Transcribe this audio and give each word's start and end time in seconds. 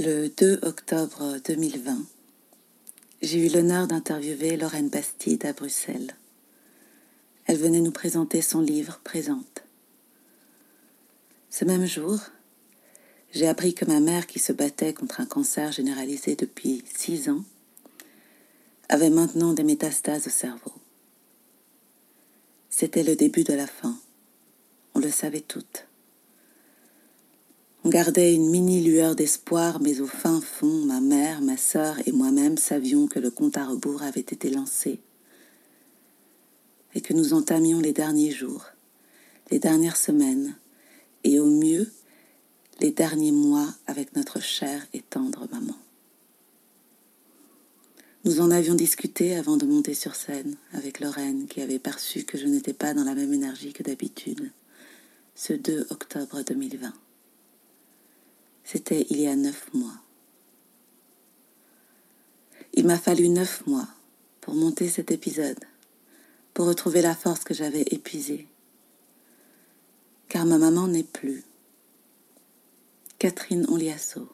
Le 0.00 0.28
2 0.28 0.60
octobre 0.62 1.38
2020, 1.44 1.98
j'ai 3.20 3.44
eu 3.44 3.48
l'honneur 3.48 3.88
d'interviewer 3.88 4.56
Lorraine 4.56 4.90
Bastide 4.90 5.44
à 5.44 5.52
Bruxelles. 5.52 6.14
Elle 7.46 7.56
venait 7.56 7.80
nous 7.80 7.90
présenter 7.90 8.40
son 8.40 8.60
livre 8.60 9.00
Présente. 9.02 9.64
Ce 11.50 11.64
même 11.64 11.84
jour, 11.84 12.20
j'ai 13.32 13.48
appris 13.48 13.74
que 13.74 13.86
ma 13.86 13.98
mère, 13.98 14.28
qui 14.28 14.38
se 14.38 14.52
battait 14.52 14.94
contre 14.94 15.20
un 15.20 15.26
cancer 15.26 15.72
généralisé 15.72 16.36
depuis 16.36 16.84
six 16.94 17.28
ans, 17.28 17.42
avait 18.88 19.10
maintenant 19.10 19.52
des 19.52 19.64
métastases 19.64 20.28
au 20.28 20.30
cerveau. 20.30 20.74
C'était 22.70 23.02
le 23.02 23.16
début 23.16 23.42
de 23.42 23.54
la 23.54 23.66
fin. 23.66 23.98
On 24.94 25.00
le 25.00 25.10
savait 25.10 25.40
toutes. 25.40 25.87
Gardait 27.88 28.34
une 28.34 28.50
mini 28.50 28.82
lueur 28.82 29.14
d'espoir, 29.14 29.80
mais 29.80 30.00
au 30.00 30.06
fin 30.06 30.42
fond, 30.42 30.84
ma 30.84 31.00
mère, 31.00 31.40
ma 31.40 31.56
sœur 31.56 31.96
et 32.06 32.12
moi-même 32.12 32.58
savions 32.58 33.06
que 33.06 33.18
le 33.18 33.30
compte 33.30 33.56
à 33.56 33.64
rebours 33.64 34.02
avait 34.02 34.20
été 34.20 34.50
lancé 34.50 35.00
et 36.94 37.00
que 37.00 37.14
nous 37.14 37.32
entamions 37.32 37.80
les 37.80 37.92
derniers 37.92 38.30
jours, 38.30 38.66
les 39.50 39.58
dernières 39.58 39.96
semaines 39.96 40.54
et 41.24 41.38
au 41.38 41.46
mieux 41.46 41.90
les 42.80 42.90
derniers 42.90 43.32
mois 43.32 43.74
avec 43.86 44.14
notre 44.14 44.40
chère 44.40 44.86
et 44.92 45.00
tendre 45.00 45.48
maman. 45.50 45.76
Nous 48.24 48.40
en 48.40 48.50
avions 48.50 48.74
discuté 48.74 49.34
avant 49.34 49.56
de 49.56 49.64
monter 49.64 49.94
sur 49.94 50.14
scène 50.14 50.56
avec 50.74 51.00
Lorraine 51.00 51.46
qui 51.46 51.62
avait 51.62 51.78
perçu 51.78 52.24
que 52.24 52.36
je 52.36 52.46
n'étais 52.46 52.74
pas 52.74 52.92
dans 52.92 53.04
la 53.04 53.14
même 53.14 53.32
énergie 53.32 53.72
que 53.72 53.82
d'habitude 53.82 54.50
ce 55.34 55.54
2 55.54 55.86
octobre 55.90 56.42
2020. 56.42 56.92
C'était 58.70 59.06
il 59.08 59.18
y 59.18 59.26
a 59.26 59.34
neuf 59.34 59.72
mois. 59.72 59.96
Il 62.74 62.84
m'a 62.84 62.98
fallu 62.98 63.30
neuf 63.30 63.66
mois 63.66 63.88
pour 64.42 64.52
monter 64.52 64.90
cet 64.90 65.10
épisode, 65.10 65.64
pour 66.52 66.66
retrouver 66.66 67.00
la 67.00 67.14
force 67.14 67.44
que 67.44 67.54
j'avais 67.54 67.84
épuisée. 67.90 68.46
Car 70.28 70.44
ma 70.44 70.58
maman 70.58 70.86
n'est 70.86 71.02
plus. 71.02 71.44
Catherine 73.18 73.64
Oliasso, 73.70 74.28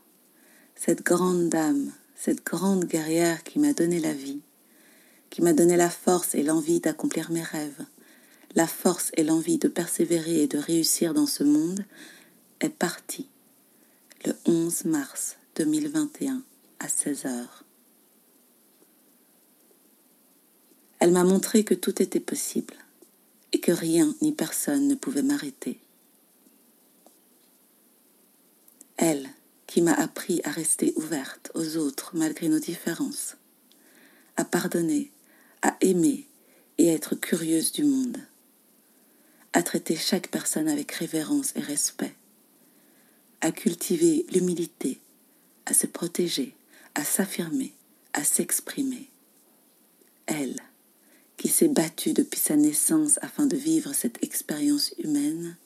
cette 0.75 1.05
grande 1.05 1.49
dame, 1.49 1.93
cette 2.17 2.45
grande 2.45 2.87
guerrière 2.87 3.45
qui 3.45 3.61
m'a 3.61 3.73
donné 3.73 4.01
la 4.01 4.15
vie, 4.15 4.41
qui 5.31 5.43
m'a 5.43 5.53
donné 5.53 5.77
la 5.77 5.91
force 5.91 6.35
et 6.35 6.43
l'envie 6.43 6.81
d'accomplir 6.81 7.31
mes 7.31 7.45
rêves, 7.45 7.87
la 8.57 8.67
force 8.67 9.13
et 9.15 9.23
l'envie 9.23 9.59
de 9.59 9.69
persévérer 9.69 10.43
et 10.43 10.49
de 10.49 10.59
réussir 10.59 11.15
dans 11.15 11.29
ce 11.29 11.45
monde, 11.45 11.85
est 12.59 12.69
partie 12.69 13.29
le 14.25 14.35
11 14.47 14.87
mars 14.87 15.37
2021 15.57 16.43
à 16.79 16.89
16 16.89 17.27
heures. 17.27 17.65
Elle 20.99 21.13
m'a 21.13 21.25
montré 21.25 21.65
que 21.65 21.75
tout 21.75 22.01
était 22.01 22.21
possible 22.21 22.75
et 23.53 23.61
que 23.61 23.73
rien 23.73 24.15
ni 24.23 24.33
personne 24.33 24.89
ne 24.89 24.95
pouvait 24.95 25.23
m'arrêter. 25.23 25.79
Elle 28.97 29.29
qui 29.67 29.83
m'a 29.83 29.93
appris 29.93 30.41
à 30.45 30.51
rester 30.51 30.95
ouverte 30.97 31.51
aux 31.55 31.77
autres 31.77 32.13
malgré 32.15 32.49
nos 32.49 32.61
différences, 32.61 33.37
à 34.37 34.45
pardonner, 34.45 35.11
à 35.61 35.77
aimer 35.81 36.27
et 36.79 36.91
à 36.91 36.95
être 36.95 37.15
curieuse 37.15 37.73
du 37.73 37.85
monde, 37.85 38.19
à 39.53 39.63
traiter 39.63 39.97
chaque 39.97 40.29
personne 40.29 40.69
avec 40.69 40.93
révérence 40.93 41.53
et 41.57 41.61
respect 41.61 42.15
à 43.45 43.53
cultiver 43.53 44.25
l'humilité, 44.33 44.99
à 45.67 45.75
se 45.75 45.87
protéger, 45.87 46.57
à 46.95 47.05
s'affirmer, 47.05 47.75
à 48.15 48.25
s'exprimer. 48.25 49.11
Elle, 50.25 50.57
qui 51.37 51.49
s'est 51.49 51.69
battue 51.69 52.15
depuis 52.15 52.41
sa 52.41 52.57
naissance 52.57 53.19
afin 53.21 53.45
de 53.45 53.55
vivre 53.55 53.93
cette 53.93 54.25
expérience 54.25 54.95
humaine, 54.97 55.59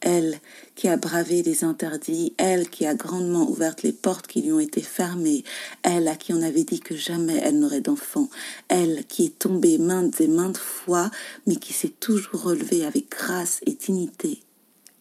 elle 0.00 0.40
qui 0.74 0.88
a 0.88 0.96
bravé 0.96 1.44
les 1.44 1.62
interdits, 1.62 2.34
elle 2.38 2.68
qui 2.68 2.86
a 2.86 2.94
grandement 2.96 3.48
ouvert 3.48 3.76
les 3.84 3.92
portes 3.92 4.26
qui 4.26 4.42
lui 4.42 4.50
ont 4.50 4.58
été 4.58 4.82
fermées, 4.82 5.44
elle 5.84 6.08
à 6.08 6.16
qui 6.16 6.32
on 6.32 6.42
avait 6.42 6.64
dit 6.64 6.80
que 6.80 6.96
jamais 6.96 7.36
elle 7.36 7.60
n'aurait 7.60 7.82
d'enfant, 7.82 8.30
elle 8.66 9.04
qui 9.06 9.26
est 9.26 9.38
tombée 9.38 9.78
maintes 9.78 10.20
et 10.20 10.26
maintes 10.26 10.58
fois, 10.58 11.08
mais 11.46 11.54
qui 11.54 11.72
s'est 11.72 11.88
toujours 12.00 12.42
relevée 12.42 12.84
avec 12.84 13.10
grâce 13.10 13.60
et 13.64 13.74
dignité, 13.74 14.42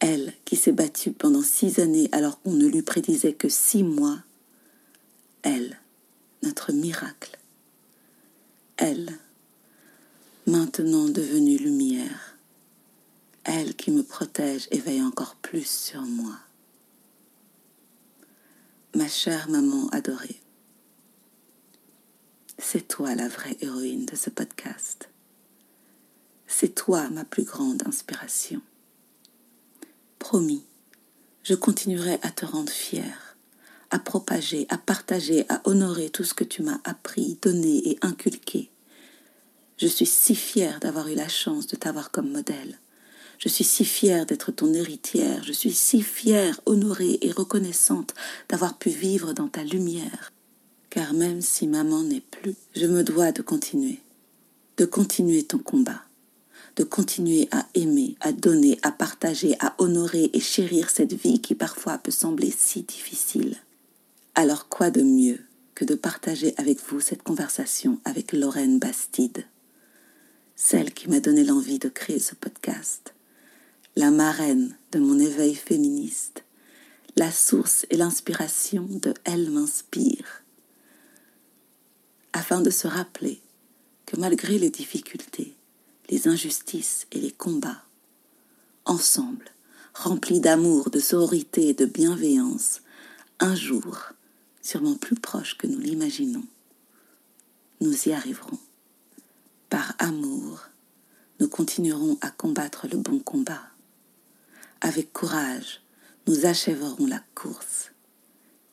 elle 0.02 0.34
qui 0.46 0.56
s'est 0.56 0.72
battue 0.72 1.12
pendant 1.12 1.44
six 1.44 1.80
années 1.80 2.10
alors 2.12 2.42
qu'on 2.42 2.54
ne 2.54 2.68
lui 2.68 2.82
prédisait 2.82 3.34
que 3.34 3.48
six 3.48 3.84
mois. 3.84 4.18
Elle, 5.44 5.80
notre 6.42 6.74
miracle. 6.74 7.38
Elle, 8.78 9.18
maintenant 10.48 11.08
devenue 11.08 11.58
lumière. 11.58 12.36
Elle 13.44 13.76
qui 13.76 13.92
me 13.92 14.04
protège 14.04 14.68
et 14.72 14.80
veille 14.80 15.04
encore 15.04 15.36
plus 15.36 15.68
sur 15.68 16.02
moi. 16.02 16.36
Ma 18.96 19.08
chère 19.08 19.50
maman 19.50 19.88
adorée, 19.90 20.42
c'est 22.58 22.88
toi 22.88 23.16
la 23.16 23.28
vraie 23.28 23.58
héroïne 23.62 24.06
de 24.06 24.16
ce 24.16 24.30
podcast. 24.30 25.10
C'est 26.48 26.76
toi 26.76 27.10
ma 27.10 27.24
plus 27.24 27.44
grande 27.44 27.88
inspiration. 27.88 28.62
Promis, 30.22 30.64
je 31.42 31.56
continuerai 31.56 32.20
à 32.22 32.30
te 32.30 32.46
rendre 32.46 32.72
fière, 32.72 33.36
à 33.90 33.98
propager, 33.98 34.68
à 34.70 34.78
partager, 34.78 35.46
à 35.50 35.62
honorer 35.66 36.12
tout 36.12 36.24
ce 36.24 36.36
que 36.36 36.44
tu 36.44 36.62
m'as 36.62 36.80
appris, 36.84 37.40
donné 37.42 37.90
et 37.90 37.98
inculqué. 38.04 38.70
Je 39.78 39.88
suis 39.88 40.06
si 40.06 40.36
fière 40.36 40.80
d'avoir 40.80 41.08
eu 41.08 41.16
la 41.16 41.28
chance 41.28 41.66
de 41.66 41.76
t'avoir 41.76 42.12
comme 42.12 42.32
modèle. 42.32 42.78
Je 43.40 43.50
suis 43.50 43.64
si 43.64 43.84
fière 43.84 44.28
d'être 44.28 44.52
ton 44.52 44.72
héritière. 44.76 45.44
Je 45.44 45.54
suis 45.54 45.74
si 45.74 46.04
fière, 46.04 46.62
honorée 46.68 47.18
et 47.24 47.32
reconnaissante 47.32 48.14
d'avoir 48.48 48.78
pu 48.78 48.92
vivre 48.92 49.34
dans 49.34 49.48
ta 49.48 49.64
lumière. 49.64 50.32
Car 50.92 51.14
même 51.14 51.42
si 51.42 51.66
maman 51.66 52.04
n'est 52.04 52.22
plus, 52.22 52.56
je 52.76 52.86
me 52.86 53.04
dois 53.04 53.32
de 53.32 53.42
continuer, 53.42 54.00
de 54.78 54.86
continuer 54.86 55.44
ton 55.44 55.58
combat 55.58 56.04
de 56.76 56.84
continuer 56.84 57.48
à 57.52 57.68
aimer, 57.74 58.16
à 58.22 58.32
donner, 58.32 58.80
à 58.82 58.92
partager, 58.92 59.56
à 59.60 59.76
honorer 59.78 60.30
et 60.34 60.40
chérir 60.40 60.90
cette 60.90 61.14
vie 61.14 61.42
qui 61.42 61.56
parfois 61.56 61.98
peut 61.98 62.12
sembler 62.12 62.52
si 62.52 62.84
difficile. 62.84 63.58
Alors 64.36 64.70
quoi 64.70 64.92
de 64.92 65.02
mieux 65.02 65.40
que 65.76 65.86
de 65.86 65.96
partager 65.96 66.54
avec 66.58 66.80
vous 66.88 67.00
cette 67.00 67.24
conversation 67.24 68.00
avec 68.06 68.34
Lorraine 68.34 68.80
Bastide, 68.80 69.46
celle 70.56 70.94
qui 70.94 71.10
m'a 71.10 71.20
donné 71.20 71.44
l'envie 71.44 71.80
de 71.80 71.90
créer 71.90 72.20
ce 72.20 72.36
podcast, 72.36 73.14
la 73.96 74.12
marraine 74.12 74.76
de 74.92 75.00
mon 75.00 75.20
éveil 75.20 75.56
féministe, 75.56 76.44
la 77.16 77.32
source 77.32 77.86
et 77.90 77.98
l'inspiration 77.98 78.88
de 78.90 79.14
Elle 79.26 79.50
m'inspire, 79.50 80.44
afin 82.34 82.62
de 82.62 82.70
se 82.70 82.88
rappeler 82.88 83.42
que 84.06 84.18
malgré 84.18 84.58
les 84.58 84.70
difficultés, 84.70 85.56
les 86.12 86.28
injustices 86.28 87.08
et 87.12 87.20
les 87.20 87.32
combats. 87.32 87.84
Ensemble, 88.86 89.46
remplis 89.94 90.42
d'amour, 90.42 90.90
de 90.90 91.00
sororité 91.00 91.70
et 91.70 91.74
de 91.74 91.86
bienveillance, 91.86 92.82
un 93.40 93.56
jour, 93.56 94.12
sûrement 94.62 94.96
plus 94.96 95.16
proche 95.16 95.58
que 95.58 95.68
nous 95.68 95.80
l'imaginons, 95.80 96.46
nous 97.80 98.08
y 98.08 98.12
arriverons. 98.12 98.60
Par 99.70 99.96
amour, 100.00 100.60
nous 101.40 101.48
continuerons 101.48 102.18
à 102.22 102.30
combattre 102.30 102.88
le 102.92 102.98
bon 102.98 103.20
combat. 103.20 103.64
Avec 104.82 105.14
courage, 105.14 105.82
nous 106.28 106.46
achèverons 106.46 107.08
la 107.08 107.24
course. 107.36 107.92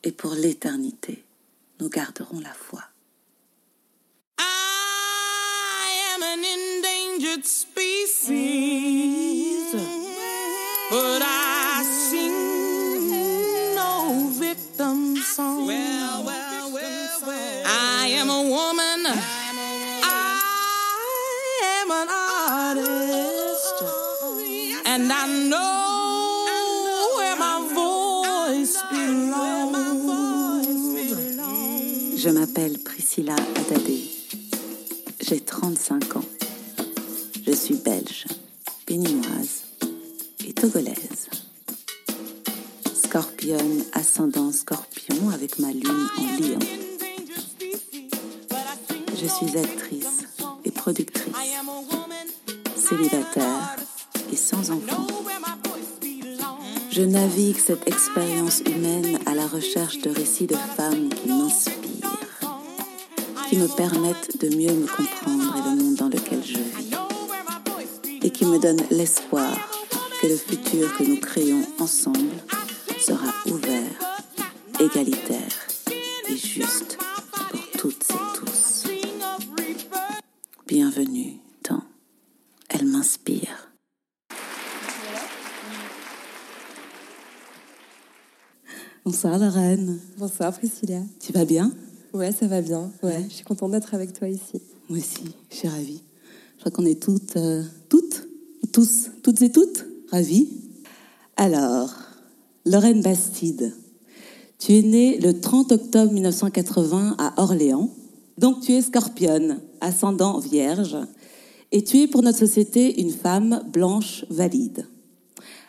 Et 0.03 0.11
pour 0.11 0.33
l'éternité, 0.33 1.23
nous 1.79 1.89
garderons 1.89 2.41
la 2.41 2.53
foi. 2.53 2.88
Endangered 7.19 7.45
species. 7.45 8.35
But 10.89 11.21
I 11.21 11.83
sing 11.83 13.75
no 13.75 14.29
victim 14.31 15.15
song. 15.17 15.67
Well, 15.67 16.23
well, 16.25 16.71
well, 16.73 17.19
well. 17.27 17.63
I 17.67 18.07
am 18.13 18.29
a 18.29 18.41
woman. 18.41 19.05
I 20.03 20.41
am 21.81 21.91
an 21.91 22.07
artist. 22.37 23.83
And 24.85 25.11
I 25.11 25.27
know 25.49 27.15
where 27.17 27.35
my 27.35 27.59
voice 27.73 28.77
belongs. 28.91 30.19
Je 32.17 32.29
m'appelle 32.31 32.77
Priscilla 32.79 33.35
Adadé. 33.55 34.09
J'ai 35.21 35.39
35 35.41 36.15
ans. 36.15 36.38
Je 37.49 37.55
suis 37.55 37.77
belge, 37.77 38.25
béninoise 38.85 39.63
et 40.47 40.53
togolaise. 40.53 41.29
scorpion, 42.93 43.57
ascendant 43.93 44.51
scorpion 44.51 45.31
avec 45.33 45.57
ma 45.57 45.71
lune 45.71 46.07
en 46.19 46.39
lion. 46.39 46.59
Je 49.19 49.25
suis 49.25 49.57
actrice 49.57 50.27
et 50.63 50.69
productrice, 50.69 51.33
célibataire 52.75 53.77
et 54.31 54.35
sans 54.35 54.69
enfant. 54.69 55.07
Je 56.91 57.01
navigue 57.01 57.57
cette 57.57 57.87
expérience 57.87 58.59
humaine 58.59 59.17
à 59.25 59.33
la 59.33 59.47
recherche 59.47 59.97
de 60.01 60.11
récits 60.11 60.45
de 60.45 60.55
femmes 60.77 61.09
qui 61.09 61.29
m'inspirent, 61.29 62.53
qui 63.49 63.57
me 63.57 63.67
permettent 63.75 64.39
de 64.39 64.55
mieux 64.55 64.73
me 64.73 64.85
comprendre 64.85 65.48
qui 68.39 68.45
me 68.45 68.57
donnent 68.57 68.87
l'espoir 68.89 69.53
que 70.21 70.27
le 70.27 70.37
futur 70.37 70.95
que 70.95 71.03
nous 71.03 71.19
créons 71.19 71.61
ensemble 71.77 72.37
sera 72.97 73.33
ouvert, 73.47 73.99
égalitaire 74.79 75.67
et 76.29 76.37
juste 76.37 76.97
pour 77.51 77.71
toutes 77.77 78.05
et 78.09 78.39
tous. 78.39 78.85
Bienvenue 80.65 81.41
dans 81.69 81.83
Elle 82.69 82.85
m'inspire. 82.85 83.73
Bonsoir 89.03 89.37
Lorraine. 89.37 89.99
Bonsoir 90.17 90.53
Priscilla. 90.53 91.01
Tu 91.19 91.33
vas 91.33 91.43
bien? 91.43 91.73
Ouais, 92.13 92.31
ça 92.31 92.47
va 92.47 92.61
bien. 92.61 92.89
Ouais, 93.03 93.25
je 93.27 93.33
suis 93.33 93.43
contente 93.43 93.71
d'être 93.71 93.93
avec 93.93 94.13
toi 94.13 94.29
ici. 94.29 94.61
Moi 94.87 94.99
aussi, 94.99 95.35
je 95.51 95.55
suis 95.57 95.67
ravie. 95.67 96.03
Je 96.55 96.61
crois 96.61 96.71
qu'on 96.71 96.85
est 96.85 97.01
toutes, 97.01 97.35
euh, 97.35 97.63
toutes, 97.63 97.78
toutes 99.23 99.41
et 99.41 99.51
toutes 99.51 99.85
ravies. 100.11 100.49
Alors, 101.37 101.93
Lorraine 102.65 103.01
Bastide, 103.01 103.73
tu 104.57 104.75
es 104.75 104.81
née 104.81 105.17
le 105.19 105.39
30 105.39 105.71
octobre 105.71 106.11
1980 106.11 107.15
à 107.17 107.41
Orléans. 107.41 107.89
Donc 108.37 108.61
tu 108.61 108.73
es 108.73 108.81
scorpionne, 108.81 109.59
ascendant 109.81 110.39
vierge, 110.39 110.97
et 111.71 111.83
tu 111.83 111.99
es 111.99 112.07
pour 112.07 112.23
notre 112.23 112.39
société 112.39 113.01
une 113.01 113.11
femme 113.11 113.63
blanche 113.71 114.25
valide. 114.29 114.85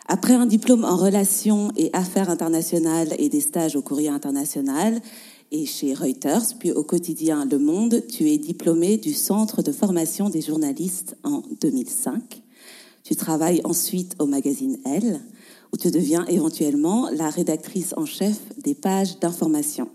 Après 0.07 0.33
un 0.33 0.45
diplôme 0.45 0.83
en 0.83 0.97
relations 0.97 1.71
et 1.77 1.89
affaires 1.93 2.29
internationales 2.29 3.13
et 3.17 3.29
des 3.29 3.39
stages 3.39 3.75
au 3.75 3.81
courrier 3.81 4.09
international 4.09 4.99
et 5.51 5.65
chez 5.65 5.93
Reuters, 5.93 6.57
puis 6.59 6.71
au 6.71 6.83
quotidien 6.83 7.45
Le 7.45 7.59
Monde, 7.59 8.03
tu 8.09 8.29
es 8.29 8.37
diplômée 8.37 8.97
du 8.97 9.13
Centre 9.13 9.61
de 9.61 9.71
formation 9.71 10.29
des 10.29 10.41
journalistes 10.41 11.17
en 11.23 11.43
2005. 11.61 12.41
Tu 13.03 13.15
travailles 13.15 13.61
ensuite 13.63 14.15
au 14.19 14.25
magazine 14.25 14.77
Elle, 14.85 15.21
où 15.73 15.77
tu 15.77 15.89
deviens 15.91 16.25
éventuellement 16.25 17.09
la 17.09 17.29
rédactrice 17.29 17.93
en 17.97 18.05
chef 18.05 18.37
des 18.57 18.75
pages 18.75 19.19
d'information. 19.19 19.89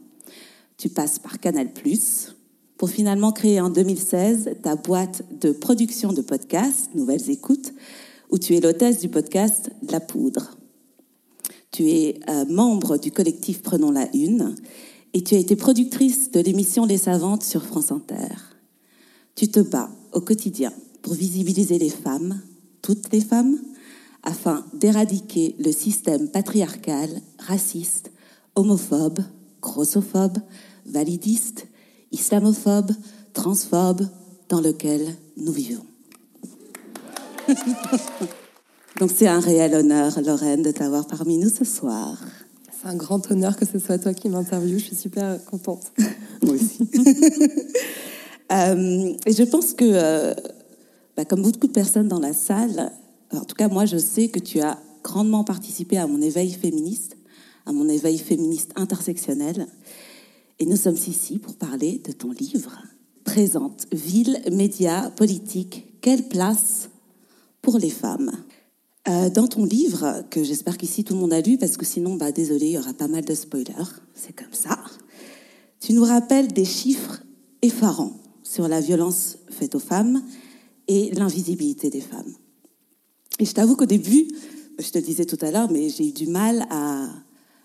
Tu 0.76 0.88
passes 0.88 1.18
par 1.18 1.38
Canal+, 1.40 1.68
pour 2.76 2.90
finalement 2.90 3.32
créer 3.32 3.60
en 3.60 3.70
2016 3.70 4.56
ta 4.62 4.76
boîte 4.76 5.24
de 5.40 5.52
production 5.52 6.12
de 6.12 6.20
podcasts, 6.20 6.94
Nouvelles 6.94 7.30
Écoutes, 7.30 7.72
où 8.30 8.38
tu 8.38 8.54
es 8.54 8.60
l'hôtesse 8.60 9.00
du 9.00 9.08
podcast 9.08 9.70
La 9.90 10.00
Poudre. 10.00 10.56
Tu 11.70 11.90
es 11.90 12.20
euh, 12.28 12.44
membre 12.46 12.98
du 12.98 13.10
collectif 13.10 13.62
Prenons 13.62 13.90
la 13.90 14.08
Une 14.14 14.54
et 15.14 15.22
tu 15.22 15.34
as 15.34 15.38
été 15.38 15.56
productrice 15.56 16.30
de 16.30 16.40
l'émission 16.40 16.84
Les 16.84 16.98
Savantes 16.98 17.42
sur 17.42 17.64
France 17.64 17.92
Inter. 17.92 18.34
Tu 19.34 19.48
te 19.48 19.60
bats 19.60 19.90
au 20.12 20.20
quotidien 20.20 20.72
pour 21.02 21.14
visibiliser 21.14 21.78
les 21.78 21.90
femmes, 21.90 22.40
toutes 22.86 23.12
les 23.12 23.20
femmes, 23.20 23.58
afin 24.22 24.64
d'éradiquer 24.72 25.56
le 25.58 25.72
système 25.72 26.28
patriarcal, 26.28 27.10
raciste, 27.40 28.12
homophobe, 28.54 29.18
grossophobe, 29.60 30.38
validiste, 30.86 31.66
islamophobe, 32.12 32.92
transphobe 33.32 34.06
dans 34.48 34.60
lequel 34.60 35.16
nous 35.36 35.50
vivons. 35.50 35.84
Donc 39.00 39.10
c'est 39.12 39.26
un 39.26 39.40
réel 39.40 39.74
honneur, 39.74 40.20
Lorraine, 40.24 40.62
de 40.62 40.70
t'avoir 40.70 41.08
parmi 41.08 41.38
nous 41.38 41.50
ce 41.50 41.64
soir. 41.64 42.22
C'est 42.70 42.88
un 42.88 42.94
grand 42.94 43.28
honneur 43.32 43.56
que 43.56 43.66
ce 43.66 43.80
soit 43.80 43.98
toi 43.98 44.14
qui 44.14 44.28
m'interviewe. 44.28 44.78
Je 44.78 44.84
suis 44.84 44.96
super 44.96 45.44
contente. 45.44 45.90
Moi 46.42 46.54
aussi. 46.54 46.88
euh, 48.52 49.12
et 49.26 49.32
je 49.32 49.42
pense 49.42 49.74
que, 49.74 49.84
euh, 49.84 50.34
bah, 51.16 51.24
comme 51.24 51.42
beaucoup 51.42 51.66
de 51.66 51.72
personnes 51.72 52.08
dans 52.08 52.20
la 52.20 52.32
salle, 52.32 52.92
en 53.32 53.44
tout 53.44 53.56
cas 53.56 53.68
moi 53.68 53.86
je 53.86 53.96
sais 53.96 54.28
que 54.28 54.38
tu 54.38 54.60
as 54.60 54.78
grandement 55.02 55.44
participé 55.44 55.98
à 55.98 56.06
mon 56.06 56.20
éveil 56.20 56.52
féministe, 56.52 57.16
à 57.64 57.72
mon 57.72 57.88
éveil 57.88 58.18
féministe 58.18 58.72
intersectionnel. 58.76 59.66
Et 60.58 60.66
nous 60.66 60.76
sommes 60.76 60.96
ici 60.96 61.38
pour 61.38 61.54
parler 61.54 62.00
de 62.04 62.12
ton 62.12 62.30
livre. 62.32 62.82
Présente, 63.24 63.86
ville, 63.92 64.40
médias, 64.52 65.10
politique, 65.10 65.98
quelle 66.00 66.28
place 66.28 66.88
pour 67.60 67.78
les 67.78 67.90
femmes? 67.90 68.30
Euh, 69.08 69.28
Dans 69.30 69.48
ton 69.48 69.64
livre, 69.64 70.24
que 70.30 70.42
j'espère 70.42 70.78
qu'ici 70.78 71.04
tout 71.04 71.14
le 71.14 71.20
monde 71.20 71.32
a 71.32 71.40
lu, 71.40 71.58
parce 71.58 71.76
que 71.76 71.84
sinon, 71.84 72.14
bah, 72.14 72.32
désolé, 72.32 72.66
il 72.66 72.72
y 72.72 72.78
aura 72.78 72.94
pas 72.94 73.08
mal 73.08 73.24
de 73.24 73.34
spoilers, 73.34 73.90
c'est 74.14 74.34
comme 74.34 74.52
ça. 74.52 74.78
Tu 75.80 75.92
nous 75.92 76.04
rappelles 76.04 76.48
des 76.48 76.64
chiffres 76.64 77.22
effarants 77.62 78.16
sur 78.42 78.68
la 78.68 78.80
violence 78.80 79.38
faite 79.50 79.74
aux 79.74 79.80
femmes 79.80 80.22
et 80.88 81.10
l'invisibilité 81.12 81.90
des 81.90 82.00
femmes. 82.00 82.34
Et 83.38 83.44
je 83.44 83.52
t'avoue 83.52 83.76
qu'au 83.76 83.86
début, 83.86 84.28
je 84.78 84.90
te 84.90 84.98
le 84.98 85.04
disais 85.04 85.24
tout 85.24 85.38
à 85.40 85.50
l'heure, 85.50 85.70
mais 85.70 85.88
j'ai 85.88 86.08
eu 86.08 86.12
du 86.12 86.26
mal 86.26 86.66
à, 86.70 87.08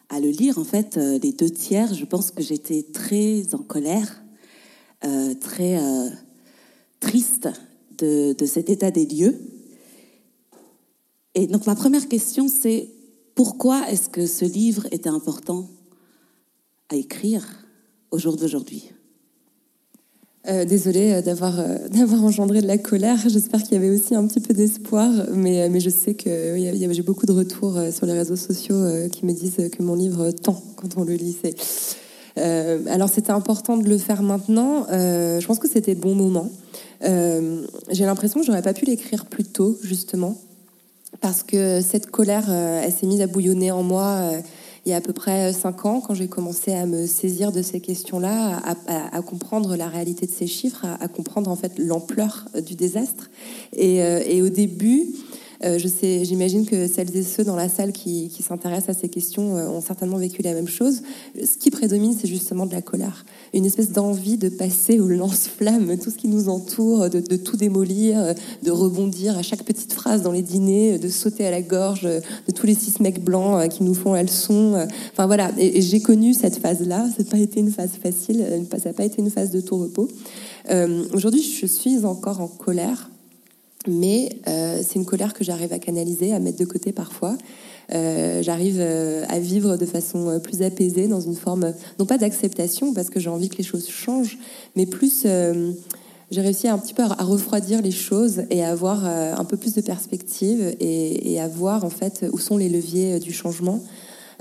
à 0.09 0.19
le 0.19 0.29
lire. 0.29 0.57
En 0.57 0.63
fait, 0.63 0.97
euh, 0.97 1.17
les 1.19 1.31
deux 1.31 1.49
tiers, 1.49 1.93
je 1.93 2.05
pense 2.05 2.31
que 2.31 2.43
j'étais 2.43 2.83
très 2.83 3.55
en 3.55 3.59
colère, 3.59 4.23
euh, 5.05 5.33
très 5.35 5.81
euh, 5.81 6.09
triste 6.99 7.49
de, 7.97 8.33
de, 8.33 8.45
cet 8.45 8.69
état 8.69 8.91
des 8.91 9.05
lieux. 9.05 9.39
Et 11.33 11.47
donc 11.47 11.65
ma 11.65 11.75
première 11.75 12.07
question, 12.07 12.47
c'est 12.47 12.89
pourquoi 13.35 13.89
est-ce 13.89 14.09
que 14.09 14.27
ce 14.27 14.45
livre 14.45 14.85
était 14.91 15.09
important 15.09 15.69
à 16.89 16.95
écrire 16.95 17.47
au 18.11 18.17
jour 18.17 18.35
d'aujourd'hui? 18.35 18.91
Euh, 20.47 20.65
désolée 20.65 21.21
d'avoir 21.21 21.59
euh, 21.59 21.77
d'avoir 21.89 22.23
engendré 22.23 22.61
de 22.61 22.67
la 22.67 22.79
colère. 22.79 23.17
J'espère 23.27 23.61
qu'il 23.61 23.73
y 23.73 23.75
avait 23.75 23.91
aussi 23.91 24.15
un 24.15 24.25
petit 24.25 24.39
peu 24.39 24.55
d'espoir, 24.55 25.11
mais 25.33 25.79
je 25.79 25.89
sais 25.89 26.15
que 26.15 26.55
j'ai 26.57 27.03
beaucoup 27.03 27.27
de 27.27 27.31
retours 27.31 27.77
sur 27.91 28.07
les 28.07 28.13
réseaux 28.13 28.35
sociaux 28.35 29.07
qui 29.11 29.25
me 29.25 29.33
disent 29.33 29.69
que 29.71 29.83
mon 29.83 29.93
livre 29.93 30.31
tend 30.31 30.61
quand 30.77 30.97
on 30.97 31.03
le 31.03 31.13
lit. 31.13 31.37
Euh, 32.37 32.79
alors 32.87 33.09
c'était 33.09 33.31
important 33.31 33.77
de 33.77 33.87
le 33.87 33.97
faire 33.97 34.23
maintenant. 34.23 34.87
je 34.89 35.45
pense 35.45 35.59
que 35.59 35.67
c'était 35.67 35.95
bon 35.95 36.15
moment. 36.15 36.49
j'ai 37.01 38.05
l'impression 38.05 38.39
que 38.39 38.45
j'aurais 38.45 38.63
pas 38.63 38.73
pu 38.73 38.85
l'écrire 38.85 39.25
plus 39.25 39.43
tôt, 39.43 39.77
justement, 39.83 40.39
parce 41.19 41.43
que 41.43 41.81
cette 41.81 42.07
colère, 42.07 42.49
elle 42.51 42.91
s'est 42.91 43.05
mise 43.05 43.21
à 43.21 43.27
bouillonner 43.27 43.71
en 43.71 43.83
moi 43.83 44.31
il 44.85 44.89
y 44.89 44.93
a 44.93 44.97
à 44.97 45.01
peu 45.01 45.13
près 45.13 45.53
cinq 45.53 45.85
ans, 45.85 46.01
quand 46.01 46.15
j'ai 46.15 46.27
commencé 46.27 46.73
à 46.73 46.85
me 46.85 47.05
saisir 47.05 47.51
de 47.51 47.61
ces 47.61 47.79
questions-là, 47.79 48.57
à, 48.57 48.75
à, 48.87 49.17
à, 49.17 49.21
comprendre 49.21 49.75
la 49.75 49.87
réalité 49.87 50.25
de 50.25 50.31
ces 50.31 50.47
chiffres, 50.47 50.85
à, 50.85 51.03
à 51.03 51.07
comprendre 51.07 51.51
en 51.51 51.55
fait 51.55 51.77
l'ampleur 51.77 52.47
du 52.65 52.75
désastre. 52.75 53.29
Et, 53.73 54.01
euh, 54.03 54.21
et 54.25 54.41
au 54.41 54.49
début, 54.49 55.01
euh, 55.01 55.30
je 55.63 55.87
sais, 55.87 56.25
j'imagine 56.25 56.65
que 56.65 56.87
celles 56.87 57.15
et 57.15 57.23
ceux 57.23 57.43
dans 57.43 57.55
la 57.55 57.69
salle 57.69 57.91
qui, 57.91 58.29
qui 58.29 58.41
s'intéressent 58.43 58.95
à 58.95 58.99
ces 58.99 59.09
questions 59.09 59.57
euh, 59.57 59.67
ont 59.67 59.81
certainement 59.81 60.17
vécu 60.17 60.41
la 60.41 60.53
même 60.53 60.67
chose. 60.67 61.01
Ce 61.35 61.57
qui 61.57 61.69
prédomine, 61.71 62.15
c'est 62.19 62.27
justement 62.27 62.65
de 62.65 62.73
la 62.73 62.81
colère, 62.81 63.25
une 63.53 63.65
espèce 63.65 63.91
d'envie 63.91 64.37
de 64.37 64.49
passer 64.49 64.99
au 64.99 65.07
lance-flamme, 65.07 65.97
tout 65.97 66.09
ce 66.09 66.17
qui 66.17 66.27
nous 66.27 66.49
entoure, 66.49 67.09
de, 67.09 67.19
de, 67.19 67.35
tout 67.35 67.57
démolir, 67.57 68.19
euh, 68.19 68.33
de 68.63 68.71
rebondir 68.71 69.37
à 69.37 69.41
chaque 69.41 69.63
petite 69.63 69.93
phrase 69.93 70.23
dans 70.23 70.31
les 70.31 70.41
dîners, 70.41 70.97
de 70.97 71.09
sauter 71.09 71.45
à 71.45 71.51
la 71.51 71.61
gorge 71.61 72.03
de 72.03 72.51
tous 72.53 72.65
les 72.65 72.75
six 72.75 72.99
mecs 72.99 73.23
blancs 73.23 73.69
qui 73.69 73.83
nous 73.83 73.93
font 73.93 74.13
la 74.13 74.23
leçon. 74.23 74.87
Enfin 75.11 75.27
voilà, 75.27 75.51
et, 75.57 75.77
et 75.77 75.81
j'ai 75.81 76.01
connu 76.01 76.33
cette 76.33 76.57
phase-là. 76.57 77.07
Ça 77.15 77.23
n'a 77.23 77.29
pas 77.29 77.37
été 77.37 77.59
une 77.59 77.71
phase 77.71 77.91
facile, 78.01 78.43
ça 78.71 78.89
n'a 78.89 78.93
pas 78.93 79.05
été 79.05 79.21
une 79.21 79.29
phase 79.29 79.51
de 79.51 79.61
tout 79.61 79.77
repos. 79.77 80.07
Euh, 80.69 81.03
Aujourd'hui, 81.13 81.43
je 81.43 81.65
suis 81.65 82.05
encore 82.05 82.41
en 82.41 82.47
colère 82.47 83.10
mais 83.87 84.29
euh, 84.47 84.81
c'est 84.83 84.95
une 84.95 85.05
colère 85.05 85.33
que 85.33 85.43
j'arrive 85.43 85.73
à 85.73 85.79
canaliser, 85.79 86.33
à 86.33 86.39
mettre 86.39 86.57
de 86.57 86.65
côté 86.65 86.91
parfois. 86.91 87.37
Euh, 87.93 88.41
j'arrive 88.41 88.77
euh, 88.79 89.25
à 89.27 89.39
vivre 89.39 89.75
de 89.77 89.85
façon 89.85 90.39
plus 90.39 90.61
apaisée, 90.61 91.07
dans 91.07 91.19
une 91.19 91.35
forme, 91.35 91.73
non 91.99 92.05
pas 92.05 92.17
d'acceptation, 92.17 92.93
parce 92.93 93.09
que 93.09 93.19
j'ai 93.19 93.29
envie 93.29 93.49
que 93.49 93.57
les 93.57 93.63
choses 93.63 93.89
changent, 93.89 94.37
mais 94.75 94.85
plus, 94.85 95.25
j'ai 96.31 96.41
réussi 96.41 96.67
un 96.67 96.77
petit 96.77 96.93
peu 96.93 97.03
à, 97.03 97.23
refroidir 97.23 97.81
les 97.81 97.91
choses 97.91 98.43
et 98.49 98.63
à 98.63 98.69
avoir 98.69 99.05
un 99.05 99.43
peu 99.43 99.57
plus 99.57 99.73
de 99.73 99.81
perspective 99.81 100.75
et, 100.79 101.33
et, 101.33 101.39
à 101.41 101.47
voir 101.47 101.83
en 101.83 101.89
fait 101.89 102.25
où 102.31 102.37
sont 102.37 102.57
les 102.57 102.69
leviers 102.69 103.19
du 103.19 103.33
changement. 103.33 103.81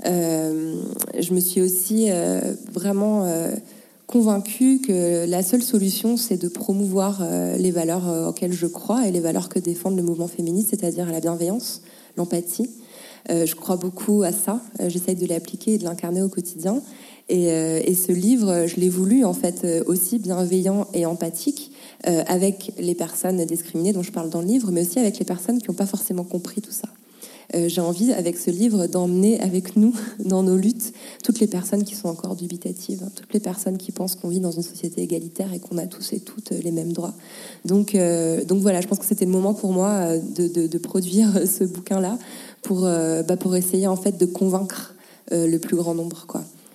je 0.05 1.33
me 1.33 1.39
suis 1.39 1.61
aussi 1.61 2.09
vraiment 2.71 3.25
convaincue 4.11 4.79
que 4.79 5.25
la 5.25 5.41
seule 5.41 5.63
solution, 5.63 6.17
c'est 6.17 6.37
de 6.37 6.47
promouvoir 6.47 7.19
euh, 7.21 7.57
les 7.57 7.71
valeurs 7.71 8.07
euh, 8.09 8.27
auxquelles 8.27 8.53
je 8.53 8.67
crois 8.67 9.07
et 9.07 9.11
les 9.11 9.21
valeurs 9.21 9.49
que 9.49 9.57
défendent 9.57 9.95
le 9.95 10.03
mouvement 10.03 10.27
féministe, 10.27 10.69
c'est-à-dire 10.71 11.11
la 11.11 11.19
bienveillance, 11.19 11.81
l'empathie, 12.17 12.69
je 13.29 13.55
crois 13.55 13.77
beaucoup 13.77 14.23
à 14.23 14.31
ça. 14.31 14.59
J'essaye 14.87 15.15
de 15.15 15.25
l'appliquer 15.27 15.73
et 15.73 15.77
de 15.77 15.83
l'incarner 15.83 16.21
au 16.21 16.27
quotidien. 16.27 16.81
Et, 17.29 17.45
et, 17.45 17.93
ce 17.93 18.11
livre, 18.11 18.65
je 18.65 18.75
l'ai 18.77 18.89
voulu 18.89 19.23
en 19.23 19.33
fait 19.33 19.65
aussi 19.85 20.17
bienveillant 20.17 20.87
et 20.93 21.05
empathique 21.05 21.71
avec 22.03 22.73
les 22.79 22.95
personnes 22.95 23.45
discriminées 23.45 23.93
dont 23.93 24.01
je 24.01 24.11
parle 24.11 24.31
dans 24.31 24.41
le 24.41 24.47
livre, 24.47 24.71
mais 24.71 24.81
aussi 24.81 24.99
avec 24.99 25.19
les 25.19 25.25
personnes 25.25 25.61
qui 25.61 25.69
n'ont 25.69 25.75
pas 25.75 25.85
forcément 25.85 26.23
compris 26.23 26.61
tout 26.61 26.71
ça. 26.71 26.89
Euh, 27.55 27.67
j'ai 27.67 27.81
envie, 27.81 28.13
avec 28.13 28.37
ce 28.37 28.49
livre, 28.49 28.87
d'emmener 28.87 29.39
avec 29.41 29.75
nous, 29.75 29.93
dans 30.19 30.43
nos 30.43 30.57
luttes, 30.57 30.93
toutes 31.23 31.39
les 31.39 31.47
personnes 31.47 31.83
qui 31.83 31.95
sont 31.95 32.07
encore 32.07 32.35
dubitatives, 32.35 33.03
hein, 33.03 33.11
toutes 33.15 33.33
les 33.33 33.39
personnes 33.39 33.77
qui 33.77 33.91
pensent 33.91 34.15
qu'on 34.15 34.29
vit 34.29 34.39
dans 34.39 34.51
une 34.51 34.63
société 34.63 35.01
égalitaire 35.01 35.53
et 35.53 35.59
qu'on 35.59 35.77
a 35.77 35.87
tous 35.87 36.13
et 36.13 36.19
toutes 36.19 36.51
les 36.51 36.71
mêmes 36.71 36.93
droits. 36.93 37.13
Donc, 37.65 37.95
euh, 37.95 38.43
donc 38.45 38.61
voilà, 38.61 38.81
je 38.81 38.87
pense 38.87 38.99
que 38.99 39.05
c'était 39.05 39.25
le 39.25 39.31
moment 39.31 39.53
pour 39.53 39.73
moi 39.73 39.89
euh, 39.89 40.19
de, 40.35 40.67
de, 40.67 40.77
produire 40.77 41.47
ce 41.47 41.63
bouquin-là 41.63 42.17
pour, 42.61 42.81
bah, 42.81 43.37
pour 43.37 43.55
essayer 43.55 43.87
en 43.87 43.95
fait 43.95 44.17
de 44.17 44.25
convaincre 44.25 44.95
le 45.31 45.57
plus 45.57 45.75
grand 45.75 45.93
nombre. 45.93 46.27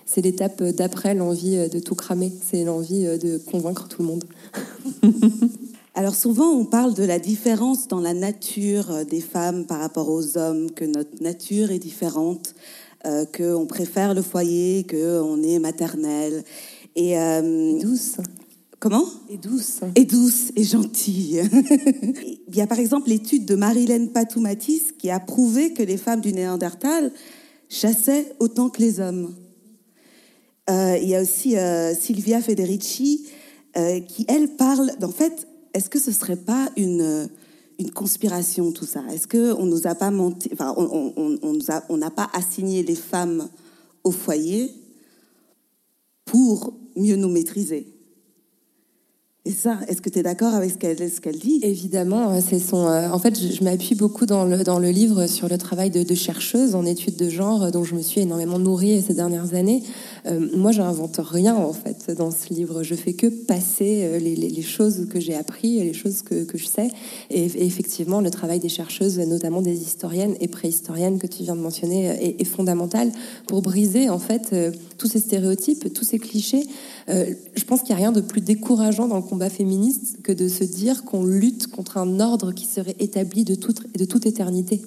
C'est 0.05 0.21
l'étape 0.21 0.63
d'après 0.63 1.13
l'envie 1.13 1.69
de 1.69 1.79
tout 1.79 1.95
cramer, 1.95 2.31
c'est 2.49 2.63
l'envie 2.63 3.03
de 3.03 3.37
convaincre 3.37 3.87
tout 3.87 4.01
le 4.01 4.07
monde. 4.07 4.23
Alors 5.97 6.13
souvent, 6.13 6.51
on 6.51 6.63
parle 6.63 6.93
de 6.93 7.03
la 7.03 7.17
différence 7.17 7.87
dans 7.87 7.99
la 7.99 8.13
nature 8.13 8.91
euh, 8.91 9.03
des 9.03 9.19
femmes 9.19 9.65
par 9.65 9.79
rapport 9.79 10.11
aux 10.11 10.37
hommes, 10.37 10.69
que 10.69 10.85
notre 10.85 11.23
nature 11.23 11.71
est 11.71 11.79
différente, 11.79 12.53
euh, 13.07 13.25
qu'on 13.25 13.65
préfère 13.65 14.13
le 14.13 14.21
foyer, 14.21 14.85
qu'on 14.85 15.41
est 15.41 15.57
maternelle. 15.57 16.43
Et 16.95 17.17
euh, 17.17 17.79
douce. 17.79 18.17
Comment? 18.77 19.05
Et 19.31 19.39
douce. 19.39 19.79
Et 19.95 20.05
douce 20.05 20.51
et 20.55 20.63
gentille. 20.63 21.41
Il 22.47 22.55
y 22.55 22.61
a 22.61 22.67
par 22.67 22.77
exemple 22.77 23.09
l'étude 23.09 23.45
de 23.45 23.55
Marilène 23.55 24.11
Patoumatis 24.11 24.91
qui 24.99 25.09
a 25.09 25.19
prouvé 25.19 25.73
que 25.73 25.81
les 25.81 25.97
femmes 25.97 26.21
du 26.21 26.31
Néandertal 26.31 27.11
chassaient 27.69 28.35
autant 28.37 28.69
que 28.69 28.83
les 28.83 28.99
hommes. 28.99 29.33
il 30.69 31.09
y 31.09 31.15
a 31.15 31.23
aussi 31.23 31.55
Sylvia 31.99 32.39
Federici 32.39 33.25
qui, 34.07 34.25
elle, 34.27 34.55
parle, 34.55 34.91
en 35.01 35.09
fait, 35.09 35.46
est-ce 35.73 35.89
que 35.89 35.99
ce 35.99 36.11
serait 36.11 36.37
pas 36.37 36.69
une 36.77 37.29
une 37.79 37.91
conspiration 37.91 38.71
tout 38.71 38.85
ça? 38.85 39.03
Est-ce 39.11 39.27
que 39.27 39.53
on 39.53 39.65
nous 39.65 39.87
a 39.87 39.95
pas 39.95 40.09
menti 40.09 40.49
on 40.59 41.97
n'a 41.97 42.11
pas 42.11 42.29
assigné 42.33 42.83
les 42.83 42.95
femmes 42.95 43.49
au 44.03 44.11
foyer 44.11 44.71
pour 46.25 46.73
mieux 46.95 47.15
nous 47.15 47.29
maîtriser? 47.29 47.96
Et 49.47 49.51
ça, 49.51 49.79
est-ce 49.87 50.01
que 50.01 50.09
tu 50.09 50.19
es 50.19 50.23
d'accord 50.23 50.53
avec 50.53 50.71
ce 50.71 51.21
qu'elle 51.21 51.39
dit? 51.39 51.61
Évidemment, 51.63 52.33
euh, 52.33 52.39
c'est 52.45 52.59
son. 52.59 52.85
Euh, 52.85 53.09
en 53.09 53.17
fait, 53.17 53.39
je, 53.39 53.63
m'appuie 53.63 53.95
beaucoup 53.95 54.25
dans 54.25 54.43
le 54.43 54.61
dans 54.61 54.77
le 54.77 54.89
livre 54.89 55.25
sur 55.27 55.47
le 55.47 55.57
travail 55.57 55.89
de, 55.89 56.03
de 56.03 56.15
chercheuse 56.15 56.75
en 56.75 56.85
études 56.85 57.15
de 57.15 57.29
genre, 57.29 57.63
euh, 57.63 57.71
dont 57.71 57.85
je 57.85 57.95
me 57.95 58.01
suis 58.01 58.19
énormément 58.19 58.59
nourrie 58.59 59.01
ces 59.01 59.13
dernières 59.13 59.53
années. 59.53 59.83
Euh, 60.25 60.45
moi, 60.53 60.73
j'invente 60.73 61.21
rien 61.23 61.55
en 61.55 61.71
fait 61.71 62.11
dans 62.11 62.29
ce 62.29 62.53
livre. 62.53 62.83
Je 62.83 62.93
fais 62.93 63.13
que 63.13 63.27
passer 63.27 64.19
les, 64.19 64.35
les, 64.35 64.61
choses 64.61 65.07
que 65.09 65.21
j'ai 65.21 65.33
appris, 65.33 65.79
les 65.79 65.93
choses 65.93 66.23
que, 66.23 66.43
que 66.43 66.57
je 66.57 66.65
sais. 66.65 66.89
Et, 67.29 67.45
effectivement, 67.65 68.19
le 68.19 68.29
travail 68.29 68.59
des 68.59 68.67
chercheuses, 68.67 69.17
notamment 69.17 69.61
des 69.61 69.81
historiennes 69.81 70.35
et 70.41 70.49
préhistoriennes 70.49 71.19
que 71.19 71.27
tu 71.27 71.43
viens 71.43 71.55
de 71.55 71.61
mentionner, 71.61 72.35
est, 72.37 72.43
fondamental 72.43 73.13
pour 73.47 73.61
briser 73.61 74.09
en 74.09 74.19
fait 74.19 74.53
tous 74.97 75.07
ces 75.07 75.19
stéréotypes, 75.19 75.93
tous 75.93 76.03
ces 76.03 76.19
clichés. 76.19 76.63
je 77.07 77.63
pense 77.65 77.81
qu'il 77.81 77.95
n'y 77.95 78.01
a 78.01 78.03
rien 78.03 78.11
de 78.11 78.21
plus 78.21 78.41
décourageant 78.41 79.07
dans 79.07 79.17
le 79.17 79.23
féministe 79.49 80.21
que 80.23 80.31
de 80.31 80.47
se 80.47 80.63
dire 80.63 81.03
qu'on 81.03 81.25
lutte 81.25 81.67
contre 81.67 81.97
un 81.97 82.19
ordre 82.19 82.51
qui 82.51 82.65
serait 82.65 82.95
établi 82.99 83.43
de 83.43 83.55
toute, 83.55 83.97
de 83.97 84.05
toute 84.05 84.25
éternité. 84.25 84.81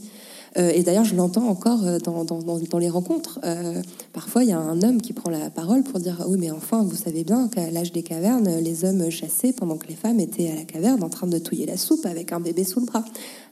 Euh, 0.59 0.73
et 0.75 0.83
d'ailleurs, 0.83 1.05
je 1.05 1.15
l'entends 1.15 1.47
encore 1.47 1.85
euh, 1.87 1.99
dans, 1.99 2.25
dans, 2.25 2.41
dans, 2.41 2.79
les 2.79 2.89
rencontres. 2.89 3.39
Euh, 3.45 3.81
parfois, 4.13 4.43
il 4.43 4.51
y 4.51 4.53
a 4.53 4.59
un 4.59 4.83
homme 4.83 5.01
qui 5.01 5.13
prend 5.13 5.31
la 5.31 5.51
parole 5.51 5.83
pour 5.83 6.01
dire 6.01 6.25
Oui, 6.27 6.39
mais 6.41 6.51
enfin, 6.51 6.83
vous 6.83 6.97
savez 6.97 7.23
bien 7.23 7.49
qu'à 7.49 7.71
l'âge 7.71 7.93
des 7.93 8.03
cavernes, 8.03 8.59
les 8.61 8.85
hommes 8.85 9.11
chassaient 9.11 9.53
pendant 9.53 9.77
que 9.77 9.87
les 9.87 9.95
femmes 9.95 10.19
étaient 10.19 10.51
à 10.51 10.57
la 10.57 10.65
caverne 10.65 11.05
en 11.05 11.09
train 11.09 11.29
de 11.29 11.39
touiller 11.39 11.67
la 11.67 11.77
soupe 11.77 12.05
avec 12.05 12.33
un 12.33 12.41
bébé 12.41 12.65
sous 12.65 12.81
le 12.81 12.87
bras. 12.87 13.05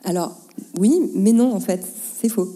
Alors, 0.04 0.36
oui, 0.78 1.00
mais 1.14 1.32
non, 1.32 1.54
en 1.54 1.60
fait, 1.60 1.86
c'est 2.20 2.28
faux. 2.28 2.52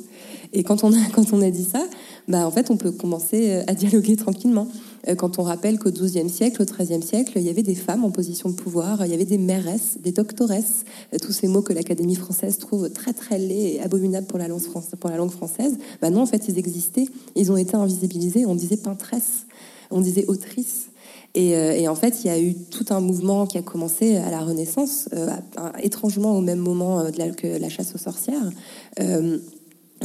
Et 0.52 0.64
quand 0.64 0.82
on 0.82 0.92
a, 0.92 1.04
quand 1.14 1.32
on 1.32 1.40
a 1.40 1.50
dit 1.50 1.64
ça, 1.64 1.86
bah, 2.26 2.46
en 2.46 2.50
fait, 2.50 2.70
on 2.70 2.76
peut 2.76 2.90
commencer 2.90 3.62
à 3.68 3.74
dialoguer 3.74 4.16
tranquillement. 4.16 4.66
Euh, 5.08 5.14
quand 5.14 5.38
on 5.38 5.42
rappelle 5.42 5.78
qu'au 5.78 5.90
XIIe 5.90 6.28
siècle, 6.28 6.62
au 6.62 6.64
XIIIe 6.64 7.02
siècle, 7.02 7.32
il 7.36 7.42
y 7.42 7.48
avait 7.48 7.62
des 7.62 7.74
femmes 7.74 8.04
en 8.04 8.10
position 8.10 8.48
de 8.48 8.54
pouvoir, 8.54 9.04
il 9.04 9.10
y 9.10 9.14
avait 9.14 9.24
des 9.24 9.38
mairesses, 9.38 9.98
des 10.00 10.12
doctoresses, 10.12 10.84
euh, 11.12 11.18
tous 11.18 11.32
ces 11.32 11.48
mots 11.48 11.62
que 11.62 11.72
l'Académie 11.72 12.14
française 12.14 12.58
trouve 12.58 12.90
très 12.90 13.12
très 13.12 13.38
laids 13.38 13.74
et 13.74 13.80
abominables 13.80 14.26
pour 14.26 14.38
la 14.38 14.48
langue, 14.48 15.30
française. 15.30 15.78
Bah 16.00 16.10
non, 16.10 16.22
en 16.22 16.26
fait, 16.26 16.48
ils 16.48 16.58
existaient, 16.58 17.06
ils 17.36 17.50
ont 17.50 17.56
été 17.56 17.74
invisibilisés. 17.74 18.46
On 18.46 18.54
disait 18.54 18.76
peintresse, 18.76 19.46
on 19.90 20.00
disait 20.00 20.24
autrice. 20.26 20.88
Et, 21.34 21.56
euh, 21.56 21.72
et, 21.72 21.88
en 21.88 21.94
fait, 21.94 22.24
il 22.24 22.26
y 22.26 22.30
a 22.30 22.38
eu 22.38 22.54
tout 22.54 22.84
un 22.90 23.00
mouvement 23.00 23.46
qui 23.46 23.56
a 23.56 23.62
commencé 23.62 24.16
à 24.16 24.30
la 24.30 24.40
Renaissance, 24.40 25.08
étrangement 25.82 26.36
au 26.36 26.42
même 26.42 26.58
moment 26.58 27.10
que 27.10 27.58
la 27.58 27.68
chasse 27.70 27.94
aux 27.94 27.98
sorcières 27.98 28.50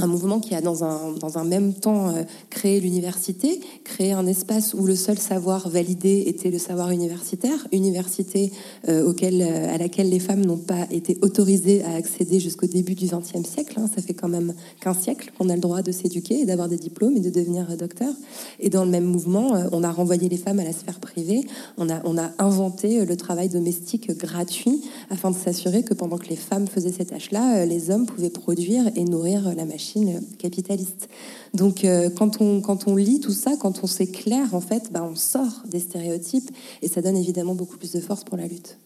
un 0.01 0.07
mouvement 0.07 0.39
qui 0.39 0.55
a 0.55 0.61
dans 0.61 0.83
un, 0.83 1.43
même 1.43 1.73
temps 1.73 2.09
euh, 2.09 2.23
créé 2.49 2.79
l'université, 2.79 3.59
créé 3.83 4.11
un 4.11 4.25
espace 4.27 4.73
où 4.73 4.85
le 4.85 4.95
seul 4.95 5.17
savoir 5.17 5.69
validé 5.69 6.23
était 6.27 6.51
le 6.51 6.57
savoir 6.57 6.91
universitaire, 6.91 7.67
université 7.71 8.51
euh, 8.87 9.07
auquel, 9.07 9.41
euh, 9.41 9.73
à 9.73 9.77
laquelle 9.77 10.09
les 10.09 10.19
femmes 10.19 10.45
n'ont 10.45 10.57
pas 10.57 10.87
été 10.91 11.17
autorisées 11.21 11.83
à 11.83 11.95
accéder 11.95 12.39
jusqu'au 12.39 12.67
début 12.67 12.95
du 12.95 13.05
XXe 13.05 13.47
siècle. 13.47 13.79
Hein. 13.79 13.89
Ça 13.93 14.01
fait 14.01 14.13
quand 14.13 14.27
même 14.27 14.53
qu'un 14.81 14.93
siècle 14.93 15.31
qu'on 15.37 15.49
a 15.49 15.55
le 15.55 15.61
droit 15.61 15.81
de 15.81 15.91
s'éduquer 15.91 16.41
et 16.41 16.45
d'avoir 16.45 16.67
des 16.67 16.77
diplômes 16.77 17.17
et 17.17 17.21
de 17.21 17.29
devenir 17.29 17.65
docteur. 17.77 18.13
Et 18.59 18.69
dans 18.69 18.83
le 18.83 18.91
même 18.91 19.05
mouvement, 19.05 19.53
on 19.71 19.83
a 19.83 19.91
renvoyé 19.91 20.29
les 20.29 20.37
femmes 20.37 20.59
à 20.59 20.63
la 20.63 20.73
sphère 20.73 20.99
privée, 20.99 21.41
on 21.77 21.89
a, 21.89 22.01
on 22.05 22.17
a 22.17 22.31
inventé 22.39 23.05
le 23.05 23.15
travail 23.17 23.49
domestique 23.49 24.11
gratuit 24.17 24.81
afin 25.09 25.31
de 25.31 25.35
s'assurer 25.35 25.83
que 25.83 25.93
pendant 25.93 26.17
que 26.17 26.27
les 26.27 26.35
femmes 26.35 26.67
faisaient 26.67 26.91
ces 26.91 27.05
tâches-là, 27.05 27.65
les 27.65 27.91
hommes 27.91 28.05
pouvaient 28.05 28.29
produire 28.29 28.85
et 28.95 29.03
nourrir 29.03 29.53
la 29.55 29.65
machine 29.65 29.86
capitaliste. 30.37 31.09
Donc 31.53 31.83
euh, 31.83 32.09
quand, 32.09 32.41
on, 32.41 32.61
quand 32.61 32.87
on 32.87 32.95
lit 32.95 33.19
tout 33.19 33.31
ça, 33.31 33.55
quand 33.59 33.83
on 33.83 33.87
s'éclaire, 33.87 34.53
en 34.53 34.61
fait, 34.61 34.91
bah, 34.91 35.07
on 35.09 35.15
sort 35.15 35.63
des 35.65 35.79
stéréotypes 35.79 36.49
et 36.81 36.87
ça 36.87 37.01
donne 37.01 37.17
évidemment 37.17 37.55
beaucoup 37.55 37.77
plus 37.77 37.91
de 37.91 37.99
force 37.99 38.23
pour 38.23 38.37
la 38.37 38.47
lutte. 38.47 38.77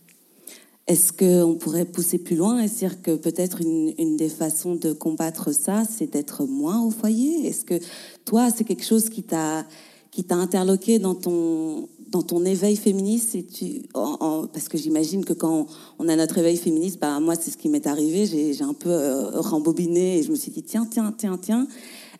Est-ce 0.87 1.13
qu'on 1.13 1.55
pourrait 1.55 1.85
pousser 1.85 2.17
plus 2.17 2.35
loin 2.35 2.59
et 2.59 2.67
dire 2.67 3.01
que 3.01 3.15
peut-être 3.15 3.61
une, 3.61 3.93
une, 3.97 4.17
des 4.17 4.29
façons 4.29 4.75
de 4.75 4.93
combattre 4.93 5.53
ça, 5.53 5.83
c'est 5.89 6.11
d'être 6.11 6.45
moins 6.45 6.81
au 6.81 6.89
foyer? 6.89 7.47
Est-ce 7.47 7.63
que 7.63 7.79
toi, 8.25 8.49
c'est 8.49 8.63
quelque 8.63 8.85
chose 8.85 9.09
qui 9.09 9.23
t'a 9.23 9.65
qui 10.11 10.25
t'a 10.25 10.35
interloqué 10.35 10.99
dans 10.99 11.15
ton 11.15 11.87
dans 12.11 12.21
ton 12.21 12.43
éveil 12.45 12.75
féministe 12.75 13.37
tu 13.53 13.81
parce 13.93 14.67
que 14.69 14.77
j'imagine 14.77 15.25
que 15.25 15.33
quand 15.33 15.65
on 15.97 16.07
a 16.09 16.15
notre 16.15 16.37
éveil 16.37 16.57
féministe 16.57 16.99
bah 16.99 17.19
moi 17.19 17.35
c'est 17.39 17.51
ce 17.51 17.57
qui 17.57 17.69
m'est 17.69 17.87
arrivé 17.87 18.25
j'ai 18.25 18.63
un 18.63 18.73
peu 18.73 18.89
euh, 18.89 19.39
rembobiné 19.39 20.19
et 20.19 20.23
je 20.23 20.31
me 20.31 20.35
suis 20.35 20.51
dit 20.51 20.63
tiens 20.63 20.87
tiens 20.89 21.13
tiens 21.17 21.39
tiens 21.41 21.67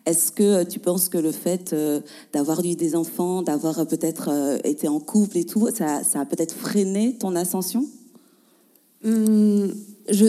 est-ce 0.05 0.31
que 0.31 0.63
tu 0.63 0.79
penses 0.79 1.09
que 1.09 1.17
le 1.17 1.31
fait 1.31 1.73
euh, 1.73 2.01
d'avoir 2.33 2.65
eu 2.65 2.75
des 2.75 2.95
enfants 2.95 3.43
d'avoir 3.43 3.85
peut-être 3.85 4.29
euh, 4.31 4.57
été 4.63 4.87
en 4.87 4.99
couple 4.99 5.37
et 5.37 5.43
tout 5.43 5.67
ça, 5.75 6.03
ça 6.03 6.21
a 6.21 6.25
peut-être 6.25 6.55
freiné 6.55 7.17
ton 7.19 7.35
ascension? 7.35 7.85
Hum, 9.03 9.71
je 10.09 10.25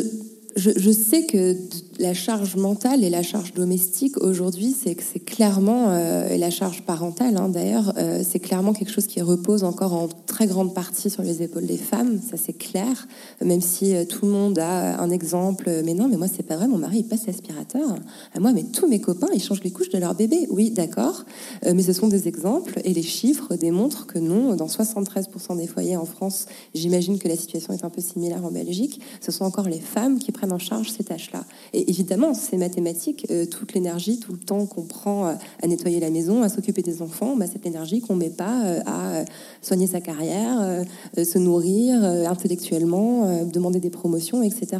je, 0.56 0.90
sais 0.90 1.26
que 1.26 1.56
la 2.02 2.14
charge 2.14 2.56
mentale 2.56 3.04
et 3.04 3.10
la 3.10 3.22
charge 3.22 3.54
domestique 3.54 4.16
aujourd'hui, 4.18 4.74
c'est 4.78 4.96
que 4.96 5.04
c'est 5.04 5.20
clairement 5.20 5.90
euh, 5.90 6.28
et 6.28 6.36
la 6.36 6.50
charge 6.50 6.82
parentale 6.82 7.36
hein, 7.36 7.48
d'ailleurs, 7.48 7.94
euh, 7.96 8.24
c'est 8.28 8.40
clairement 8.40 8.72
quelque 8.72 8.90
chose 8.90 9.06
qui 9.06 9.20
repose 9.20 9.62
encore 9.62 9.94
en 9.94 10.08
très 10.26 10.48
grande 10.48 10.74
partie 10.74 11.10
sur 11.10 11.22
les 11.22 11.42
épaules 11.42 11.66
des 11.66 11.76
femmes. 11.76 12.20
Ça 12.28 12.36
c'est 12.36 12.54
clair, 12.54 13.06
même 13.40 13.60
si 13.60 13.94
euh, 13.94 14.04
tout 14.04 14.26
le 14.26 14.32
monde 14.32 14.58
a 14.58 15.00
un 15.00 15.10
exemple. 15.10 15.70
Mais 15.84 15.94
non, 15.94 16.08
mais 16.08 16.16
moi 16.16 16.26
c'est 16.26 16.42
pas 16.42 16.56
vrai. 16.56 16.66
Mon 16.66 16.78
mari 16.78 17.04
passe 17.04 17.26
l'aspirateur. 17.26 17.94
moi, 18.40 18.52
mais 18.52 18.64
tous 18.64 18.88
mes 18.88 19.00
copains 19.00 19.28
ils 19.32 19.42
changent 19.42 19.62
les 19.62 19.70
couches 19.70 19.90
de 19.90 19.98
leur 19.98 20.16
bébé. 20.16 20.48
Oui, 20.50 20.70
d'accord, 20.70 21.24
mais 21.64 21.82
ce 21.82 21.92
sont 21.92 22.08
des 22.08 22.26
exemples 22.26 22.80
et 22.84 22.92
les 22.92 23.02
chiffres 23.02 23.54
démontrent 23.54 24.06
que 24.06 24.18
non. 24.18 24.56
Dans 24.56 24.66
73% 24.66 25.56
des 25.56 25.68
foyers 25.68 25.96
en 25.96 26.04
France, 26.04 26.46
j'imagine 26.74 27.20
que 27.20 27.28
la 27.28 27.36
situation 27.36 27.72
est 27.72 27.84
un 27.84 27.90
peu 27.90 28.00
similaire 28.00 28.44
en 28.44 28.50
Belgique. 28.50 29.00
Ce 29.20 29.30
sont 29.30 29.44
encore 29.44 29.68
les 29.68 29.80
femmes 29.80 30.18
qui 30.18 30.32
prennent 30.32 30.52
en 30.52 30.58
charge 30.58 30.90
ces 30.90 31.04
tâches-là. 31.04 31.44
Et 31.72 31.91
évidemment, 31.92 32.32
c'est 32.32 32.56
mathématique. 32.56 33.26
Euh, 33.30 33.44
toute 33.44 33.74
l'énergie, 33.74 34.18
tout 34.18 34.32
le 34.32 34.38
temps 34.38 34.64
qu'on 34.64 34.82
prend 34.82 35.26
euh, 35.26 35.32
à 35.62 35.66
nettoyer 35.66 36.00
la 36.00 36.08
maison, 36.08 36.42
à 36.42 36.48
s'occuper 36.48 36.80
des 36.80 37.02
enfants, 37.02 37.36
bah, 37.36 37.44
cette 37.46 37.66
énergie 37.66 38.00
qu'on 38.00 38.16
met 38.16 38.30
pas 38.30 38.64
euh, 38.64 38.80
à 38.86 39.24
soigner 39.60 39.86
sa 39.86 40.00
carrière, 40.00 40.84
se 41.16 41.38
nourrir 41.38 42.02
intellectuellement, 42.02 43.44
demander 43.44 43.78
des 43.80 43.90
promotions, 43.90 44.42
etc. 44.42 44.78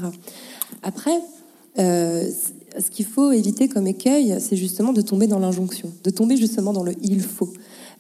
Après, 0.83 1.12
ce 1.76 2.90
qu'il 2.90 3.04
faut 3.04 3.31
éviter 3.33 3.69
comme 3.69 3.87
écueil, 3.87 4.37
c'est 4.40 4.57
justement 4.57 4.92
de 4.92 5.02
tomber 5.02 5.26
dans 5.26 5.38
l'injonction, 5.38 5.92
de 6.02 6.11
tomber 6.11 6.37
justement 6.37 6.73
dans 6.73 6.83
le 6.83 6.92
il 7.02 7.21
faut. 7.21 7.52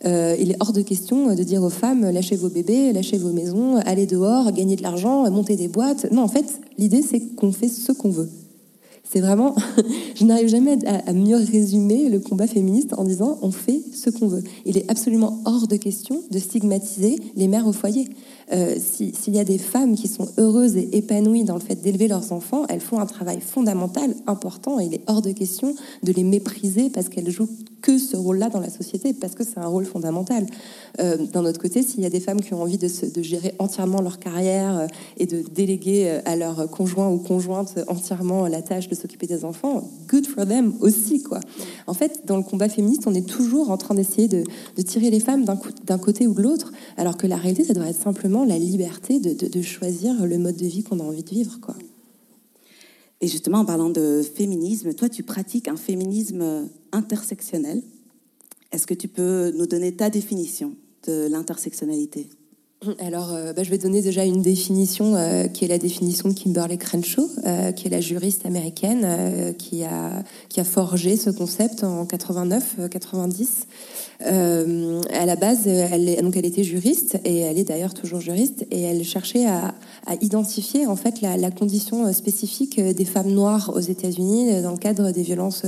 Il 0.04 0.50
est 0.50 0.56
hors 0.60 0.72
de 0.72 0.82
question 0.82 1.34
de 1.34 1.42
dire 1.42 1.62
aux 1.62 1.70
femmes 1.70 2.10
lâchez 2.10 2.36
vos 2.36 2.48
bébés, 2.48 2.92
lâchez 2.92 3.18
vos 3.18 3.32
maisons, 3.32 3.76
allez 3.76 4.06
dehors, 4.06 4.50
gagnez 4.52 4.76
de 4.76 4.82
l'argent, 4.82 5.30
montez 5.30 5.56
des 5.56 5.68
boîtes. 5.68 6.10
Non, 6.10 6.22
en 6.22 6.28
fait, 6.28 6.60
l'idée 6.78 7.02
c'est 7.02 7.20
qu'on 7.36 7.52
fait 7.52 7.68
ce 7.68 7.92
qu'on 7.92 8.10
veut. 8.10 8.28
C'est 9.12 9.20
vraiment, 9.20 9.54
je 10.16 10.24
n'arrive 10.24 10.48
jamais 10.48 10.78
à, 10.86 11.12
mieux 11.12 11.36
résumer 11.36 12.08
le 12.08 12.18
combat 12.18 12.46
féministe 12.46 12.94
en 12.96 13.04
disant 13.04 13.38
on 13.42 13.50
fait 13.50 13.82
ce 13.92 14.08
qu'on 14.08 14.26
veut. 14.26 14.42
Il 14.64 14.78
est 14.78 14.90
absolument 14.90 15.42
hors 15.44 15.68
de 15.68 15.76
question 15.76 16.22
de 16.30 16.38
stigmatiser 16.38 17.16
les 17.36 17.46
mères 17.46 17.66
au 17.66 17.72
foyer. 17.72 18.08
Euh, 18.52 18.76
s'il 18.78 19.34
y 19.34 19.38
a 19.38 19.44
des 19.44 19.58
femmes 19.58 19.96
qui 19.96 20.08
sont 20.08 20.28
heureuses 20.38 20.76
et 20.76 20.96
épanouies 20.96 21.44
dans 21.44 21.54
le 21.54 21.60
fait 21.60 21.76
d'élever 21.76 22.08
leurs 22.08 22.32
enfants, 22.32 22.64
elles 22.68 22.80
font 22.80 22.98
un 22.98 23.06
travail 23.06 23.40
fondamental, 23.40 24.14
important, 24.26 24.80
et 24.80 24.86
il 24.86 24.94
est 24.94 25.02
hors 25.06 25.22
de 25.22 25.32
question 25.32 25.74
de 26.02 26.12
les 26.12 26.24
mépriser 26.24 26.90
parce 26.90 27.08
qu'elles 27.08 27.30
jouent 27.30 27.48
que 27.80 27.98
ce 27.98 28.16
rôle-là 28.16 28.48
dans 28.48 28.60
la 28.60 28.70
société, 28.70 29.12
parce 29.12 29.34
que 29.34 29.42
c'est 29.42 29.58
un 29.58 29.66
rôle 29.66 29.84
fondamental. 29.84 30.46
Euh, 31.00 31.16
d'un 31.16 31.44
autre 31.44 31.60
côté, 31.60 31.82
s'il 31.82 32.00
y 32.00 32.06
a 32.06 32.10
des 32.10 32.20
femmes 32.20 32.40
qui 32.40 32.54
ont 32.54 32.62
envie 32.62 32.78
de, 32.78 32.88
de 32.88 33.22
gérer 33.22 33.54
entièrement 33.58 34.00
leur 34.00 34.18
carrière 34.18 34.78
euh, 34.78 34.86
et 35.16 35.26
de 35.26 35.42
déléguer 35.52 36.20
à 36.24 36.36
leur 36.36 36.70
conjoint 36.70 37.10
ou 37.10 37.18
conjointe 37.18 37.78
entièrement 37.88 38.46
la 38.46 38.62
tâche 38.62 38.88
de 38.88 38.94
s'occuper 39.02 39.26
des 39.26 39.44
enfants, 39.44 39.90
good 40.08 40.26
for 40.26 40.46
them 40.46 40.74
aussi, 40.80 41.22
quoi. 41.22 41.40
En 41.86 41.94
fait, 41.94 42.22
dans 42.24 42.36
le 42.36 42.42
combat 42.42 42.68
féministe, 42.68 43.02
on 43.06 43.14
est 43.14 43.26
toujours 43.26 43.70
en 43.70 43.76
train 43.76 43.94
d'essayer 43.94 44.28
de, 44.28 44.44
de 44.76 44.82
tirer 44.82 45.10
les 45.10 45.20
femmes 45.20 45.44
d'un 45.44 45.98
côté 45.98 46.26
ou 46.26 46.34
de 46.34 46.42
l'autre, 46.42 46.72
alors 46.96 47.16
que 47.16 47.26
la 47.26 47.36
réalité, 47.36 47.64
ça 47.64 47.74
devrait 47.74 47.90
être 47.90 48.02
simplement 48.02 48.44
la 48.44 48.58
liberté 48.58 49.18
de, 49.20 49.62
choisir 49.62 50.26
le 50.26 50.38
mode 50.38 50.56
de 50.56 50.66
vie 50.66 50.82
qu'on 50.82 51.00
a 51.00 51.02
envie 51.02 51.22
de 51.22 51.30
vivre. 51.30 51.58
Quoi. 51.60 51.74
Et 53.20 53.28
justement, 53.28 53.58
en 53.58 53.64
parlant 53.64 53.90
de 53.90 54.22
féminisme, 54.22 54.94
toi, 54.94 55.08
tu 55.08 55.22
pratiques 55.22 55.68
un 55.68 55.76
féminisme 55.76 56.68
intersectionnel. 56.92 57.82
Est-ce 58.72 58.86
que 58.86 58.94
tu 58.94 59.08
peux 59.08 59.52
nous 59.56 59.66
donner 59.66 59.92
ta 59.92 60.10
définition 60.10 60.74
de 61.06 61.28
l'intersectionnalité? 61.28 62.28
Alors, 62.98 63.32
euh, 63.32 63.52
bah, 63.52 63.62
je 63.62 63.70
vais 63.70 63.78
donner 63.78 64.02
déjà 64.02 64.24
une 64.24 64.42
définition 64.42 65.14
euh, 65.14 65.46
qui 65.46 65.64
est 65.64 65.68
la 65.68 65.78
définition 65.78 66.28
de 66.28 66.34
Kimberly 66.34 66.78
Crenshaw, 66.78 67.28
euh, 67.46 67.70
qui 67.72 67.86
est 67.86 67.90
la 67.90 68.00
juriste 68.00 68.44
américaine 68.44 69.54
qui, 69.56 69.84
a, 69.84 70.24
qui 70.48 70.60
a 70.60 70.64
forgé 70.64 71.16
ce 71.16 71.30
concept 71.30 71.84
en 71.84 72.04
89-90. 72.04 73.46
à 74.20 75.26
la 75.26 75.36
base, 75.36 75.66
elle, 75.66 76.08
est, 76.08 76.22
donc 76.22 76.36
elle 76.36 76.46
était 76.46 76.64
juriste 76.64 77.18
et 77.24 77.38
elle 77.38 77.58
est 77.58 77.64
d'ailleurs 77.64 77.94
toujours 77.94 78.20
juriste 78.20 78.66
et 78.70 78.82
elle 78.82 79.04
cherchait 79.04 79.46
à, 79.46 79.74
à 80.06 80.14
identifier 80.20 80.86
en 80.86 80.96
fait 80.96 81.20
la, 81.20 81.36
la, 81.36 81.50
condition 81.50 82.12
spécifique 82.12 82.80
des 82.80 83.04
femmes 83.04 83.30
noires 83.30 83.72
aux 83.74 83.80
États-Unis 83.80 84.62
dans 84.62 84.72
le 84.72 84.78
cadre 84.78 85.10
des 85.10 85.22
violences 85.22 85.64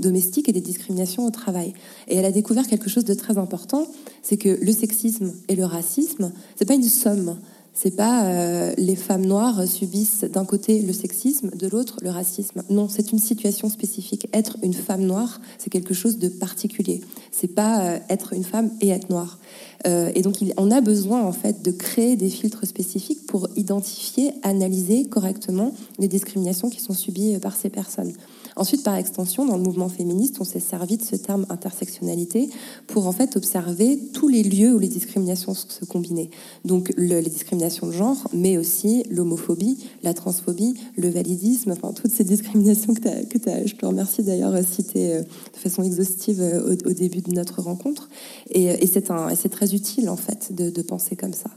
domestiques 0.00 0.48
et 0.48 0.52
des 0.52 0.60
discriminations 0.60 1.26
au 1.26 1.30
travail. 1.30 1.74
Et 2.08 2.16
elle 2.16 2.24
a 2.24 2.32
découvert 2.32 2.66
quelque 2.66 2.90
chose 2.90 3.04
de 3.04 3.14
très 3.14 3.38
important, 3.38 3.86
c'est 4.22 4.36
que 4.36 4.58
le 4.60 4.72
sexisme 4.72 5.32
et 5.48 5.56
le 5.56 5.64
racisme, 5.64 6.32
c'est 6.56 6.66
pas 6.66 6.74
une 6.74 6.82
somme. 6.82 7.36
C'est 7.72 7.96
pas 7.96 8.24
euh, 8.24 8.74
les 8.76 8.96
femmes 8.96 9.24
noires 9.24 9.66
subissent 9.66 10.24
d'un 10.24 10.44
côté 10.44 10.82
le 10.82 10.92
sexisme, 10.92 11.50
de 11.50 11.68
l'autre 11.68 11.98
le 12.02 12.10
racisme. 12.10 12.62
Non, 12.68 12.88
c'est 12.88 13.12
une 13.12 13.18
situation 13.18 13.70
spécifique. 13.70 14.28
Être 14.32 14.56
une 14.62 14.74
femme 14.74 15.02
noire, 15.02 15.40
c'est 15.56 15.70
quelque 15.70 15.94
chose 15.94 16.18
de 16.18 16.28
particulier. 16.28 17.00
C'est 17.30 17.54
pas 17.54 17.84
euh, 17.84 17.98
être 18.08 18.32
une 18.32 18.44
femme 18.44 18.70
et 18.80 18.88
être 18.88 19.08
noire. 19.08 19.38
Euh, 19.86 20.10
et 20.14 20.22
donc, 20.22 20.42
il, 20.42 20.52
on 20.56 20.70
a 20.70 20.80
besoin 20.80 21.22
en 21.22 21.32
fait 21.32 21.62
de 21.62 21.70
créer 21.70 22.16
des 22.16 22.28
filtres 22.28 22.66
spécifiques 22.66 23.26
pour 23.26 23.48
identifier, 23.56 24.32
analyser 24.42 25.04
correctement 25.04 25.72
les 25.98 26.08
discriminations 26.08 26.70
qui 26.70 26.80
sont 26.80 26.92
subies 26.92 27.38
par 27.38 27.54
ces 27.54 27.70
personnes. 27.70 28.12
Ensuite, 28.60 28.82
par 28.82 28.96
extension, 28.96 29.46
dans 29.46 29.56
le 29.56 29.62
mouvement 29.62 29.88
féministe, 29.88 30.36
on 30.38 30.44
s'est 30.44 30.60
servi 30.60 30.98
de 30.98 31.02
ce 31.02 31.16
terme 31.16 31.46
intersectionnalité 31.48 32.50
pour 32.88 33.06
en 33.06 33.12
fait 33.12 33.34
observer 33.38 33.98
tous 34.12 34.28
les 34.28 34.42
lieux 34.42 34.74
où 34.74 34.78
les 34.78 34.86
discriminations 34.86 35.54
se 35.54 35.82
combinaient. 35.86 36.28
Donc 36.66 36.92
les 36.98 37.22
discriminations 37.22 37.86
de 37.86 37.92
genre, 37.92 38.28
mais 38.34 38.58
aussi 38.58 39.02
l'homophobie, 39.08 39.78
la 40.02 40.12
transphobie, 40.12 40.74
le 40.98 41.08
validisme, 41.08 41.70
enfin 41.70 41.94
toutes 41.94 42.12
ces 42.12 42.22
discriminations 42.22 42.92
que, 42.92 43.08
as, 43.08 43.24
que 43.24 43.48
as, 43.48 43.64
je 43.64 43.76
te 43.76 43.86
remercie 43.86 44.22
d'ailleurs 44.24 44.52
cité 44.62 45.14
euh, 45.14 45.22
de 45.22 45.56
façon 45.56 45.82
exhaustive 45.82 46.42
euh, 46.42 46.76
au, 46.84 46.92
début 46.92 47.22
de 47.22 47.32
notre 47.32 47.62
rencontre. 47.62 48.10
Et, 48.50 48.86
c'est 48.86 49.48
très 49.48 49.74
utile 49.74 50.10
en 50.10 50.16
fait 50.16 50.54
de, 50.54 50.82
penser 50.82 51.16
comme 51.16 51.32
ça, 51.32 51.48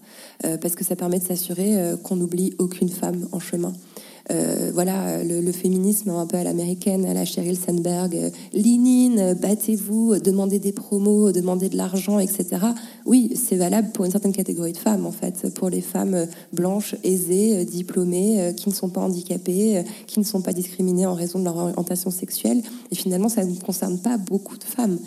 euh, 0.45 0.57
parce 0.57 0.75
que 0.75 0.85
ça 0.85 0.95
permet 0.95 1.19
de 1.19 1.25
s'assurer 1.25 1.95
qu'on 2.01 2.15
n'oublie 2.15 2.53
aucune 2.59 2.87
femme 2.87 3.27
en 3.33 3.41
chemin. 3.41 3.73
Euh, 4.31 4.71
voilà, 4.73 5.21
le, 5.21 5.51
féminisme 5.51 6.09
un 6.09 6.25
peu 6.25 6.37
à 6.37 6.43
l'américaine, 6.43 7.05
à 7.05 7.13
la 7.13 7.25
Sheryl 7.25 7.57
Sandberg, 7.57 8.15
euh, 8.15 8.29
lean 8.53 9.35
battez-vous, 9.35 10.17
demandez 10.19 10.59
des 10.59 10.71
promos, 10.71 11.33
demandez 11.33 11.67
de 11.67 11.75
l'argent, 11.75 12.19
etc. 12.19 12.47
Oui, 13.05 13.33
c'est 13.35 13.57
valable 13.57 13.91
pour 13.91 14.05
une 14.05 14.11
certaine 14.11 14.31
catégorie 14.31 14.71
de 14.71 14.77
femmes, 14.77 15.05
en 15.05 15.11
fait, 15.11 15.53
pour 15.53 15.69
les 15.69 15.81
femmes 15.81 16.25
blanches, 16.53 16.95
aisées, 17.03 17.65
diplômées, 17.65 18.53
qui 18.55 18.69
ne 18.69 18.73
sont 18.73 18.89
pas 18.89 19.01
handicapées, 19.01 19.83
qui 20.07 20.19
ne 20.19 20.25
sont 20.25 20.41
pas 20.41 20.53
discriminées 20.53 21.05
en 21.05 21.15
raison 21.15 21.39
de 21.39 21.43
leur 21.43 21.57
orientation 21.57 22.09
sexuelle. 22.09 22.61
Et 22.91 22.95
finalement, 22.95 23.29
ça 23.29 23.43
ne 23.43 23.55
concerne 23.55 23.99
pas 23.99 24.17
beaucoup 24.17 24.57
de 24.57 24.63
femmes. 24.63 24.99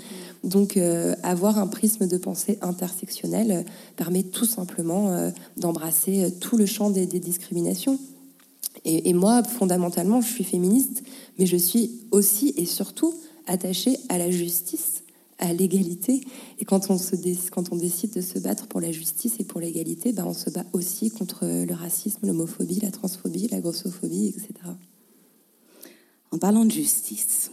Donc, 0.45 0.77
euh, 0.77 1.15
avoir 1.23 1.59
un 1.59 1.67
prisme 1.67 2.07
de 2.07 2.19
pensée 2.19 2.59
intersectionnel 2.61 3.65
permet 3.97 4.23
tout 4.23 4.45
simplement 4.45 5.11
d'embrasser 5.57 6.33
tout 6.39 6.59
le 6.59 6.67
champ 6.67 6.91
des 6.91 7.07
discriminations. 7.07 7.99
Et, 8.89 9.15
moi, 9.15 9.43
fondamentalement, 9.43 10.21
je 10.21 10.29
suis 10.29 10.45
féministe, 10.45 11.03
mais 11.41 11.47
je 11.47 11.57
suis 11.57 12.03
aussi 12.13 12.55
et 12.57 12.67
surtout 12.67 13.13
attachée 13.49 13.97
à 14.09 14.17
la 14.17 14.31
justice, 14.31 15.03
à 15.41 15.53
l'égalité. 15.53 16.21
Et 16.61 16.65
quand 16.65 16.89
on, 16.89 16.97
se 16.97 17.17
décide 17.17 18.13
de 18.13 18.21
se 18.21 18.39
battre 18.39 18.69
pour 18.69 18.81
la 18.81 18.93
justice 18.93 19.41
et 19.41 19.45
pour 19.45 19.61
l'égalité, 19.61 20.13
ben 20.13 20.25
on 20.25 20.33
se 20.33 20.51
bat 20.51 20.65
aussi 20.73 21.11
contre 21.11 21.47
le 21.47 21.75
racisme, 21.75 22.29
l'homophobie, 22.29 22.79
la 22.81 22.93
transphobie, 22.93 23.49
la 23.49 23.61
grossophobie, 23.61 24.29
etc. 24.29 24.53
En 26.31 26.39
parlant 26.39 26.65
de 26.65 26.71
justice, 26.71 27.51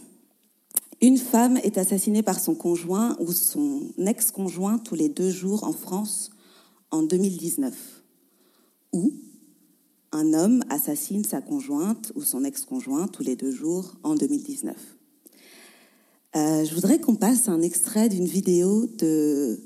une 1.00 1.18
femme 1.18 1.56
est 1.56 1.78
assassinée 1.78 2.22
par 2.22 2.38
son 2.38 2.54
conjoint 2.54 3.16
ou 3.18 3.32
son 3.32 3.82
ex-conjoint 3.98 4.78
tous 4.78 4.94
les 4.94 5.08
deux 5.08 5.30
jours 5.30 5.64
en 5.64 5.72
France 5.72 6.30
en 6.92 7.02
2019. 7.02 7.74
Où? 8.92 9.12
Un 10.14 10.32
homme 10.32 10.62
assassine 10.70 11.24
sa 11.24 11.40
conjointe 11.40 12.12
ou 12.14 12.22
son 12.22 12.44
ex-conjoint 12.44 13.08
tous 13.08 13.24
les 13.24 13.36
deux 13.36 13.50
jours 13.50 13.96
en 14.04 14.14
2019. 14.14 14.76
Euh, 16.36 16.64
je 16.64 16.74
voudrais 16.74 17.00
qu'on 17.00 17.16
passe 17.16 17.48
un 17.48 17.60
extrait 17.62 18.08
d'une 18.08 18.26
vidéo 18.26 18.86
de 18.98 19.60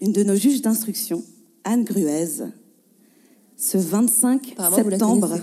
une 0.00 0.12
de 0.12 0.22
nos 0.22 0.36
juges 0.36 0.60
d'instruction, 0.60 1.24
Anne 1.64 1.84
Gruez, 1.84 2.44
ce 3.56 3.78
25 3.78 4.56
septembre 4.74 5.38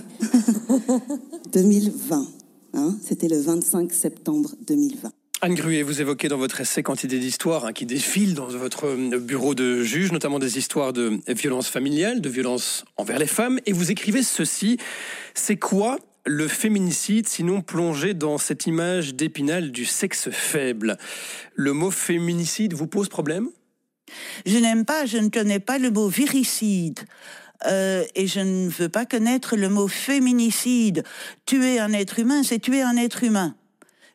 2020. 1.52 2.26
Hein, 2.76 2.96
C'était 3.00 3.28
le 3.28 3.38
25 3.38 3.92
septembre 3.92 4.56
2020. 4.66 5.12
Anne 5.44 5.56
Gruet, 5.56 5.82
vous 5.82 6.00
évoquez 6.00 6.28
dans 6.28 6.38
votre 6.38 6.62
essai 6.62 6.82
quantité 6.82 7.18
d'histoires 7.18 7.66
hein, 7.66 7.74
qui 7.74 7.84
défilent 7.84 8.34
dans 8.34 8.46
votre 8.46 8.86
euh, 8.86 9.18
bureau 9.18 9.54
de 9.54 9.82
juge, 9.82 10.10
notamment 10.10 10.38
des 10.38 10.56
histoires 10.56 10.94
de 10.94 11.20
violence 11.28 11.68
familiale, 11.68 12.22
de 12.22 12.30
violence 12.30 12.86
envers 12.96 13.18
les 13.18 13.26
femmes, 13.26 13.60
et 13.66 13.72
vous 13.72 13.90
écrivez 13.90 14.22
ceci. 14.22 14.78
C'est 15.34 15.58
quoi 15.58 15.98
le 16.24 16.48
féminicide, 16.48 17.28
sinon 17.28 17.60
plongé 17.60 18.14
dans 18.14 18.38
cette 18.38 18.66
image 18.66 19.16
d'épinal 19.16 19.70
du 19.70 19.84
sexe 19.84 20.30
faible? 20.30 20.96
Le 21.54 21.74
mot 21.74 21.90
féminicide 21.90 22.72
vous 22.72 22.86
pose 22.86 23.10
problème? 23.10 23.50
Je 24.46 24.56
n'aime 24.56 24.86
pas, 24.86 25.04
je 25.04 25.18
ne 25.18 25.28
connais 25.28 25.60
pas 25.60 25.76
le 25.76 25.90
mot 25.90 26.08
viricide. 26.08 27.00
Euh, 27.66 28.02
et 28.14 28.26
je 28.26 28.40
ne 28.40 28.70
veux 28.70 28.88
pas 28.88 29.04
connaître 29.04 29.56
le 29.56 29.68
mot 29.68 29.88
féminicide. 29.88 31.04
Tuer 31.44 31.80
un 31.80 31.92
être 31.92 32.18
humain, 32.18 32.42
c'est 32.42 32.60
tuer 32.60 32.80
un 32.80 32.96
être 32.96 33.24
humain 33.24 33.54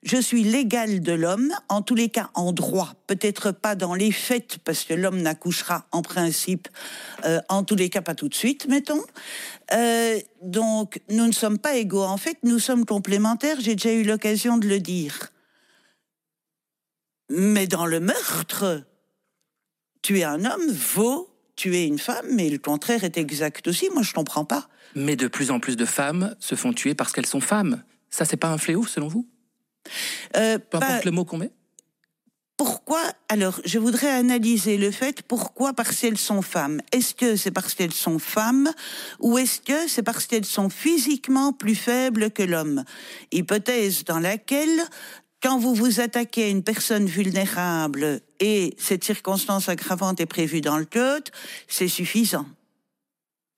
je 0.04 0.18
suis 0.18 0.44
l'égal 0.44 1.02
de 1.02 1.12
l'homme, 1.12 1.52
en 1.68 1.82
tous 1.82 1.96
les 1.96 2.10
cas 2.10 2.30
en 2.34 2.52
droit, 2.52 2.94
peut-être 3.08 3.52
pas 3.52 3.76
dans 3.76 3.94
les 3.94 4.12
faits, 4.12 4.60
parce 4.64 4.86
que 4.86 4.94
l'homme 4.94 5.22
n'accouchera 5.22 5.88
en 5.92 6.02
principe, 6.02 6.68
euh, 7.26 7.42
en 7.50 7.64
tous 7.64 7.76
les 7.76 7.90
cas 7.90 8.02
pas 8.02 8.16
tout 8.16 8.30
de 8.30 8.34
suite, 8.34 8.68
mettons. 8.68 9.04
Euh, 9.74 10.20
donc 10.42 11.02
nous 11.10 11.28
ne 11.28 11.32
sommes 11.32 11.60
pas 11.60 11.76
égaux, 11.76 12.04
en 12.04 12.18
fait 12.18 12.38
nous 12.44 12.60
sommes 12.60 12.86
complémentaires, 12.86 13.58
j'ai 13.60 13.76
déjà 13.76 13.94
eu 13.94 14.04
l'occasion 14.04 14.58
de 14.58 14.68
le 14.68 14.80
dire. 14.80 15.32
Mais 17.30 17.68
dans 17.68 17.86
le 17.86 18.00
meurtre, 18.00 18.84
tuer 20.02 20.24
un 20.24 20.46
homme 20.46 20.72
vaut 20.72 21.30
tuer 21.60 21.84
une 21.84 22.00
femme, 22.00 22.26
mais 22.32 22.50
le 22.50 22.58
contraire 22.58 23.04
est 23.04 23.18
exact 23.18 23.68
aussi, 23.68 23.90
moi 23.94 24.02
je 24.02 24.14
comprends 24.14 24.46
pas. 24.46 24.70
Mais 24.96 25.18
de 25.18 25.28
plus 25.28 25.52
en 25.52 25.60
plus 25.60 25.76
de 25.76 25.86
femmes 25.86 26.36
se 26.40 26.56
font 26.56 26.72
tuer 26.72 26.96
parce 26.96 27.12
qu'elles 27.12 27.26
sont 27.26 27.42
femmes. 27.42 27.84
Ça, 28.10 28.24
c'est 28.24 28.38
pas 28.38 28.48
un 28.48 28.58
fléau 28.58 28.86
selon 28.86 29.10
vous? 29.10 29.28
Euh, 30.36 30.58
Peu 30.58 30.78
importe 30.78 31.06
le 31.06 31.12
mot 31.12 31.26
qu'on 31.26 31.38
met 31.38 31.52
pourquoi 32.60 33.02
Alors, 33.30 33.62
je 33.64 33.80
voudrais 33.80 34.10
analyser 34.10 34.76
le 34.76 34.92
fait 34.92 35.22
pourquoi 35.22 35.72
parce 35.72 35.96
qu'elles 35.96 36.18
sont 36.18 36.42
femmes? 36.42 36.82
Est-ce 36.92 37.16
que 37.16 37.38
c'est 37.38 37.52
parce 37.52 37.74
qu'elles 37.74 37.94
sont 37.94 38.20
femmes 38.20 38.70
ou 39.22 39.38
est-ce 39.38 39.62
que 39.62 39.88
c'est 39.88 40.04
parce 40.04 40.28
qu'elles 40.28 40.44
sont 40.44 40.70
physiquement 40.70 41.54
plus 41.54 41.76
faibles 41.76 42.32
que 42.32 42.44
l'homme? 42.44 42.84
Hypothèse 43.32 44.04
dans 44.04 44.20
laquelle, 44.20 44.82
quand 45.42 45.58
vous 45.58 45.74
vous 45.74 46.02
attaquez 46.02 46.44
à 46.44 46.50
une 46.50 46.62
personne 46.62 47.06
vulnérable 47.06 48.20
et 48.42 48.76
cette 48.78 49.06
circonstance 49.06 49.70
aggravante 49.70 50.20
est 50.20 50.26
prévue 50.26 50.60
dans 50.60 50.78
le 50.78 50.84
code, 50.84 51.30
c'est 51.70 51.88
suffisant. 51.88 52.46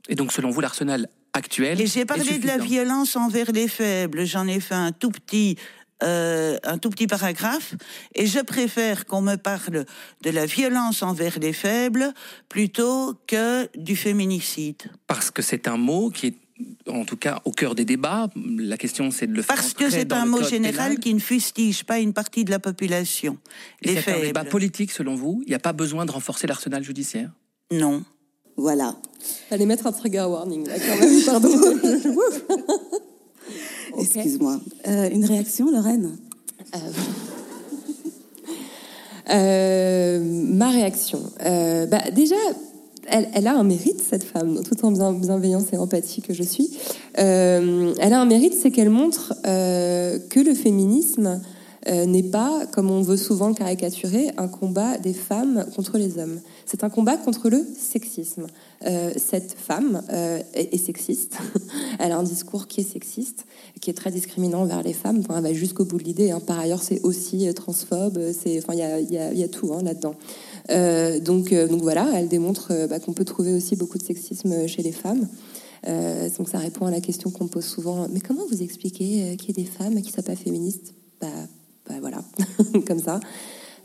Et 0.10 0.14
donc, 0.14 0.32
selon 0.32 0.52
vous, 0.52 0.62
l'arsenal 0.62 1.10
actuelle. 1.34 1.82
Et 1.82 1.88
j'ai 1.88 2.06
parlé 2.06 2.38
de 2.38 2.46
la 2.46 2.60
violence 2.60 3.16
envers 3.16 3.52
les 3.52 3.68
faibles. 3.68 4.26
J'en 4.26 4.48
ai 4.48 4.60
fait 4.60 4.76
un 4.76 4.92
tout 4.92 5.10
petit 5.10 5.58
euh, 6.04 6.58
un 6.64 6.78
tout 6.78 6.90
petit 6.90 7.08
paragraphe, 7.08 7.76
et 8.16 8.26
je 8.26 8.40
préfère 8.40 9.06
qu'on 9.06 9.22
me 9.22 9.36
parle 9.36 9.86
de 10.22 10.30
la 10.30 10.46
violence 10.46 11.04
envers 11.04 11.40
les 11.40 11.54
faibles 11.54 12.14
plutôt 12.50 13.16
que 13.28 13.70
du 13.78 13.96
féminicide. 13.96 14.84
Parce 15.08 15.32
que 15.32 15.42
c'est 15.42 15.68
un 15.68 15.78
mot 15.78 16.10
qui 16.10 16.28
est 16.28 16.36
en 16.88 17.06
tout 17.06 17.18
cas 17.18 17.42
au 17.46 17.52
cœur 17.52 17.76
des 17.76 17.86
débats. 17.86 18.30
La 18.36 18.78
question, 18.78 19.12
c'est 19.12 19.28
de 19.28 19.34
le 19.34 19.42
faire. 19.42 19.56
Parce 19.56 19.74
que 19.74 19.90
c'est 19.90 20.12
un 20.14 20.26
mot 20.26 20.44
général 20.44 21.00
qui 21.00 21.14
ne 21.14 21.20
fustige 21.20 21.84
pas 21.84 22.00
une 22.00 22.14
partie 22.14 22.46
de 22.46 22.52
la 22.52 22.60
population. 22.60 23.38
Les 23.82 24.02
c'est 24.02 24.14
un 24.14 24.20
débat 24.20 24.44
politique, 24.44 24.92
selon 24.92 25.16
vous. 25.16 25.42
Il 25.46 25.50
n'y 25.50 25.56
a 25.56 25.60
pas 25.60 25.74
besoin 25.74 26.06
de 26.06 26.12
renforcer 26.12 26.48
l'arsenal 26.48 26.84
judiciaire 26.84 27.32
Non. 27.72 28.04
Voilà. 28.58 28.96
Allez 29.50 29.66
mettre 29.66 29.88
un 29.88 29.92
trigger 29.92 30.26
warning, 30.28 30.68
là, 30.68 30.76
quand 30.78 31.00
même, 31.00 31.24
pardon. 31.26 31.50
Excuse-moi. 33.98 34.60
Euh, 34.88 35.10
une 35.10 35.26
réaction, 35.26 35.72
Lorraine? 35.72 36.18
Euh, 36.76 36.80
euh, 39.30 40.20
Ma 40.24 40.70
réaction. 40.70 41.20
bah, 41.40 42.02
déjà, 42.14 42.36
elle, 43.08 43.48
a 43.48 43.56
un 43.56 43.64
mérite, 43.64 44.02
cette 44.02 44.24
femme, 44.24 44.62
tout 44.64 44.86
en 44.86 44.92
bienveillance 44.92 45.74
et 45.74 45.78
empathie 45.78 46.22
que 46.22 46.34
je 46.34 46.44
suis. 46.44 46.70
elle 47.14 48.14
a 48.14 48.22
un 48.22 48.26
mérite, 48.26 48.54
c'est 48.54 48.72
qu'elle 48.72 48.90
montre 48.90 49.34
que 49.44 50.40
le 50.40 50.54
féminisme 50.54 51.42
n'est 51.88 52.24
pas, 52.24 52.66
comme 52.72 52.92
on 52.92 53.02
veut 53.02 53.18
souvent 53.18 53.54
caricaturer, 53.54 54.30
un 54.38 54.48
combat 54.48 54.98
des 54.98 55.14
femmes 55.14 55.66
contre 55.76 55.98
les 55.98 56.18
hommes. 56.18 56.40
C'est 56.66 56.84
un 56.84 56.90
combat 56.90 57.18
contre 57.18 57.50
le 57.50 57.66
sexisme. 57.78 58.48
Euh, 58.86 59.12
cette 59.16 59.52
femme 59.52 60.02
euh, 60.12 60.42
est, 60.54 60.78
sexiste. 60.78 61.38
elle 62.00 62.12
a 62.12 62.18
un 62.18 62.24
discours 62.24 62.68
qui 62.68 62.82
est 62.82 62.84
sexiste, 62.84 63.46
qui 63.80 63.92
est 63.92 63.94
très 63.94 64.10
discriminant 64.10 64.66
vers 64.66 64.82
les 64.82 64.94
femmes. 64.94 65.20
Enfin, 65.20 65.38
elle 65.38 65.44
va 65.44 65.54
jusqu'au 65.54 65.86
bout 65.86 65.98
de 65.98 66.04
l'idée. 66.04 66.32
Hein. 66.32 66.40
Par 66.40 66.60
ailleurs, 66.60 66.82
c'est 66.82 67.02
aussi 67.04 67.48
euh, 67.48 67.54
transphobe. 67.54 68.20
C'est, 68.32 68.58
enfin, 68.58 68.74
il 68.74 68.80
y 68.80 68.84
a, 68.84 69.00
y, 69.00 69.18
a, 69.18 69.34
y 69.34 69.44
a, 69.44 69.48
tout 69.48 69.72
hein, 69.74 69.84
là-dedans. 69.84 70.16
donc, 71.24 71.54
donc 71.54 71.82
voilà, 71.82 72.08
elle 72.16 72.28
démontre 72.28 72.88
bah, 72.88 73.00
qu'on 73.00 73.14
peut 73.14 73.26
trouver 73.26 73.54
aussi 73.54 73.76
beaucoup 73.76 73.98
de 73.98 74.04
sexisme 74.04 74.68
chez 74.68 74.82
les 74.82 74.92
femmes. 74.92 75.28
donc 76.38 76.50
ça 76.50 76.58
répond 76.58 76.86
à 76.86 76.92
la 76.92 77.02
question 77.02 77.30
qu'on 77.30 77.48
pose 77.48 77.66
souvent. 77.66 78.08
Mais 78.10 78.20
comment 78.20 78.46
vous 78.50 78.64
expliquez 78.64 79.36
qu'il 79.38 79.58
y 79.58 79.60
ait 79.60 79.64
des 79.64 79.70
femmes 79.70 79.96
qui 80.02 80.08
ne 80.08 80.14
soient 80.14 80.24
pas 80.24 80.36
féministes? 80.36 80.94
Bah, 81.20 81.28
bah 81.88 81.96
voilà, 82.00 82.24
comme 82.88 83.00
ça. 83.00 83.20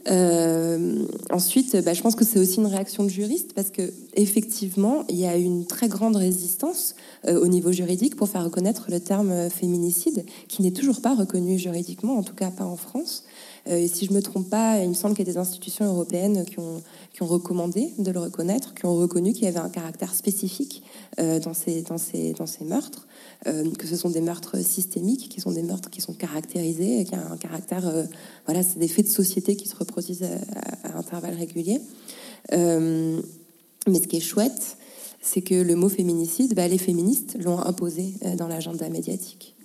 Euh, 0.09 1.04
ensuite, 1.30 1.76
bah, 1.85 1.92
je 1.92 2.02
pense 2.02 2.14
que 2.14 2.24
c'est 2.24 2.38
aussi 2.38 2.59
une 2.59 2.66
réaction 2.66 3.02
de 3.02 3.09
juriste 3.09 3.52
parce 3.54 3.70
que 3.70 3.92
effectivement, 4.14 5.04
il 5.09 5.16
y 5.16 5.26
a 5.26 5.37
une 5.37 5.66
très 5.66 5.88
grande 5.88 6.16
résistance 6.16 6.94
euh, 7.26 7.40
au 7.40 7.48
niveau 7.48 7.72
juridique 7.72 8.14
pour 8.14 8.28
faire 8.28 8.44
reconnaître 8.44 8.87
le 8.88 9.00
terme 9.00 9.50
féminicide, 9.50 10.24
qui 10.48 10.62
n'est 10.62 10.70
toujours 10.70 11.00
pas 11.00 11.14
reconnu 11.14 11.59
juridiquement, 11.59 12.16
en 12.16 12.22
tout 12.22 12.35
cas 12.35 12.50
pas 12.50 12.64
en 12.64 12.76
France. 12.76 13.24
Euh, 13.68 13.78
et 13.78 13.88
si 13.88 14.06
je 14.06 14.12
me 14.12 14.22
trompe 14.22 14.48
pas, 14.48 14.78
il 14.80 14.88
me 14.88 14.94
semble 14.94 15.16
qu'il 15.16 15.26
y 15.26 15.30
a 15.30 15.32
des 15.32 15.38
institutions 15.38 15.87
européennes 15.87 16.44
qui 16.44 16.61
ont, 16.61 16.82
qui 17.12 17.22
ont 17.22 17.26
recommandé 17.26 17.92
de 17.98 18.11
le 18.12 18.20
reconnaître, 18.20 18.74
qui 18.74 18.87
ont 18.87 18.94
reconnu 18.94 19.32
qu'il 19.32 19.44
y 19.44 19.48
avait 19.48 19.59
un 19.59 19.70
caractère 19.70 20.14
spécifique 20.14 20.85
dans 21.18 21.54
ces, 21.54 21.82
dans 21.82 21.98
ces, 21.98 22.32
dans 22.35 22.46
ces 22.46 22.64
meurtres. 22.64 23.06
Euh, 23.46 23.70
que 23.72 23.87
ce 23.87 23.96
sont 23.96 24.11
des 24.11 24.20
meurtres 24.20 24.59
systémiques, 24.64 25.29
qui 25.29 25.40
sont 25.40 25.53
des 25.53 25.62
meurtres 25.62 25.90
qui 25.90 26.01
sont 26.01 26.14
caractérisés, 26.14 27.05
qui 27.05 27.14
ont 27.14 27.33
un 27.33 27.37
caractère, 27.37 27.87
euh, 27.87 28.05
voilà, 28.46 28.62
c'est 28.62 28.79
des 28.79 28.88
faits 28.88 29.07
de 29.07 29.11
société 29.11 29.57
qui 29.57 29.68
se 29.68 29.77
reproduisent 29.77 30.25
à, 30.85 30.99
intervalles 30.99 31.35
réguliers. 31.35 31.81
Euh, 32.53 33.20
mais 33.87 34.01
ce 34.01 34.09
qui 34.09 34.16
est 34.16 34.20
chouette, 34.20 34.79
c'est 35.20 35.42
que 35.42 35.55
le 35.55 35.77
mot 35.77 35.88
féminicide, 35.88 36.55
bah, 36.55 36.66
les 36.66 36.79
féministes 36.79 37.37
l'ont 37.42 37.59
imposé 37.59 38.14
dans 38.37 38.49
l'agenda 38.49 38.88
médiatique. 38.88 39.56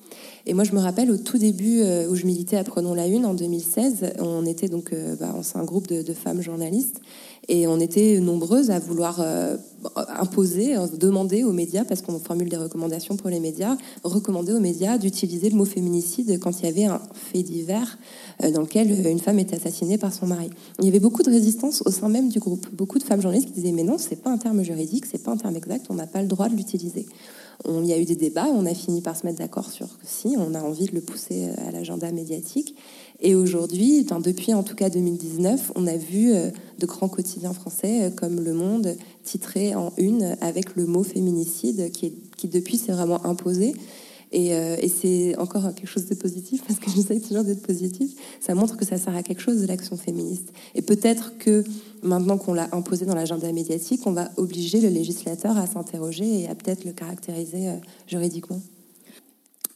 Et 0.46 0.54
moi, 0.54 0.64
je 0.64 0.74
me 0.74 0.80
rappelle 0.80 1.12
au 1.12 1.18
tout 1.18 1.38
début 1.38 1.82
où 2.10 2.16
je 2.16 2.26
militais 2.26 2.58
à 2.58 2.64
Prenons 2.64 2.94
la 2.94 3.08
Une 3.08 3.26
en 3.26 3.34
2016, 3.34 4.14
on 4.20 4.46
était 4.46 4.68
donc, 4.68 4.94
bah, 5.20 5.36
c'est 5.44 5.58
un 5.58 5.64
groupe 5.64 5.88
de, 5.88 6.14
femmes 6.14 6.42
journalistes, 6.42 7.02
et 7.48 7.68
on 7.68 7.80
était 7.80 8.20
nombreuses 8.20 8.72
à 8.72 8.80
vouloir 8.80 9.20
euh, 9.20 9.58
imposer, 10.20 10.76
euh, 10.76 10.86
demander 10.88 11.44
aux 11.44 11.52
médias, 11.52 11.84
parce 11.84 12.02
qu'on 12.02 12.20
formule 12.20 12.50
des 12.50 12.58
recommandations 12.58 13.18
pour 13.18 13.30
les 13.30 13.40
médias, 13.40 13.78
recommander 14.04 14.54
aux 14.54 14.60
médias 14.60 14.98
d'utiliser 14.98 15.50
le 15.50 15.56
mot 15.56 15.66
féminicide 15.66 16.40
quand 16.40 16.60
il 16.60 16.66
y 16.66 16.70
avait 16.70 16.86
un 16.86 17.02
fait 17.14 17.42
divers 17.42 17.98
euh, 18.44 18.52
dans 18.52 18.62
lequel 18.62 19.08
une 19.08 19.20
femme 19.20 19.40
était 19.40 19.56
assassinée 19.56 19.98
par 19.98 20.14
son 20.14 20.28
mari. 20.28 20.50
Il 20.80 20.86
y 20.86 20.88
avait 20.88 21.00
beaucoup 21.00 21.24
de 21.24 21.32
résistance 21.32 21.82
au 21.86 21.92
sein 21.92 22.10
même 22.10 22.30
du 22.30 22.40
groupe. 22.40 22.68
Beaucoup 22.74 23.00
de 23.00 23.04
femmes 23.04 23.22
journalistes 23.22 23.48
qui 23.48 23.54
disaient 23.54 23.72
mais 23.72 23.84
non, 23.84 23.98
c'est 23.98 24.22
pas 24.22 24.30
un 24.30 24.38
terme 24.38 24.62
juridique, 24.64 25.06
c'est 25.06 25.24
pas 25.24 25.32
un 25.32 25.38
terme 25.38 25.56
exact, 25.56 25.88
on 25.90 25.96
n'a 25.96 26.08
pas 26.08 26.22
le 26.22 26.28
droit 26.28 26.48
de 26.48 26.56
l'utiliser. 26.56 27.08
Il 27.67 27.86
y 27.86 27.93
a 27.93 28.00
eu 28.00 28.06
des 28.06 28.15
débats, 28.15 28.47
on 28.47 28.65
a 28.65 28.74
fini 28.74 29.02
par 29.02 29.15
se 29.15 29.26
mettre 29.26 29.39
d'accord 29.39 29.69
sur 29.69 29.88
que 29.88 30.06
si, 30.06 30.36
on 30.38 30.54
a 30.56 30.62
envie 30.62 30.86
de 30.86 30.95
le 30.95 31.02
pousser 31.02 31.50
à 31.67 31.71
l'agenda 31.71 32.12
médiatique. 32.12 32.76
Et 33.21 33.36
aujourd'hui, 33.36 34.04
depuis 34.04 34.54
en 34.54 34.63
tout 34.63 34.76
cas 34.76 34.89
2019, 34.89 35.74
on 35.76 35.86
a 35.86 35.95
vu 35.95 36.34
euh, 36.34 36.50
de 36.80 36.86
grands 36.88 37.08
quotidiens 37.08 37.54
français 37.54 38.06
euh, 38.06 38.10
comme 38.10 38.39
Le 38.39 38.54
Monde 38.54 38.95
titré 39.24 39.76
en 39.76 39.93
une 39.97 40.36
avec 40.41 40.76
le 40.76 40.88
mot 40.88 41.04
féminicide 41.04 41.91
qui, 41.91 42.15
qui 42.36 42.47
depuis 42.47 42.78
s'est 42.78 42.91
vraiment 42.91 43.24
imposé. 43.26 43.76
Et, 44.32 44.56
euh, 44.56 44.78
et 44.80 44.88
c'est 44.88 45.38
encore 45.38 45.74
quelque 45.76 45.88
chose 45.88 46.06
de 46.06 46.15
positif 46.15 46.63
parce 46.65 46.80
que 46.80 46.89
j'essaie 46.96 47.20
toujours 47.20 47.44
d'être 47.44 47.62
positif. 47.62 48.12
Ça 48.39 48.56
montre 48.56 48.78
que 48.78 48.86
ça 48.86 48.98
sert 48.98 49.15
à 49.15 49.24
quelque 49.24 49.41
chose 49.41 49.62
de 49.62 49.67
l'action 49.67 49.98
féministe. 49.98 50.54
Et 50.76 50.82
peut-être 50.82 51.38
que 51.38 51.63
maintenant 52.02 52.38
qu'on 52.38 52.54
l'a 52.54 52.70
imposé 52.72 53.06
dans 53.06 53.15
l'agenda 53.15 53.52
médiatique, 53.52 54.02
on 54.06 54.13
va 54.13 54.32
obliger 54.38 54.80
le 54.82 54.89
législateur 54.89 55.58
à 55.58 55.67
s'interroger 55.67 56.41
et 56.41 56.48
à 56.48 56.56
peut-être 56.56 56.86
le 56.86 56.94
caractériser 56.94 57.70
juridiquement. 58.08 58.62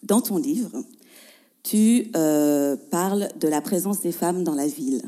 Dans 0.03 0.21
ton 0.21 0.37
livre, 0.37 0.83
tu 1.63 2.11
euh, 2.15 2.75
parles 2.91 3.27
de 3.39 3.47
la 3.47 3.59
présence 3.59 4.01
des 4.01 4.11
femmes 4.11 4.43
dans 4.43 4.53
la 4.53 4.67
ville. 4.67 5.01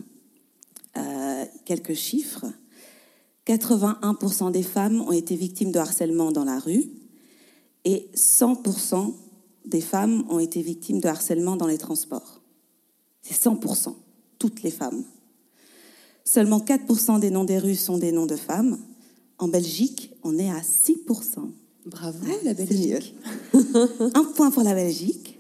Euh, 0.98 1.46
quelques 1.66 1.94
chiffres. 1.94 2.46
81% 3.46 4.52
des 4.52 4.64
femmes 4.64 5.02
ont 5.02 5.12
été 5.12 5.36
victimes 5.36 5.72
de 5.72 5.78
harcèlement 5.78 6.32
dans 6.32 6.44
la 6.44 6.58
rue 6.58 6.86
et 7.86 8.10
100% 8.16 9.14
des 9.70 9.82
femmes 9.82 10.24
ont 10.30 10.40
été 10.40 10.62
victimes 10.62 11.00
de 11.00 11.08
harcèlement 11.08 11.56
dans 11.56 11.68
les 11.68 11.78
transports. 11.78 12.42
C'est 13.22 13.36
100%, 13.36 13.94
toutes 14.40 14.64
les 14.64 14.72
femmes. 14.72 15.04
Seulement 16.24 16.60
4% 16.60 17.20
des 17.20 17.30
noms 17.30 17.46
des 17.46 17.58
rues 17.58 17.76
sont 17.76 17.98
des 17.98 18.12
noms 18.12 18.26
de 18.26 18.36
femmes. 18.36 18.78
En 19.38 19.48
Belgique, 19.48 20.14
on 20.24 20.38
est 20.38 20.50
à 20.50 20.60
6%. 20.60 20.96
Bravo, 21.86 22.26
la 22.44 22.54
Belgique. 22.54 23.16
Un 23.54 24.24
point 24.36 24.52
pour 24.52 24.64
la 24.64 24.74
Belgique. 24.74 25.40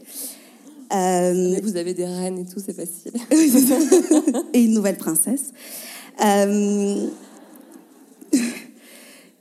Euh, 0.94 1.60
vous 1.62 1.76
avez 1.76 1.94
des 1.94 2.06
reines 2.06 2.38
et 2.38 2.46
tout, 2.46 2.62
c'est 2.66 2.74
facile. 2.74 3.12
et 4.54 4.64
une 4.64 4.74
nouvelle 4.74 4.98
princesse. 4.98 5.52
Euh, 6.24 7.08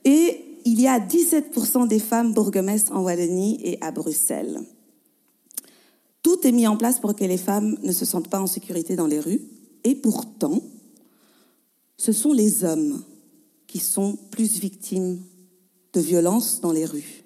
et 0.04 0.44
il 0.64 0.80
y 0.80 0.88
a 0.88 0.98
17% 0.98 1.86
des 1.86 2.00
femmes 2.00 2.32
bourgmestres 2.32 2.92
en 2.92 3.02
Wallonie 3.02 3.60
et 3.62 3.78
à 3.80 3.92
Bruxelles. 3.92 4.60
Tout 6.26 6.44
est 6.44 6.50
mis 6.50 6.66
en 6.66 6.76
place 6.76 6.98
pour 6.98 7.14
que 7.14 7.22
les 7.22 7.36
femmes 7.36 7.78
ne 7.84 7.92
se 7.92 8.04
sentent 8.04 8.26
pas 8.26 8.40
en 8.40 8.48
sécurité 8.48 8.96
dans 8.96 9.06
les 9.06 9.20
rues. 9.20 9.42
Et 9.84 9.94
pourtant, 9.94 10.60
ce 11.96 12.10
sont 12.10 12.32
les 12.32 12.64
hommes 12.64 13.00
qui 13.68 13.78
sont 13.78 14.18
plus 14.32 14.58
victimes 14.58 15.20
de 15.92 16.00
violences 16.00 16.60
dans 16.60 16.72
les 16.72 16.84
rues. 16.84 17.22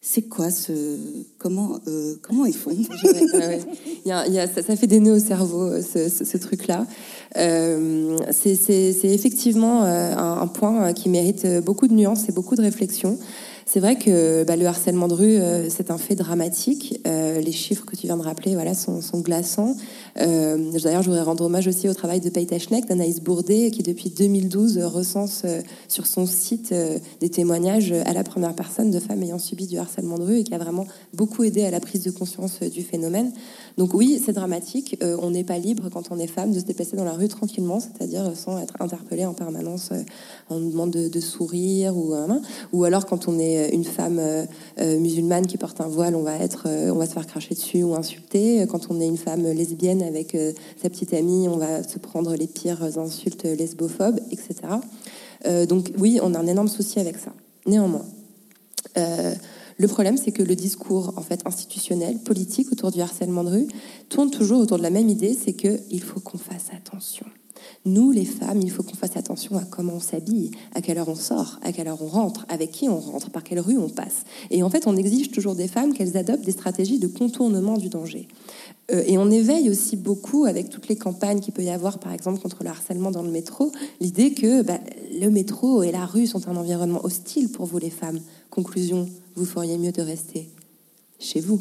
C'est 0.00 0.28
quoi 0.28 0.52
ce 0.52 0.98
comment 1.38 1.80
euh, 1.88 2.14
comment 2.22 2.46
ils 2.46 2.54
font? 2.54 2.70
Ça, 4.04 4.76
fait 4.76 4.86
des 4.86 5.00
nœuds 5.00 5.16
au 5.16 5.18
cerveau 5.18 5.62
euh, 5.62 5.82
ce, 5.82 6.08
ce 6.08 6.36
truc-là. 6.36 6.86
Euh, 7.36 8.16
c'est 8.30 9.00
effectivement 9.02 9.82
euh, 9.82 10.14
un, 10.14 10.42
un, 10.42 10.46
point 10.46 10.92
qui 10.92 11.08
mérite 11.08 11.44
beaucoup 11.64 11.88
de 11.88 11.94
nuances 11.94 12.28
et 12.28 12.32
beaucoup 12.32 12.54
de 12.54 12.62
réflexion. 12.62 13.18
C'est 13.66 13.80
vrai 13.80 13.96
que 13.96 14.44
bah, 14.44 14.56
le 14.56 14.66
harcèlement 14.66 15.08
de 15.08 15.14
rue, 15.14 15.36
euh, 15.36 15.68
c'est 15.70 15.90
un 15.90 15.96
fait 15.96 16.14
dramatique. 16.14 17.00
Euh, 17.06 17.40
les 17.40 17.52
chiffres 17.52 17.86
que 17.86 17.96
tu 17.96 18.06
viens 18.06 18.18
de 18.18 18.22
rappeler, 18.22 18.54
voilà, 18.54 18.74
sont, 18.74 19.00
glaçants. 19.20 19.74
Euh, 20.20 20.70
D'ailleurs, 20.82 21.02
je 21.02 21.08
voudrais 21.08 21.22
rendre 21.22 21.44
hommage 21.44 21.66
aussi 21.66 21.88
au 21.88 21.94
travail 21.94 22.20
de 22.20 22.28
Peita 22.28 22.58
Schneck, 22.58 22.86
d'Anaïs 22.86 23.20
Bourdet, 23.20 23.70
qui 23.70 23.82
depuis 23.82 24.10
2012 24.10 24.78
recense 24.84 25.44
sur 25.88 26.06
son 26.06 26.26
site 26.26 26.74
des 27.20 27.28
témoignages 27.30 27.92
à 27.92 28.12
la 28.12 28.22
première 28.22 28.54
personne 28.54 28.90
de 28.90 28.98
femmes 28.98 29.22
ayant 29.22 29.38
subi 29.38 29.66
du 29.66 29.78
harcèlement 29.78 30.18
de 30.18 30.24
rue 30.24 30.38
et 30.38 30.44
qui 30.44 30.54
a 30.54 30.58
vraiment 30.58 30.86
beaucoup 31.14 31.42
aidé 31.42 31.64
à 31.64 31.70
la 31.70 31.80
prise 31.80 32.02
de 32.02 32.10
conscience 32.10 32.60
du 32.60 32.82
phénomène. 32.82 33.32
Donc 33.78 33.94
oui, 33.94 34.20
c'est 34.24 34.32
dramatique. 34.32 34.98
on 35.02 35.30
n'est 35.30 35.44
pas 35.44 35.58
libre 35.58 35.88
quand 35.90 36.10
on 36.10 36.18
est 36.18 36.26
femme 36.26 36.52
de 36.52 36.60
se 36.60 36.64
déplacer 36.64 36.96
dans 36.96 37.04
la 37.04 37.12
rue 37.12 37.28
tranquillement, 37.28 37.80
c'est-à-dire 37.80 38.32
sans 38.36 38.58
être 38.58 38.74
interpellé 38.80 39.24
en 39.24 39.34
permanence. 39.34 39.90
nous 40.50 40.70
demande 40.70 40.90
de, 40.90 41.20
sourire 41.20 41.96
ou 41.96 42.14
ou 42.72 42.84
alors 42.84 43.06
quand 43.06 43.28
on 43.28 43.38
est 43.38 43.53
une 43.72 43.84
femme 43.84 44.18
euh, 44.18 44.44
euh, 44.80 44.98
musulmane 44.98 45.46
qui 45.46 45.56
porte 45.58 45.80
un 45.80 45.88
voile, 45.88 46.14
on 46.14 46.22
va 46.22 46.36
être, 46.36 46.64
euh, 46.66 46.90
on 46.90 46.96
va 46.96 47.06
se 47.06 47.12
faire 47.12 47.26
cracher 47.26 47.54
dessus 47.54 47.82
ou 47.82 47.94
insulter. 47.94 48.66
Quand 48.68 48.90
on 48.90 49.00
est 49.00 49.06
une 49.06 49.16
femme 49.16 49.42
lesbienne 49.42 50.02
avec 50.02 50.36
sa 50.80 50.90
petite 50.90 51.14
amie, 51.14 51.48
on 51.48 51.56
va 51.56 51.82
se 51.82 51.98
prendre 51.98 52.34
les 52.34 52.46
pires 52.46 52.98
insultes 52.98 53.44
lesbophobes, 53.44 54.20
etc. 54.30 54.54
donc 55.68 55.92
oui, 55.98 56.20
on 56.22 56.34
a 56.34 56.38
un 56.38 56.46
énorme 56.46 56.68
souci 56.68 57.00
avec 57.00 57.16
ça. 57.18 57.32
Néanmoins, 57.66 58.04
Euh, 58.96 59.34
le 59.78 59.88
problème, 59.88 60.16
c'est 60.16 60.32
que 60.32 60.42
le 60.42 60.54
discours 60.54 61.12
en 61.16 61.22
fait 61.22 61.40
institutionnel, 61.46 62.18
politique 62.18 62.70
autour 62.70 62.92
du 62.92 63.00
harcèlement 63.00 63.44
de 63.44 63.50
rue 63.50 63.68
tourne 64.08 64.30
toujours 64.30 64.60
autour 64.60 64.78
de 64.78 64.82
la 64.82 64.90
même 64.90 65.08
idée, 65.08 65.34
c'est 65.34 65.54
que 65.54 65.80
il 65.90 66.02
faut 66.02 66.20
qu'on 66.20 66.38
fasse 66.38 66.68
attention. 66.76 67.26
Nous, 67.84 68.10
les 68.10 68.24
femmes, 68.24 68.60
il 68.62 68.70
faut 68.70 68.82
qu'on 68.82 68.94
fasse 68.94 69.16
attention 69.16 69.56
à 69.56 69.64
comment 69.64 69.94
on 69.94 70.00
s'habille, 70.00 70.50
à 70.74 70.80
quelle 70.80 70.98
heure 70.98 71.08
on 71.08 71.14
sort, 71.14 71.58
à 71.62 71.72
quelle 71.72 71.88
heure 71.88 72.02
on 72.02 72.06
rentre, 72.06 72.46
avec 72.48 72.70
qui 72.70 72.88
on 72.88 72.98
rentre, 72.98 73.30
par 73.30 73.44
quelle 73.44 73.60
rue 73.60 73.76
on 73.76 73.88
passe. 73.88 74.24
Et 74.50 74.62
en 74.62 74.70
fait, 74.70 74.86
on 74.86 74.96
exige 74.96 75.30
toujours 75.30 75.54
des 75.54 75.68
femmes 75.68 75.92
qu'elles 75.92 76.16
adoptent 76.16 76.44
des 76.44 76.52
stratégies 76.52 76.98
de 76.98 77.06
contournement 77.06 77.76
du 77.76 77.88
danger. 77.88 78.28
Euh, 78.90 79.02
et 79.06 79.18
on 79.18 79.30
éveille 79.30 79.70
aussi 79.70 79.96
beaucoup, 79.96 80.44
avec 80.44 80.70
toutes 80.70 80.88
les 80.88 80.96
campagnes 80.96 81.40
qu'il 81.40 81.54
peut 81.54 81.62
y 81.62 81.70
avoir, 81.70 81.98
par 81.98 82.12
exemple, 82.12 82.40
contre 82.40 82.62
le 82.62 82.70
harcèlement 82.70 83.10
dans 83.10 83.22
le 83.22 83.30
métro, 83.30 83.72
l'idée 84.00 84.32
que 84.32 84.62
bah, 84.62 84.78
le 85.20 85.28
métro 85.30 85.82
et 85.82 85.92
la 85.92 86.06
rue 86.06 86.26
sont 86.26 86.48
un 86.48 86.56
environnement 86.56 87.04
hostile 87.04 87.50
pour 87.50 87.66
vous, 87.66 87.78
les 87.78 87.90
femmes. 87.90 88.20
Conclusion, 88.50 89.08
vous 89.36 89.44
feriez 89.44 89.78
mieux 89.78 89.92
de 89.92 90.02
rester 90.02 90.48
chez 91.24 91.40
vous. 91.40 91.60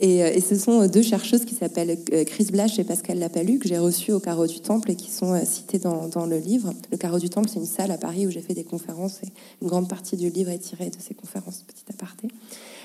Et, 0.00 0.22
euh, 0.22 0.40
ce 0.40 0.56
sont 0.56 0.86
deux 0.86 1.02
chercheuses 1.02 1.44
qui 1.44 1.54
s'appellent 1.54 1.98
euh, 2.12 2.24
Chris 2.24 2.48
Blash 2.50 2.78
et 2.78 2.84
Pascal 2.84 3.18
Lapalu 3.18 3.58
que 3.58 3.68
j'ai 3.68 3.78
reçues 3.78 4.12
au 4.12 4.20
Carreau 4.20 4.46
du 4.46 4.60
Temple 4.60 4.90
et 4.90 4.96
qui 4.96 5.10
sont 5.10 5.40
citées 5.44 5.78
dans, 5.78 6.26
le 6.26 6.38
livre. 6.38 6.72
Le 6.90 6.96
Carreau 6.96 7.18
du 7.18 7.30
Temple, 7.30 7.48
c'est 7.48 7.60
une 7.60 7.66
salle 7.66 7.90
à 7.90 7.98
Paris 7.98 8.26
où 8.26 8.30
j'ai 8.30 8.40
fait 8.40 8.54
des 8.54 8.64
conférences 8.64 9.20
et 9.22 9.28
une 9.60 9.68
grande 9.68 9.88
partie 9.88 10.16
du 10.16 10.30
livre 10.30 10.50
est 10.50 10.58
tirée 10.58 10.90
de 10.90 10.96
ces 10.98 11.14
conférences, 11.14 11.64
petit 11.66 11.84
aparté. 11.90 12.28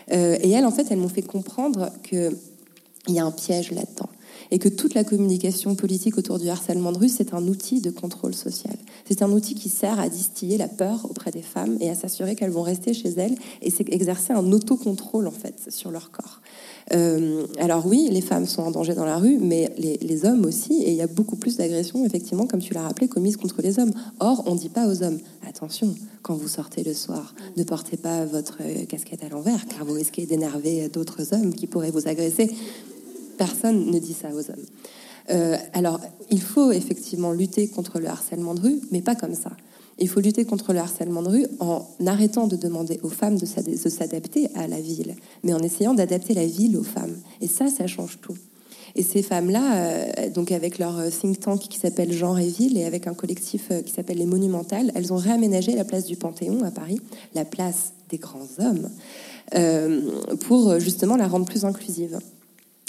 et 0.10 0.50
elles, 0.50 0.66
en 0.66 0.72
fait, 0.72 0.88
elles 0.90 0.98
m'ont 0.98 1.10
fait 1.10 1.22
comprendre 1.22 1.92
que 2.04 2.32
il 3.08 3.16
y 3.16 3.20
a 3.20 3.26
un 3.26 3.32
piège 3.32 3.72
là-dedans. 3.72 4.10
Et 4.52 4.60
que 4.60 4.70
toute 4.70 4.94
la 4.94 5.04
communication 5.04 5.76
politique 5.76 6.18
autour 6.18 6.40
du 6.40 6.50
harcèlement 6.50 6.92
de 6.92 7.00
rue, 7.00 7.10
c'est 7.10 7.34
un 7.34 7.48
outil 7.48 7.82
de 7.82 7.90
contrôle 7.90 8.34
social. 8.34 8.76
C'est 9.08 9.22
un 9.22 9.32
outil 9.32 9.56
qui 9.56 9.70
sert 9.70 10.00
à 10.00 10.10
distiller 10.10 10.58
la 10.58 10.68
peur 10.68 11.06
auprès 11.10 11.32
des 11.32 11.42
femmes 11.42 11.78
et 11.80 11.90
à 11.90 11.96
s'assurer 11.96 12.36
qu'elles 12.36 12.52
vont 12.52 12.62
rester 12.62 12.94
chez 12.94 13.10
elles 13.10 13.36
et 13.62 13.74
exercer 13.94 14.34
un 14.34 14.52
autocontrôle 14.52 15.28
en 15.28 15.32
fait 15.32 15.68
sur 15.70 15.92
leur 15.92 16.12
corps. 16.12 16.42
Euh, 16.94 17.46
alors 17.60 17.86
oui, 17.86 18.08
les 18.12 18.22
femmes 18.22 18.46
sont 18.46 18.62
en 18.62 18.72
danger 18.72 18.94
dans 18.94 19.06
la 19.06 19.18
rue, 19.18 19.38
mais 19.40 19.70
les, 19.78 20.26
hommes 20.26 20.46
aussi, 20.46 20.82
et 20.82 20.92
il 20.92 20.96
y 20.96 21.02
a 21.02 21.08
beaucoup 21.08 21.36
plus 21.36 21.58
d'agressions, 21.58 22.04
effectivement, 22.06 22.48
comme 22.48 22.62
tu 22.62 22.74
l'as 22.74 22.82
rappelé, 22.82 23.08
commises 23.08 23.38
contre 23.38 23.62
les 23.62 23.78
hommes. 23.80 23.92
Or, 24.20 24.44
on 24.48 24.56
ne 24.56 24.60
dit 24.60 24.70
pas 24.70 24.88
aux 24.88 25.04
hommes, 25.04 25.20
attention, 25.48 25.94
quand 26.22 26.34
vous 26.34 26.48
sortez 26.48 26.84
le 26.84 26.94
soir, 26.94 27.36
ne 27.56 27.64
portez 27.64 27.98
pas 27.98 28.26
votre 28.26 28.58
casquette 28.88 29.24
à 29.24 29.30
l'envers, 29.30 29.66
car 29.68 29.86
vous 29.86 29.94
risquez 29.94 30.26
d'énerver 30.26 30.90
d'autres 30.90 31.34
hommes 31.34 31.54
qui 31.54 31.68
pourraient 31.68 31.92
vous 31.92 32.08
agresser. 32.08 32.50
Personne 33.38 33.92
ne 33.92 34.00
dit 34.00 34.14
ça 34.14 34.30
aux 34.34 34.50
hommes. 34.50 34.66
Euh, 35.30 35.58
alors, 35.74 36.00
il 36.32 36.42
faut 36.42 36.72
effectivement 36.72 37.32
lutter 37.32 37.68
contre 37.68 38.00
le 38.00 38.08
harcèlement 38.08 38.56
de 38.56 38.62
rue, 38.62 38.82
mais 38.92 39.02
pas 39.02 39.16
comme 39.16 39.36
ça. 39.36 39.52
Il 40.00 40.08
faut 40.08 40.20
lutter 40.20 40.46
contre 40.46 40.74
le 40.74 40.80
harcèlement 40.80 41.24
de 41.24 41.30
rue 41.30 41.46
en 41.60 41.88
arrêtant 42.06 42.48
de 42.48 42.56
demander 42.56 43.00
aux 43.02 43.10
femmes 43.10 43.38
de 43.38 43.46
s'adapter 43.46 44.48
à 44.54 44.68
la 44.68 44.80
ville, 44.80 45.16
mais 45.44 45.54
en 45.54 45.60
essayant 45.60 45.96
d'adapter 45.96 46.34
la 46.36 46.46
ville 46.46 46.78
aux 46.78 46.84
femmes. 46.84 47.16
Et 47.42 47.48
ça, 47.48 47.68
ça 47.68 47.88
change 47.88 48.20
tout. 48.22 48.36
Et 48.96 49.04
ces 49.04 49.22
femmes-là, 49.24 49.76
euh, 49.76 50.30
donc 50.30 50.52
avec 50.52 50.78
leur 50.78 51.10
think 51.10 51.40
tank 51.40 51.60
qui 51.62 51.80
s'appelle 51.80 52.14
Genre 52.14 52.38
et 52.40 52.48
Ville 52.48 52.78
et 52.78 52.86
avec 52.86 53.08
un 53.08 53.14
collectif 53.14 53.68
euh, 53.72 53.82
qui 53.82 53.92
s'appelle 53.92 54.18
Les 54.18 54.26
Monumentales, 54.26 54.92
elles 54.96 55.14
ont 55.14 55.18
réaménagé 55.18 55.76
la 55.76 55.84
place 55.84 56.06
du 56.06 56.16
Panthéon 56.16 56.64
à 56.64 56.72
Paris, 56.72 57.02
la 57.34 57.44
place 57.44 57.94
des 58.10 58.18
grands 58.18 58.48
hommes, 58.60 58.90
pour 60.42 60.80
justement 60.80 61.18
la 61.18 61.28
rendre 61.28 61.46
plus 61.46 61.66
inclusive. 61.66 62.20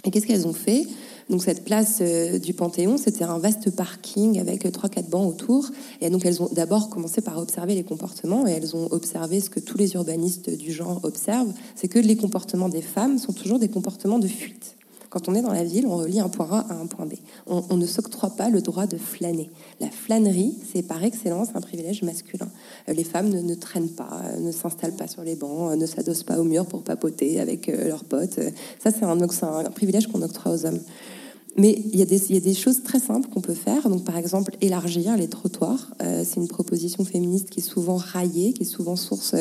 Et 0.09 0.11
qu'est-ce 0.11 0.27
qu'elles 0.27 0.47
ont 0.47 0.55
fait? 0.55 0.87
Donc 1.29 1.43
cette 1.43 1.67
place 1.67 1.99
euh, 2.01 2.39
du 2.39 2.55
Panthéon, 2.55 2.97
c'était 2.97 3.25
un 3.25 3.39
vaste 3.39 3.71
parking 3.77 4.41
avec 4.41 4.65
euh, 4.65 4.71
trois 4.71 4.89
quatre 4.89 5.11
bancs 5.11 5.29
autour. 5.29 5.69
Et 6.01 6.09
donc 6.09 6.25
elles 6.25 6.43
ont 6.43 6.49
d'abord 6.51 6.89
commencé 6.89 7.21
par 7.21 7.37
observer 7.37 7.75
les 7.75 7.85
comportements 7.85 8.47
et 8.47 8.53
elles 8.53 8.75
ont 8.75 8.89
observé 8.91 9.43
ce 9.43 9.51
que 9.51 9.61
tous 9.61 9.77
les 9.77 9.93
urbanistes 9.93 10.49
du 10.49 10.73
genre 10.73 11.01
observent, 11.03 11.53
c'est 11.75 11.89
que 11.89 11.99
les 11.99 12.17
comportements 12.17 12.71
des 12.71 12.81
femmes 12.81 13.19
sont 13.19 13.35
toujours 13.35 13.59
des 13.59 13.69
comportements 13.69 14.19
de 14.19 14.29
fuite. 14.29 14.78
Quand 15.11 15.29
on 15.29 15.35
est 15.35 15.41
dans 15.41 15.53
la 15.53 15.65
ville, 15.65 15.87
on 15.87 15.97
relie 15.97 16.21
un 16.21 16.29
point 16.29 16.49
A 16.51 16.67
à 16.71 16.75
un 16.75 16.87
point 16.87 17.07
B. 17.07 17.15
On, 17.47 17.77
ne 17.77 17.87
s'octroie 17.87 18.31
pas 18.31 18.51
le 18.51 18.61
droit 18.61 18.87
de 18.87 18.99
flâner. 18.99 19.51
La 19.81 19.91
flânerie, 19.91 20.55
c'est 20.71 20.83
par 20.83 21.03
excellence 21.03 21.49
un 21.55 21.61
privilège 21.61 22.03
masculin. 22.03 22.49
Euh, 22.89 22.93
les 22.93 23.05
femmes 23.05 23.31
ne, 23.31 23.55
traînent 23.55 23.89
pas, 23.89 24.21
euh, 24.25 24.39
ne 24.39 24.53
s'installent 24.53 24.97
pas 24.97 25.09
sur 25.09 25.23
les 25.23 25.35
bancs, 25.35 25.73
euh, 25.73 25.77
ne 25.77 25.87
s'adossent 25.87 26.25
pas 26.25 26.39
au 26.39 26.45
mur 26.45 26.67
pour 26.67 26.83
papoter 26.83 27.41
avec 27.41 27.69
leurs 27.69 28.05
potes. 28.05 28.39
Ça, 28.83 28.91
c'est 28.91 29.05
un, 29.05 29.19
un 29.21 29.71
privilège 29.71 30.09
qu'on 30.09 30.23
octroie 30.23 30.53
aux 30.53 30.67
hommes. 30.67 30.81
Mais 31.59 31.83
il 31.93 31.99
y, 31.99 32.03
a 32.03 32.41
des, 32.41 32.55
choses 32.55 32.85
très 32.85 33.01
simples 33.01 33.29
qu'on 33.31 33.41
peut 33.41 33.53
faire. 33.53 33.89
Donc, 33.89 34.05
par 34.05 34.17
exemple, 34.17 34.57
élargir 34.61 35.17
les 35.17 35.27
trottoirs. 35.27 35.89
Euh, 36.01 36.23
c'est 36.25 36.37
une 36.37 36.47
proposition 36.47 37.05
féministe 37.05 37.51
qui 37.51 37.59
est 37.59 37.65
souvent 37.65 37.97
raillée, 37.97 38.53
qui 38.53 38.63
est 38.63 38.65
souvent 38.65 38.95
source 38.95 39.35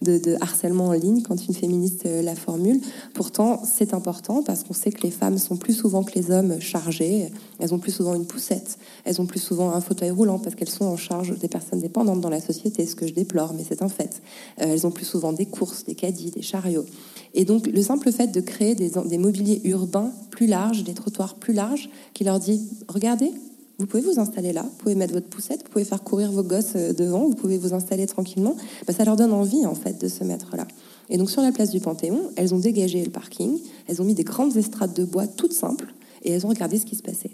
de, 0.00 0.36
harcèlement 0.40 0.86
en 0.86 0.92
ligne 0.92 1.22
quand 1.22 1.34
une 1.48 1.54
féministe 1.54 2.06
euh, 2.06 2.22
la 2.22 2.36
formule. 2.36 2.80
Pourtant, 3.12 3.60
c'est 3.64 3.92
important 3.92 4.44
parce 4.44 4.62
qu'on 4.62 4.72
sait 4.72 4.92
que 4.92 5.02
les 5.02 5.10
femmes 5.10 5.36
sont 5.36 5.56
plus 5.56 5.74
souvent 5.74 6.04
que 6.04 6.14
les 6.14 6.30
hommes 6.30 6.60
chargées. 6.60 7.32
Elles 7.58 7.74
ont 7.74 7.80
plus 7.80 7.92
souvent 7.92 8.14
une 8.14 8.26
poussette. 8.26 8.78
Elles 9.04 9.20
ont 9.20 9.26
plus 9.26 9.40
souvent 9.40 9.72
un 9.72 9.80
fauteuil 9.80 10.10
roulant 10.10 10.38
parce 10.38 10.54
qu'elles 10.54 10.70
sont 10.70 10.84
en 10.84 10.96
charge 10.96 11.36
des 11.36 11.48
personnes 11.48 11.80
dépendantes 11.80 12.20
dans 12.20 12.30
la 12.30 12.40
société, 12.40 12.86
ce 12.86 12.94
que 12.94 13.08
je 13.08 13.14
déplore, 13.14 13.52
mais 13.52 13.64
c'est 13.68 13.82
un 13.82 13.88
fait. 13.88 14.22
Euh, 14.60 14.66
elles 14.66 14.86
ont 14.86 14.92
plus 14.92 15.06
souvent 15.06 15.32
des 15.32 15.46
courses, 15.46 15.84
des 15.84 15.96
caddies, 15.96 16.30
des 16.30 16.42
chariots. 16.42 16.86
Et 17.34 17.44
donc, 17.44 17.66
le 17.66 17.82
simple 17.82 18.12
fait 18.12 18.28
de 18.28 18.40
créer 18.40 18.74
des, 18.74 19.18
mobiliers 19.18 19.60
urbains 19.64 20.12
plus 20.30 20.46
larges, 20.46 20.84
des 20.84 20.94
trottoirs 20.94 21.34
plus 21.34 21.52
larges, 21.52 21.90
qui 22.14 22.24
leur 22.24 22.38
dit 22.38 22.60
Regardez, 22.88 23.32
vous 23.78 23.86
pouvez 23.86 24.02
vous 24.02 24.20
installer 24.20 24.52
là, 24.52 24.62
vous 24.62 24.76
pouvez 24.78 24.94
mettre 24.94 25.12
votre 25.12 25.26
poussette, 25.26 25.62
vous 25.64 25.70
pouvez 25.70 25.84
faire 25.84 26.02
courir 26.02 26.30
vos 26.30 26.44
gosses 26.44 26.76
euh, 26.76 26.92
devant, 26.92 27.26
vous 27.26 27.34
pouvez 27.34 27.58
vous 27.58 27.74
installer 27.74 28.06
tranquillement. 28.06 28.56
Bah, 28.86 28.92
ça 28.92 29.04
leur 29.04 29.16
donne 29.16 29.32
envie, 29.32 29.66
en 29.66 29.74
fait, 29.74 30.00
de 30.00 30.06
se 30.06 30.22
mettre 30.22 30.56
là. 30.56 30.66
Et 31.10 31.18
donc, 31.18 31.28
sur 31.28 31.42
la 31.42 31.50
place 31.50 31.70
du 31.70 31.80
Panthéon, 31.80 32.30
elles 32.36 32.54
ont 32.54 32.58
dégagé 32.58 33.04
le 33.04 33.10
parking, 33.10 33.58
elles 33.88 34.00
ont 34.00 34.04
mis 34.04 34.14
des 34.14 34.24
grandes 34.24 34.56
estrades 34.56 34.94
de 34.94 35.04
bois 35.04 35.26
toutes 35.26 35.52
simples, 35.52 35.92
et 36.22 36.30
elles 36.30 36.46
ont 36.46 36.50
regardé 36.50 36.78
ce 36.78 36.86
qui 36.86 36.94
se 36.94 37.02
passait. 37.02 37.30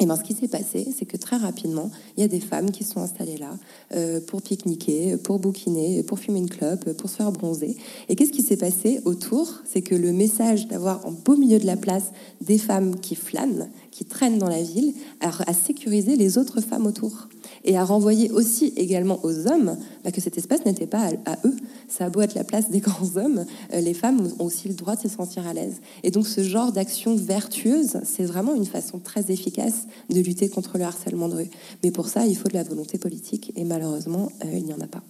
Et 0.00 0.06
bien, 0.06 0.14
ce 0.14 0.22
qui 0.22 0.32
s'est 0.32 0.48
passé, 0.48 0.86
c'est 0.96 1.06
que 1.06 1.16
très 1.16 1.36
rapidement, 1.36 1.90
il 2.16 2.20
y 2.20 2.24
a 2.24 2.28
des 2.28 2.38
femmes 2.38 2.70
qui 2.70 2.84
sont 2.84 3.00
installées 3.00 3.36
là 3.36 3.56
euh, 3.94 4.20
pour 4.20 4.42
pique-niquer, 4.42 5.16
pour 5.16 5.40
bouquiner, 5.40 6.04
pour 6.04 6.20
fumer 6.20 6.38
une 6.38 6.48
clope, 6.48 6.92
pour 6.92 7.10
se 7.10 7.16
faire 7.16 7.32
bronzer. 7.32 7.76
Et 8.08 8.14
qu'est-ce 8.14 8.30
qui 8.30 8.42
s'est 8.42 8.56
passé 8.56 9.00
autour? 9.04 9.52
C'est 9.64 9.82
que 9.82 9.96
le 9.96 10.12
message 10.12 10.68
d'avoir 10.68 11.04
en 11.04 11.10
beau 11.10 11.36
milieu 11.36 11.58
de 11.58 11.66
la 11.66 11.76
place 11.76 12.12
des 12.40 12.58
femmes 12.58 13.00
qui 13.00 13.16
flânent, 13.16 13.70
qui 13.90 14.04
traînent 14.04 14.38
dans 14.38 14.48
la 14.48 14.62
ville, 14.62 14.94
a 15.20 15.52
sécurisé 15.52 16.14
les 16.14 16.38
autres 16.38 16.60
femmes 16.60 16.86
autour 16.86 17.28
et 17.68 17.76
à 17.76 17.84
renvoyer 17.84 18.30
aussi 18.30 18.72
également 18.76 19.20
aux 19.24 19.46
hommes 19.46 19.76
bah, 20.02 20.10
que 20.10 20.22
cet 20.22 20.38
espace 20.38 20.64
n'était 20.64 20.86
pas 20.86 21.10
à, 21.26 21.36
eux. 21.44 21.54
Ça 21.86 22.06
a 22.06 22.10
beau 22.10 22.22
être 22.22 22.34
la 22.34 22.42
place 22.42 22.70
des 22.70 22.80
grands 22.88 23.16
hommes, 23.16 23.44
euh, 23.74 23.80
les 23.80 23.92
femmes 23.92 24.26
ont 24.38 24.46
aussi 24.46 24.68
le 24.68 24.74
droit 24.74 24.96
de 24.96 25.02
se 25.02 25.08
sentir 25.08 25.46
à 25.46 25.52
l'aise. 25.52 25.76
Et 26.02 26.10
donc 26.10 26.26
ce 26.26 26.42
genre 26.42 26.72
d'action 26.72 27.14
vertueuse, 27.14 27.98
c'est 28.04 28.24
vraiment 28.24 28.54
une 28.54 28.64
façon 28.64 28.98
très 28.98 29.30
efficace 29.30 29.86
de 30.08 30.18
lutter 30.18 30.48
contre 30.48 30.78
le 30.78 30.84
harcèlement 30.84 31.28
de 31.28 31.36
rue. 31.36 31.50
Mais 31.84 31.90
pour 31.90 32.08
ça, 32.08 32.26
il 32.26 32.36
faut 32.38 32.48
de 32.48 32.54
la 32.54 32.62
volonté 32.62 32.96
politique 32.96 33.52
et 33.54 33.64
malheureusement, 33.64 34.32
euh, 34.46 34.48
il 34.50 34.64
n'y 34.64 34.72
en 34.72 34.80
a 34.80 34.86
pas. 34.86 35.02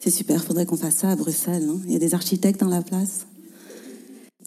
C'est 0.00 0.10
super, 0.10 0.42
faudrait 0.42 0.66
qu'on 0.66 0.76
fasse 0.76 0.96
ça 0.96 1.10
à 1.10 1.16
Bruxelles. 1.16 1.68
Hein. 1.70 1.78
il 1.86 1.92
y 1.92 1.96
a 1.96 2.00
des 2.00 2.14
architectes 2.14 2.58
dans 2.58 2.68
la 2.68 2.82
place. 2.82 3.26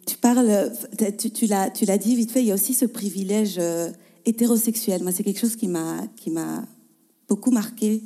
Tu 0.06 0.18
parles, 0.18 0.74
tu, 1.18 1.32
tu 1.32 1.46
l'as 1.46 1.98
dit 1.98 2.16
vite 2.18 2.32
fait, 2.32 2.42
il 2.42 2.48
y 2.48 2.52
a 2.52 2.56
aussi 2.56 2.74
ce 2.74 2.84
privilège 2.84 3.56
euh, 3.58 3.90
hétérosexuelle. 4.26 5.02
Moi, 5.02 5.14
c'est 5.14 5.24
quelque 5.24 5.40
chose 5.40 5.56
qui 5.56 5.70
m'a 5.70 6.02
beaucoup 7.34 7.50
marqué. 7.50 8.04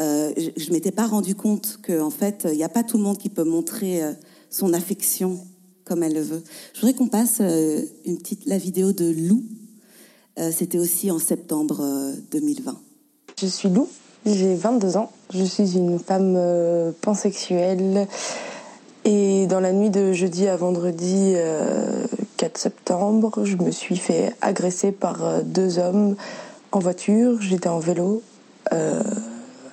Euh, 0.00 0.32
je, 0.34 0.68
ne 0.68 0.72
m'étais 0.72 0.92
pas 0.92 1.06
rendu 1.06 1.34
compte 1.34 1.78
que 1.82 2.00
en 2.00 2.08
fait, 2.08 2.48
il 2.50 2.56
n'y 2.56 2.64
a 2.64 2.70
pas 2.70 2.82
tout 2.82 2.96
le 2.96 3.02
monde 3.02 3.18
qui 3.18 3.28
peut 3.28 3.44
montrer 3.44 4.02
euh, 4.02 4.12
son 4.48 4.72
affection 4.72 5.38
comme 5.84 6.02
elle 6.02 6.14
le 6.14 6.22
veut. 6.22 6.42
Je 6.72 6.80
voudrais 6.80 6.94
qu'on 6.94 7.08
passe 7.08 7.38
euh, 7.42 7.82
une 8.06 8.16
petite 8.16 8.46
la 8.46 8.56
vidéo 8.56 8.92
de 8.92 9.10
Lou. 9.28 9.44
C'était 10.52 10.78
aussi 10.78 11.10
en 11.10 11.18
septembre 11.18 11.82
2020. 12.30 12.76
Je 13.40 13.46
suis 13.46 13.70
Lou, 13.70 13.88
j'ai 14.26 14.54
22 14.54 14.98
ans. 14.98 15.10
Je 15.32 15.44
suis 15.44 15.78
une 15.78 15.98
femme 15.98 16.38
pansexuelle. 17.00 18.06
Et 19.06 19.46
dans 19.46 19.60
la 19.60 19.72
nuit 19.72 19.88
de 19.88 20.12
jeudi 20.12 20.46
à 20.46 20.58
vendredi 20.58 21.36
4 22.36 22.58
septembre, 22.58 23.46
je 23.46 23.56
me 23.56 23.70
suis 23.70 23.96
fait 23.96 24.34
agresser 24.42 24.92
par 24.92 25.42
deux 25.42 25.78
hommes 25.78 26.16
en 26.70 26.80
voiture. 26.80 27.40
J'étais 27.40 27.70
en 27.70 27.78
vélo 27.78 28.22
euh, 28.72 29.02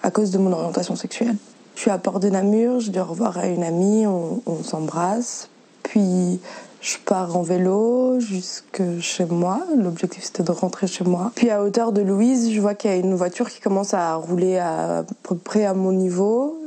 à 0.02 0.12
cause 0.12 0.32
de 0.32 0.38
mon 0.38 0.52
orientation 0.52 0.96
sexuelle. 0.96 1.36
Je 1.76 1.82
suis 1.82 1.92
à 1.92 1.98
Port 1.98 2.20
de 2.20 2.30
Namur, 2.30 2.80
je 2.80 2.92
dois 2.92 3.04
revoir 3.04 3.38
à 3.38 3.48
une 3.48 3.64
amie, 3.64 4.06
on, 4.06 4.64
s'embrasse. 4.64 5.50
Puis 5.82 6.40
je 6.82 6.98
pars 7.04 7.36
en 7.36 7.42
vélo 7.42 8.20
jusque 8.20 8.84
chez 9.00 9.26
moi. 9.26 9.62
L'objectif 9.76 10.24
c'était 10.24 10.44
de 10.44 10.52
rentrer 10.52 10.88
chez 10.88 11.04
moi. 11.04 11.32
Puis 11.36 11.50
à 11.50 11.64
hauteur 11.64 11.92
de 11.92 12.02
Louise, 12.02 12.52
je 12.52 12.62
vois 12.62 12.76
qu'il 12.76 12.92
y 12.92 12.94
a 12.94 12.98
une 12.98 13.16
voiture 13.16 13.50
qui 13.50 13.60
commence 13.60 13.94
à 13.94 14.16
rouler 14.16 14.60
à 14.60 15.04
peu 15.24 15.36
près 15.36 15.66
à 15.66 15.74
mon 15.74 15.92
niveau 15.92 16.60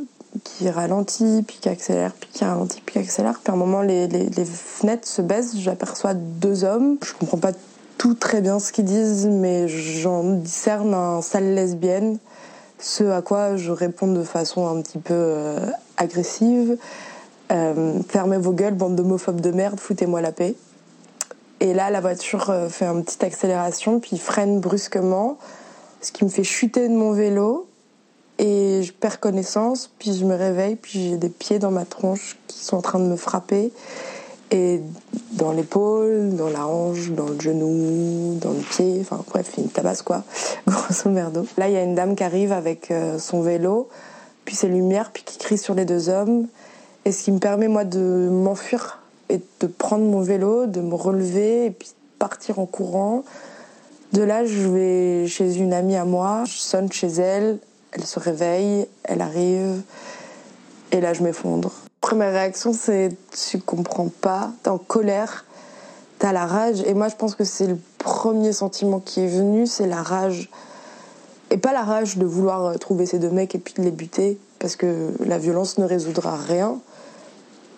qui 0.45 0.69
ralentit, 0.69 1.45
puis 1.47 1.59
qui 1.61 1.69
accélère, 1.69 2.13
puis 2.13 2.29
qui 2.31 2.45
ralentit, 2.45 2.83
puis 2.85 2.95
qui 2.95 2.99
accélère. 2.99 3.41
Puis 3.43 3.51
à 3.51 3.55
un 3.55 3.59
moment, 3.59 3.83
les 3.83 4.29
fenêtres 4.45 5.09
se 5.09 5.23
baissent, 5.23 5.57
j'aperçois 5.59 6.15
deux 6.15 6.65
hommes. 6.65 6.99
Je 7.03 7.13
comprends 7.15 7.39
pas 7.39 7.53
tout 7.99 8.15
très 8.15 8.41
bien 8.41 8.59
ce 8.59 8.73
qu'ils 8.73 8.85
disent, 8.85 9.27
mais 9.27 9.69
j'en 9.69 10.23
discerne 10.23 10.95
un 10.95 11.23
sale 11.23 11.55
lesbienne. 11.55 12.19
Ce 12.79 13.05
à 13.05 13.23
quoi 13.23 13.57
je 13.57 13.73
réponds 13.73 14.13
de 14.13 14.23
façon 14.23 14.67
un 14.67 14.83
petit 14.83 14.99
peu 14.99 15.15
euh, 15.15 15.59
agressive. 15.97 16.77
Euh, 17.53 18.01
fermez 18.09 18.37
vos 18.37 18.53
gueules, 18.53 18.75
bande 18.75 18.97
d'homophobes 18.97 19.41
de 19.41 19.51
merde, 19.51 19.81
foutez-moi 19.81 20.21
la 20.21 20.33
paix. 20.33 20.55
Et 21.61 21.73
là, 21.73 21.91
la 21.91 22.01
voiture 22.01 22.51
euh, 22.51 22.69
fait 22.69 22.85
une 22.85 23.03
petite 23.03 23.25
accélération, 23.25 23.99
puis 23.99 24.19
freine 24.19 24.61
brusquement, 24.61 25.39
ce 26.03 26.13
qui 26.13 26.25
me 26.25 26.29
fait 26.29 26.45
chuter 26.45 26.89
de 26.89 26.95
mon 26.95 27.13
vélo. 27.13 27.67
Et 28.39 28.83
je 28.83 28.93
perds 28.93 29.21
connaissance, 29.21 29.91
puis 29.99 30.15
je 30.15 30.27
me 30.27 30.35
réveille, 30.35 30.77
puis 30.77 31.09
j'ai 31.09 31.17
des 31.17 31.31
pieds 31.31 31.59
dans 31.59 31.71
ma 31.71 31.87
tronche 31.87 32.37
qui 32.47 32.63
sont 32.63 32.77
en 32.77 32.83
train 32.83 32.99
de 32.99 33.07
me 33.07 33.17
frapper. 33.17 33.73
Et 34.51 34.81
dans 35.33 35.53
l'épaule, 35.53 36.37
dans 36.37 36.49
la 36.49 36.67
hanche, 36.67 37.11
dans 37.11 37.29
le 37.29 37.41
genou, 37.41 38.39
dans 38.41 38.53
le 38.53 38.61
pied, 38.61 38.99
enfin 39.01 39.23
bref, 39.29 39.53
une 39.59 39.69
tabasse 39.69 40.03
quoi, 40.03 40.23
grosso 40.67 41.11
merdo. 41.11 41.47
Là, 41.59 41.69
il 41.69 41.75
y 41.75 41.77
a 41.77 41.83
une 41.83 41.95
dame 41.95 42.15
qui 42.15 42.23
arrive 42.23 42.53
avec 42.53 42.91
euh, 42.91 43.19
son 43.19 43.43
vélo, 43.43 43.89
puis 44.45 44.55
ses 44.55 44.69
lumières, 44.69 45.11
puis 45.13 45.25
qui 45.25 45.39
crie 45.39 45.59
sur 45.59 45.75
les 45.75 45.85
deux 45.85 46.09
hommes. 46.09 46.47
Et 47.05 47.13
ce 47.13 47.25
qui 47.25 47.33
me 47.33 47.39
permet, 47.39 47.69
moi, 47.69 47.85
de 47.85 48.29
m'enfuir 48.31 49.01
et 49.29 49.41
de 49.61 49.67
prendre 49.67 50.05
mon 50.05 50.21
vélo, 50.21 50.67
de 50.67 50.81
me 50.81 50.95
relever 50.95 51.67
et 51.67 51.71
puis 51.71 51.91
partir 52.19 52.59
en 52.59 52.67
courant. 52.67 53.25
De 54.13 54.23
là, 54.23 54.45
je 54.45 54.69
vais 54.69 55.27
chez 55.27 55.57
une 55.57 55.73
amie 55.73 55.97
à 55.97 56.05
moi, 56.05 56.45
je 56.47 56.57
sonne 56.57 56.91
chez 56.91 57.09
elle, 57.09 57.59
elle 57.93 58.05
se 58.05 58.21
réveille, 58.21 58.87
elle 59.05 59.21
arrive, 59.21 59.83
et 60.93 61.01
là, 61.01 61.13
je 61.13 61.23
m'effondre. 61.23 61.73
Première 62.07 62.31
réaction, 62.31 62.73
c'est 62.73 63.09
tu 63.33 63.59
comprends 63.59 64.07
pas, 64.21 64.53
t'es 64.63 64.71
en 64.71 64.79
colère, 64.79 65.45
t'as 66.21 66.31
la 66.31 66.47
rage. 66.47 66.81
Et 66.87 66.95
moi, 66.95 67.09
je 67.09 67.17
pense 67.17 67.35
que 67.35 67.43
c'est 67.43 67.67
le 67.67 67.77
premier 67.99 68.53
sentiment 68.53 69.01
qui 69.01 69.23
est 69.23 69.27
venu, 69.27 69.67
c'est 69.67 69.89
la 69.89 70.05
rage. 70.05 70.49
Et 71.51 71.57
pas 71.57 71.73
la 71.73 71.83
rage 71.83 72.17
de 72.17 72.25
vouloir 72.25 72.79
trouver 72.79 73.07
ces 73.07 73.19
deux 73.19 73.31
mecs 73.31 73.57
et 73.57 73.59
puis 73.59 73.75
de 73.75 73.83
les 73.83 73.91
buter, 73.91 74.39
parce 74.61 74.77
que 74.77 75.11
la 75.19 75.37
violence 75.37 75.79
ne 75.79 75.85
résoudra 75.85 76.37
rien. 76.37 76.79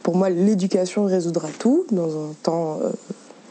Pour 0.02 0.14
moi, 0.14 0.28
l'éducation 0.28 1.06
résoudra 1.06 1.48
tout 1.58 1.86
dans 1.90 2.10
un 2.10 2.34
temps 2.42 2.80
euh, 2.82 2.90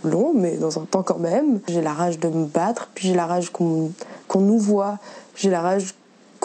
long, 0.04 0.34
mais 0.36 0.58
dans 0.58 0.78
un 0.78 0.86
temps 0.86 1.02
quand 1.02 1.18
même. 1.18 1.60
J'ai 1.68 1.82
la 1.82 1.94
rage 1.94 2.20
de 2.20 2.28
me 2.28 2.46
battre, 2.46 2.92
puis 2.94 3.08
j'ai 3.08 3.16
la 3.16 3.26
rage 3.26 3.50
qu'on 3.50 3.92
nous 4.36 4.60
voit, 4.60 5.00
j'ai 5.34 5.50
la 5.50 5.62
rage 5.62 5.96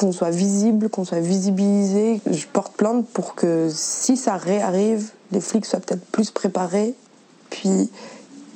qu'on 0.03 0.11
soit 0.11 0.31
visible, 0.31 0.89
qu'on 0.89 1.05
soit 1.05 1.21
visibilisé. 1.21 2.21
Je 2.29 2.47
porte 2.49 2.73
plainte 2.73 3.07
pour 3.07 3.37
que 3.37 3.69
si 3.73 4.17
ça 4.17 4.37
réarrive, 4.37 5.11
les 5.31 5.41
flics 5.41 5.65
soient 5.65 5.79
peut-être 5.79 6.05
plus 6.07 6.33
préparés, 6.33 6.97
puis 7.51 7.89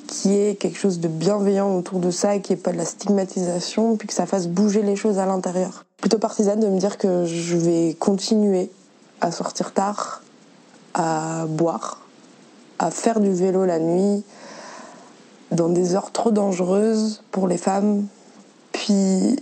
qu'il 0.08 0.32
y 0.32 0.40
ait 0.40 0.56
quelque 0.56 0.76
chose 0.76 0.98
de 0.98 1.06
bienveillant 1.06 1.76
autour 1.76 2.00
de 2.00 2.10
ça 2.10 2.36
qu'il 2.40 2.56
n'y 2.56 2.60
ait 2.60 2.62
pas 2.64 2.72
de 2.72 2.78
la 2.78 2.84
stigmatisation, 2.84 3.96
puis 3.96 4.08
que 4.08 4.14
ça 4.14 4.26
fasse 4.26 4.48
bouger 4.48 4.82
les 4.82 4.96
choses 4.96 5.20
à 5.20 5.26
l'intérieur. 5.26 5.84
Plutôt 5.98 6.18
partisane 6.18 6.58
de 6.58 6.66
me 6.66 6.80
dire 6.80 6.98
que 6.98 7.24
je 7.26 7.56
vais 7.56 7.94
continuer 7.94 8.68
à 9.20 9.30
sortir 9.30 9.72
tard, 9.72 10.22
à 10.94 11.46
boire, 11.48 12.00
à 12.80 12.90
faire 12.90 13.20
du 13.20 13.32
vélo 13.32 13.64
la 13.64 13.78
nuit, 13.78 14.24
dans 15.52 15.68
des 15.68 15.94
heures 15.94 16.10
trop 16.10 16.32
dangereuses 16.32 17.22
pour 17.30 17.46
les 17.46 17.56
femmes, 17.56 18.04
puis 18.72 19.36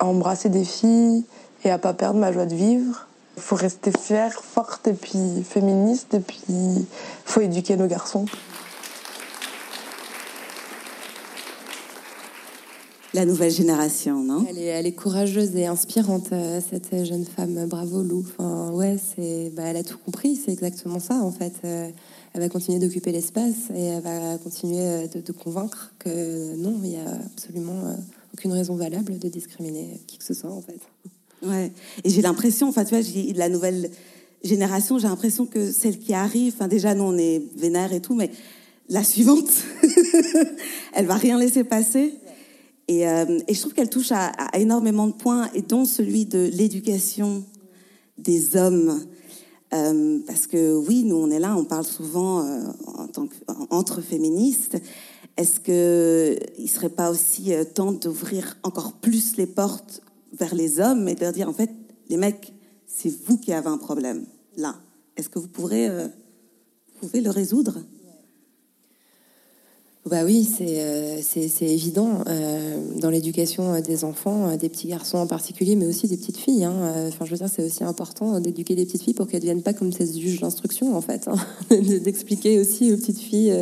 à 0.00 0.06
embrasser 0.06 0.48
des 0.48 0.64
filles 0.64 1.24
et 1.64 1.70
à 1.70 1.78
pas 1.78 1.94
perdre 1.94 2.18
ma 2.18 2.32
joie 2.32 2.46
de 2.46 2.54
vivre. 2.54 3.06
Il 3.36 3.42
faut 3.42 3.56
rester 3.56 3.90
fière, 3.90 4.32
forte 4.32 4.86
et 4.86 4.92
puis 4.92 5.42
féministe 5.42 6.14
et 6.14 6.20
puis 6.20 6.40
il 6.48 6.84
faut 7.24 7.40
éduquer 7.40 7.76
nos 7.76 7.86
garçons. 7.86 8.26
La 13.12 13.24
nouvelle 13.24 13.50
génération, 13.50 14.24
non? 14.24 14.44
Elle 14.48 14.58
est, 14.58 14.64
elle 14.64 14.86
est, 14.86 14.92
courageuse 14.92 15.54
et 15.54 15.66
inspirante, 15.66 16.32
euh, 16.32 16.60
cette 16.68 17.04
jeune 17.04 17.24
femme. 17.24 17.66
Bravo 17.66 18.02
Lou. 18.02 18.24
Enfin, 18.26 18.72
ouais, 18.72 18.98
c'est, 18.98 19.52
bah, 19.54 19.62
elle 19.66 19.76
a 19.76 19.84
tout 19.84 19.98
compris. 19.98 20.34
C'est 20.34 20.50
exactement 20.50 20.98
ça 20.98 21.14
en 21.14 21.30
fait. 21.30 21.52
Euh, 21.64 21.90
elle 22.32 22.40
va 22.40 22.48
continuer 22.48 22.80
d'occuper 22.80 23.12
l'espace 23.12 23.70
et 23.72 23.84
elle 23.84 24.02
va 24.02 24.36
continuer 24.38 24.80
euh, 24.80 25.06
de, 25.06 25.20
de 25.20 25.32
convaincre 25.32 25.92
que 26.00 26.56
non, 26.56 26.80
il 26.82 26.90
y 26.90 26.96
a 26.96 27.08
absolument 27.32 27.96
aucune 28.32 28.52
raison 28.52 28.74
valable 28.74 29.16
de 29.18 29.28
discriminer 29.28 30.00
qui 30.08 30.18
que 30.18 30.24
ce 30.24 30.34
soit 30.34 30.50
en 30.50 30.60
fait. 30.60 30.80
Ouais. 31.44 31.72
Et 32.04 32.10
j'ai 32.10 32.22
l'impression, 32.22 32.68
enfin, 32.68 32.84
tu 32.84 32.94
vois, 32.94 33.04
la 33.34 33.48
nouvelle 33.48 33.90
génération, 34.42 34.98
j'ai 34.98 35.08
l'impression 35.08 35.46
que 35.46 35.70
celle 35.70 35.98
qui 35.98 36.14
arrive, 36.14 36.54
enfin, 36.56 36.68
déjà, 36.68 36.94
nous, 36.94 37.04
on 37.04 37.18
est 37.18 37.42
vénère 37.56 37.92
et 37.92 38.00
tout, 38.00 38.14
mais 38.14 38.30
la 38.88 39.02
suivante, 39.02 39.50
elle 40.92 41.06
va 41.06 41.16
rien 41.16 41.38
laisser 41.38 41.64
passer. 41.64 42.14
Et, 42.88 43.08
euh, 43.08 43.38
je 43.48 43.60
trouve 43.60 43.72
qu'elle 43.72 43.90
touche 43.90 44.12
à, 44.12 44.32
énormément 44.54 45.06
de 45.06 45.12
points, 45.12 45.50
et 45.54 45.62
dont 45.62 45.84
celui 45.84 46.26
de 46.26 46.50
l'éducation 46.52 47.44
des 48.18 48.56
hommes. 48.56 49.04
Euh, 49.72 50.20
parce 50.26 50.46
que 50.46 50.74
oui, 50.76 51.02
nous, 51.04 51.16
on 51.16 51.30
est 51.30 51.40
là, 51.40 51.56
on 51.56 51.64
parle 51.64 51.84
souvent 51.84 52.44
euh, 52.44 52.62
entre 53.70 54.00
féministes. 54.00 54.76
Est-ce 55.36 55.58
que 55.58 56.38
il 56.58 56.68
serait 56.68 56.90
pas 56.90 57.10
aussi 57.10 57.50
temps 57.74 57.90
d'ouvrir 57.90 58.56
encore 58.62 58.92
plus 58.92 59.36
les 59.36 59.46
portes 59.46 60.00
vers 60.38 60.54
les 60.54 60.80
hommes 60.80 61.08
et 61.08 61.14
de 61.14 61.20
leur 61.20 61.32
dire 61.32 61.48
en 61.48 61.52
fait, 61.52 61.70
les 62.08 62.16
mecs, 62.16 62.52
c'est 62.86 63.12
vous 63.26 63.38
qui 63.38 63.52
avez 63.52 63.68
un 63.68 63.78
problème 63.78 64.26
là. 64.56 64.76
Est-ce 65.16 65.28
que 65.28 65.38
vous 65.38 65.48
euh, 65.88 66.06
vous 66.06 67.08
pouvez 67.08 67.20
le 67.20 67.30
résoudre? 67.30 67.78
Bah 70.06 70.22
oui, 70.22 70.44
c'est 70.44 70.66
euh, 70.80 71.18
évident 71.62 72.24
euh, 72.28 72.76
dans 73.00 73.08
l'éducation 73.08 73.80
des 73.80 74.04
enfants, 74.04 74.48
euh, 74.48 74.56
des 74.58 74.68
petits 74.68 74.88
garçons 74.88 75.16
en 75.16 75.26
particulier, 75.26 75.76
mais 75.76 75.86
aussi 75.86 76.08
des 76.08 76.18
petites 76.18 76.36
filles. 76.36 76.64
Hein. 76.64 77.06
Enfin, 77.08 77.24
je 77.24 77.30
veux 77.30 77.38
dire, 77.38 77.48
c'est 77.48 77.64
aussi 77.64 77.84
important 77.84 78.38
d'éduquer 78.38 78.74
des 78.74 78.84
petites 78.84 79.02
filles 79.02 79.14
pour 79.14 79.26
qu'elles 79.26 79.40
ne 79.40 79.46
deviennent 79.46 79.62
pas 79.62 79.72
comme 79.72 79.92
ces 79.92 80.12
juges 80.20 80.40
d'instruction, 80.40 80.94
en 80.94 81.00
fait. 81.00 81.26
Hein. 81.26 81.36
D'expliquer 81.70 82.58
aussi 82.58 82.92
aux 82.92 82.96
petites 82.96 83.18
filles 83.18 83.54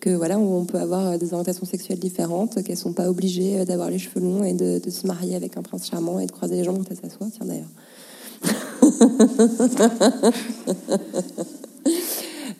que 0.00 0.08
voilà, 0.08 0.38
on 0.38 0.64
peut 0.64 0.78
avoir 0.78 1.18
des 1.18 1.34
orientations 1.34 1.66
sexuelles 1.66 1.98
différentes, 1.98 2.62
qu'elles 2.64 2.78
sont 2.78 2.94
pas 2.94 3.10
obligées 3.10 3.66
d'avoir 3.66 3.90
les 3.90 3.98
cheveux 3.98 4.20
longs 4.22 4.44
et 4.44 4.54
de, 4.54 4.78
de, 4.82 4.90
se 4.90 5.06
marier 5.06 5.36
avec 5.36 5.58
un 5.58 5.62
prince 5.62 5.86
charmant 5.86 6.18
et 6.20 6.26
de 6.26 6.32
croiser 6.32 6.56
les 6.56 6.64
jambes 6.64 6.78
quand 6.78 6.90
elles 6.90 7.10
s'assoient. 7.10 7.28
Tiens 7.36 7.46
d'ailleurs. 7.46 7.68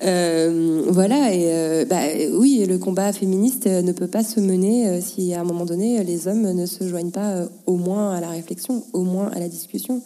Euh, 0.05 0.83
voilà, 0.88 1.33
et 1.33 1.53
euh, 1.53 1.85
bah, 1.85 2.03
oui, 2.33 2.65
le 2.67 2.79
combat 2.79 3.12
féministe 3.12 3.67
ne 3.67 3.93
peut 3.93 4.09
pas 4.09 4.25
se 4.25 4.41
mener 4.41 4.88
euh, 4.88 5.01
si 5.01 5.33
à 5.33 5.41
un 5.41 5.45
moment 5.45 5.65
donné 5.65 6.03
les 6.03 6.27
hommes 6.27 6.53
ne 6.53 6.67
se 6.67 6.88
joignent 6.88 7.12
pas 7.12 7.31
euh, 7.31 7.49
au 7.67 7.77
moins 7.77 8.12
à 8.12 8.21
la 8.21 8.29
réflexion, 8.29 8.85
au 8.93 9.03
moins 9.03 9.29
à 9.29 9.38
la 9.38 9.49
discussion. 9.49 10.03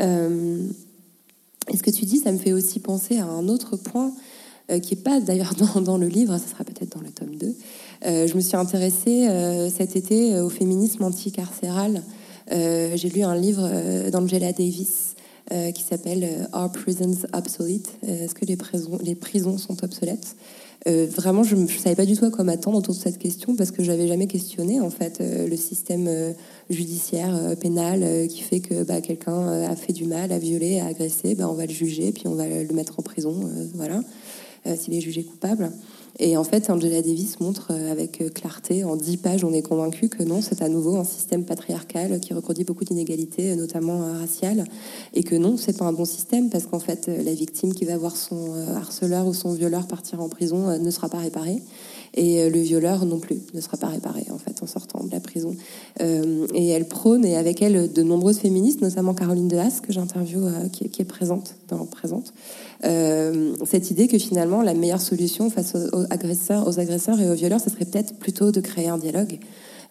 Euh, 0.00 0.66
et 1.70 1.76
ce 1.76 1.82
que 1.82 1.90
tu 1.90 2.04
dis, 2.04 2.18
ça 2.18 2.32
me 2.32 2.38
fait 2.38 2.52
aussi 2.52 2.80
penser 2.80 3.18
à 3.18 3.26
un 3.26 3.48
autre 3.48 3.76
point 3.76 4.12
qui 4.82 4.94
n'est 4.94 5.00
pas 5.00 5.18
d'ailleurs 5.18 5.54
dans, 5.74 5.80
dans, 5.80 5.96
le 5.96 6.08
livre, 6.08 6.36
ça 6.36 6.46
sera 6.46 6.62
peut-être 6.62 6.94
dans 6.94 7.00
le 7.00 7.08
tome 7.08 7.36
2. 7.36 7.54
je 8.26 8.34
me 8.34 8.40
suis 8.40 8.56
intéressée 8.56 9.26
cet 9.74 9.96
été 9.96 10.38
au 10.40 10.50
féminisme 10.50 11.04
anticarcéral. 11.04 12.02
J'ai 12.50 13.08
lu 13.08 13.22
un 13.22 13.34
livre 13.34 14.10
d'Angela 14.10 14.52
Davis 14.52 15.07
euh, 15.50 15.72
qui 15.72 15.82
s'appelle 15.82 16.24
euh, 16.24 16.44
Are 16.52 16.70
Prisons 16.70 17.26
Obsolete? 17.32 17.90
Euh, 18.06 18.24
Est-ce 18.24 18.34
que 18.34 18.44
les 18.44 18.56
prisons, 18.56 18.98
les 19.02 19.14
prisons 19.14 19.58
sont 19.58 19.82
obsolètes? 19.84 20.36
Vraiment, 20.86 21.42
je 21.42 21.54
ne 21.54 21.66
savais 21.66 21.96
pas 21.96 22.06
du 22.06 22.16
tout 22.16 22.24
à 22.24 22.30
quoi 22.30 22.44
m'attendre 22.44 22.78
autour 22.78 22.94
de 22.94 22.98
cette 22.98 23.18
question 23.18 23.54
parce 23.56 23.72
que 23.72 23.82
j'avais 23.82 24.08
jamais 24.08 24.26
questionné 24.26 24.80
en 24.80 24.88
fait 24.88 25.20
le 25.20 25.54
système 25.56 26.08
judiciaire 26.70 27.56
pénal 27.60 28.26
qui 28.28 28.40
fait 28.40 28.60
que 28.60 28.84
bah, 28.84 29.02
quelqu'un 29.02 29.64
a 29.64 29.76
fait 29.76 29.92
du 29.92 30.04
mal, 30.04 30.32
a 30.32 30.38
violé, 30.38 30.80
a 30.80 30.86
agressé, 30.86 31.34
bah, 31.34 31.46
on 31.50 31.52
va 31.52 31.66
le 31.66 31.72
juger 31.72 32.12
puis 32.12 32.26
on 32.26 32.34
va 32.34 32.48
le 32.48 32.72
mettre 32.72 32.98
en 32.98 33.02
prison, 33.02 33.38
voilà, 33.74 34.00
s'il 34.76 34.94
est 34.94 35.00
jugé 35.02 35.24
coupable. 35.24 35.70
Et 36.18 36.36
en 36.36 36.44
fait, 36.44 36.68
Angela 36.68 37.00
Davis 37.00 37.38
montre 37.40 37.68
euh, 37.70 37.92
avec 37.92 38.20
euh, 38.20 38.28
clarté, 38.28 38.82
en 38.82 38.96
dix 38.96 39.16
pages, 39.16 39.44
on 39.44 39.52
est 39.52 39.62
convaincu 39.62 40.08
que 40.08 40.22
non, 40.22 40.42
c'est 40.42 40.62
à 40.62 40.68
nouveau 40.68 40.96
un 40.96 41.04
système 41.04 41.44
patriarcal 41.44 42.18
qui 42.18 42.34
reproduit 42.34 42.64
beaucoup 42.64 42.84
d'inégalités, 42.84 43.54
notamment 43.54 44.02
euh, 44.02 44.18
raciales, 44.18 44.64
et 45.14 45.22
que 45.22 45.36
non, 45.36 45.56
c'est 45.56 45.78
pas 45.78 45.84
un 45.84 45.92
bon 45.92 46.04
système 46.04 46.50
parce 46.50 46.66
qu'en 46.66 46.80
fait, 46.80 47.06
la 47.06 47.32
victime 47.32 47.72
qui 47.72 47.84
va 47.84 47.96
voir 47.96 48.16
son 48.16 48.54
harceleur 48.74 49.26
ou 49.26 49.34
son 49.34 49.52
violeur 49.52 49.86
partir 49.86 50.20
en 50.20 50.28
prison 50.28 50.78
ne 50.78 50.90
sera 50.90 51.08
pas 51.08 51.18
réparée 51.18 51.62
et 52.14 52.48
le 52.48 52.58
violeur 52.60 53.04
non 53.04 53.18
plus 53.18 53.36
ne 53.52 53.60
sera 53.60 53.76
pas 53.76 53.88
réparé 53.88 54.26
en 54.30 54.38
fait 54.38 54.62
en 54.62 54.66
sortant 54.66 55.04
de 55.04 55.10
la 55.10 55.20
prison. 55.20 55.54
Et 56.00 56.68
elle 56.68 56.88
prône 56.88 57.24
et 57.24 57.36
avec 57.36 57.62
elle 57.62 57.92
de 57.92 58.02
nombreuses 58.02 58.38
féministes, 58.38 58.80
notamment 58.80 59.14
Caroline 59.14 59.48
de 59.48 59.56
Haas 59.56 59.80
que 59.82 59.92
j'interviewe, 59.92 60.68
qui, 60.72 60.88
qui, 60.88 61.02
est 61.02 61.04
présente 61.04 61.54
dans 61.68 61.84
présente, 61.84 62.32
euh, 62.84 63.54
cette 63.66 63.90
idée 63.90 64.08
que 64.08 64.18
finalement 64.18 64.62
la 64.62 64.74
meilleure 64.74 65.00
solution 65.00 65.50
face 65.50 65.74
aux, 65.74 66.04
agresseurs, 66.10 67.20
et 67.20 67.28
aux 67.28 67.34
violeurs, 67.34 67.60
ce 67.60 67.70
serait 67.70 67.84
peut-être 67.84 68.14
plutôt 68.14 68.52
de 68.52 68.60
créer 68.60 68.88
un 68.88 68.98
dialogue, 68.98 69.38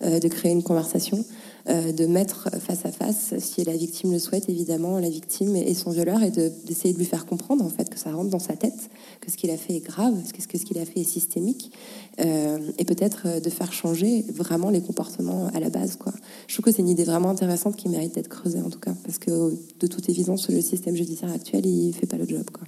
de 0.02 0.28
créer 0.28 0.52
une 0.52 0.62
conversation, 0.62 1.26
de 1.68 2.06
mettre 2.06 2.50
face 2.60 2.86
à 2.86 2.92
face, 2.92 3.34
si 3.40 3.64
la 3.64 3.76
victime 3.76 4.12
le 4.12 4.20
souhaite, 4.20 4.48
évidemment, 4.48 5.00
la 5.00 5.10
victime 5.10 5.56
et 5.56 5.74
son 5.74 5.90
violeur, 5.90 6.22
et 6.22 6.30
d'essayer 6.30 6.94
de, 6.94 7.00
lui 7.00 7.06
faire 7.06 7.26
comprendre 7.26 7.66
en 7.66 7.70
fait 7.70 7.90
que 7.90 7.98
ça 7.98 8.12
rentre 8.12 8.30
dans 8.30 8.40
sa 8.40 8.54
tête, 8.54 8.92
que 9.22 9.32
ce 9.32 9.38
qu'il 9.38 9.50
a 9.50 9.58
fait 9.58 9.74
est 9.74 9.84
grave, 9.84 10.14
que 10.32 10.58
ce 10.58 10.64
qu'il 10.64 10.78
a 10.78 10.86
fait 10.86 11.00
est 11.00 11.04
systémique, 11.04 11.72
et 12.20 12.86
peut-être 12.86 13.42
de 13.42 13.50
faire 13.50 13.74
changer 13.74 14.24
vraiment 14.32 14.70
les 14.70 14.82
comportements 14.82 15.48
à 15.48 15.60
la 15.60 15.70
base. 15.70 15.96
Quoi. 15.96 16.14
Je 16.48 16.54
trouve 16.54 16.66
que 16.66 16.72
c'est 16.72 16.84
une 16.84 16.90
idée 16.90 17.04
vraiment 17.04 17.32
intéressante 17.32 17.76
qui 17.76 17.90
mérite 17.90 18.14
d'être 18.14 18.30
creusée 18.30 18.62
en 18.62 18.70
tout 18.70 18.80
cas, 18.80 18.94
parce 19.04 19.18
que 19.18 19.58
de 19.80 19.88
toute 19.88 20.10
évidence, 20.10 20.48
le 20.52 20.62
système 20.62 20.96
judiciaire 20.96 21.32
actuel, 21.32 21.66
il 21.66 21.92
fait 21.94 22.06
pas 22.06 22.18
le 22.18 22.28
job. 22.28 22.46
Quoi. 22.52 22.68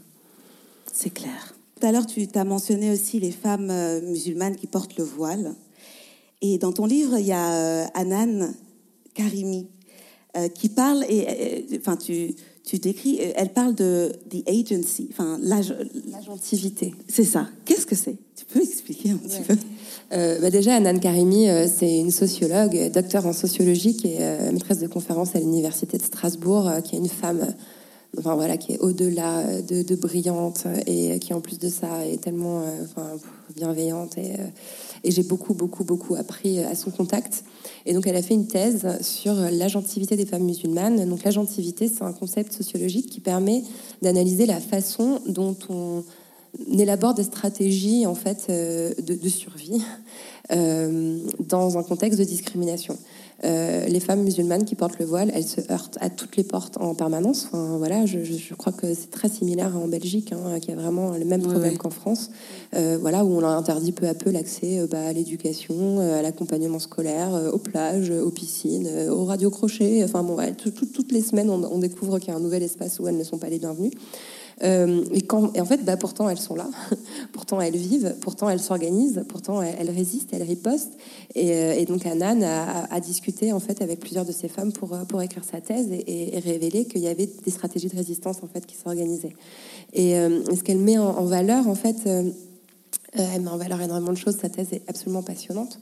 C'est 1.01 1.11
clair. 1.11 1.55
Tout 1.79 1.87
à 1.87 1.93
l'heure, 1.93 2.05
tu 2.05 2.27
as 2.35 2.43
mentionné 2.43 2.91
aussi 2.91 3.21
les 3.21 3.31
femmes 3.31 3.69
euh, 3.71 4.01
musulmanes 4.01 4.57
qui 4.57 4.67
portent 4.67 4.97
le 4.97 5.05
voile. 5.05 5.55
Et 6.41 6.57
dans 6.57 6.73
ton 6.73 6.85
livre, 6.85 7.17
il 7.17 7.25
y 7.25 7.31
a 7.31 7.53
euh, 7.53 7.85
Anan 7.93 8.51
Karimi 9.13 9.67
euh, 10.35 10.49
qui 10.49 10.67
parle, 10.67 11.05
et 11.07 11.65
enfin, 11.79 11.95
tu, 11.95 12.35
tu 12.65 12.79
décris, 12.79 13.17
elle 13.33 13.53
parle 13.53 13.75
de 13.75 14.11
the 14.29 14.43
agency, 14.49 15.07
enfin, 15.13 15.39
l'agentivité. 15.41 16.93
C'est 17.07 17.23
ça. 17.23 17.47
Qu'est-ce 17.63 17.85
que 17.85 17.95
c'est? 17.95 18.17
Tu 18.35 18.43
peux 18.43 18.61
expliquer 18.61 19.11
un 19.11 19.17
petit 19.17 19.41
peu? 19.47 19.55
Bah 20.11 20.49
déjà, 20.49 20.75
Anan 20.75 20.99
Karimi, 20.99 21.47
c'est 21.73 21.97
une 21.97 22.11
sociologue, 22.11 22.91
docteur 22.91 23.25
en 23.25 23.31
sociologie, 23.31 23.95
qui 23.95 24.07
est 24.15 24.51
maîtresse 24.51 24.79
de 24.79 24.87
conférence 24.87 25.33
à 25.33 25.39
l'université 25.39 25.97
de 25.97 26.03
Strasbourg, 26.03 26.69
qui 26.83 26.97
est 26.97 26.99
une 26.99 27.07
femme 27.07 27.55
enfin 28.17 28.35
voilà, 28.35 28.57
qui 28.57 28.73
est 28.73 28.79
au-delà 28.79 29.61
de, 29.61 29.95
brillante 29.95 30.65
et 30.87 31.19
qui 31.19 31.33
en 31.33 31.41
plus 31.41 31.59
de 31.59 31.69
ça 31.69 32.05
est 32.05 32.21
tellement 32.21 32.61
euh, 32.61 32.83
enfin, 32.83 33.11
bienveillante 33.55 34.17
et, 34.17 34.33
euh, 34.33 34.47
et 35.03 35.11
j'ai 35.11 35.23
beaucoup 35.23 35.53
beaucoup 35.53 35.83
beaucoup 35.83 36.15
appris 36.15 36.59
à 36.59 36.75
son 36.75 36.91
contact. 36.91 37.43
Et 37.85 37.93
donc 37.93 38.07
elle 38.07 38.15
a 38.15 38.21
fait 38.21 38.33
une 38.33 38.47
thèse 38.47 38.87
sur 39.01 39.33
l'agentivité 39.33 40.15
des 40.15 40.25
femmes 40.25 40.43
musulmanes. 40.43 41.07
Donc 41.07 41.23
l'agentivité, 41.23 41.87
c'est 41.87 42.03
un 42.03 42.13
concept 42.13 42.53
sociologique 42.53 43.09
qui 43.09 43.19
permet 43.19 43.63
d'analyser 44.01 44.45
la 44.45 44.59
façon 44.59 45.19
dont 45.27 45.55
on 45.69 46.03
élabore 46.71 47.13
des 47.13 47.23
stratégies 47.23 48.07
en 48.07 48.15
fait 48.15 48.47
euh, 48.49 48.93
de 48.97 49.29
survie 49.29 49.81
dans 51.39 51.77
un 51.77 51.83
contexte 51.83 52.17
de 52.17 52.23
discrimination. 52.23 52.97
Euh, 53.45 53.85
les 53.85 53.99
femmes 53.99 54.23
musulmanes 54.23 54.65
qui 54.65 54.75
portent 54.75 54.99
le 54.99 55.05
voile, 55.05 55.31
elles 55.33 55.45
se 55.45 55.61
heurtent 55.71 55.97
à 56.01 56.09
toutes 56.09 56.35
les 56.35 56.43
portes 56.43 56.77
en 56.77 56.93
permanence. 56.93 57.47
Enfin, 57.47 57.77
voilà, 57.77 58.05
je, 58.05 58.53
crois 58.55 58.73
que 58.73 58.93
c'est 58.93 59.11
très 59.11 59.29
similaire 59.29 59.77
en 59.77 59.87
Belgique, 59.87 60.33
hein, 60.33 60.59
qui 60.59 60.71
a 60.71 60.75
vraiment 60.75 61.11
le 61.11 61.25
même 61.25 61.41
problème 61.41 61.77
qu'en 61.77 61.89
France. 61.89 62.31
Euh, 62.75 62.97
voilà, 62.99 63.23
où 63.23 63.37
on 63.37 63.39
leur 63.39 63.51
interdit 63.51 63.91
peu 63.91 64.07
à 64.07 64.13
peu 64.13 64.29
l'accès 64.31 64.79
euh, 64.79 64.87
bah, 64.87 65.07
à 65.07 65.13
l'éducation, 65.13 65.99
à 65.99 66.21
l'accompagnement 66.21 66.79
scolaire, 66.79 67.29
aux 67.53 67.57
plages, 67.57 68.11
aux 68.11 68.31
piscines, 68.31 68.89
aux 69.09 69.25
radiocrochets. 69.25 70.03
Enfin 70.03 70.23
bon, 70.23 70.37
toutes 70.93 71.11
les 71.11 71.21
semaines, 71.21 71.49
on, 71.49 71.63
on 71.63 71.79
découvre 71.79 72.19
qu'il 72.19 72.29
y 72.29 72.31
a 72.31 72.35
un 72.35 72.41
nouvel 72.41 72.63
espace 72.63 72.99
où 72.99 73.07
elles 73.07 73.17
ne 73.17 73.23
sont 73.23 73.37
pas 73.37 73.49
les 73.49 73.59
bienvenues. 73.59 73.91
Euh, 74.63 75.05
et, 75.13 75.25
en 75.31 75.65
fait, 75.65 75.83
bah, 75.83 75.97
pourtant, 75.97 76.29
elles 76.29 76.39
sont 76.39 76.55
là, 76.55 76.67
pourtant, 77.33 77.61
elles 77.61 77.75
vivent, 77.75 78.15
pourtant, 78.21 78.49
elles 78.49 78.59
s'organisent, 78.59 79.23
pourtant, 79.27 79.61
elles, 79.61 79.89
résistent, 79.89 80.33
elles 80.33 80.43
ripostent. 80.43 80.97
Et, 81.35 81.53
euh, 81.53 81.85
donc, 81.85 82.05
Anan 82.05 82.43
a, 82.43 82.99
discuté 82.99 83.53
en 83.53 83.59
fait 83.59 83.81
avec 83.81 83.99
plusieurs 83.99 84.25
de 84.25 84.31
ces 84.31 84.49
femmes 84.49 84.73
pour, 84.73 84.93
euh, 84.93 85.05
pour 85.05 85.21
écrire 85.21 85.43
sa 85.43 85.61
thèse 85.61 85.87
et, 85.91 86.35
et 86.35 86.39
révéler 86.39 86.85
qu'il 86.85 87.01
y 87.01 87.07
avait 87.07 87.29
des 87.45 87.51
stratégies 87.51 87.87
de 87.87 87.95
résistance 87.95 88.43
en 88.43 88.47
fait 88.47 88.65
qui 88.65 88.75
s'organisaient. 88.75 89.35
Et 89.93 90.13
ce 90.13 90.61
qu'elle 90.63 90.77
met 90.77 90.97
en, 90.97 91.23
valeur, 91.23 91.67
en 91.67 91.73
fait, 91.73 92.07
elle 93.13 93.41
met 93.41 93.49
en 93.49 93.57
valeur 93.57 93.81
énormément 93.81 94.11
de 94.11 94.17
choses. 94.17 94.37
Sa 94.37 94.49
thèse 94.49 94.67
est 94.71 94.83
absolument 94.87 95.23
passionnante. 95.23 95.79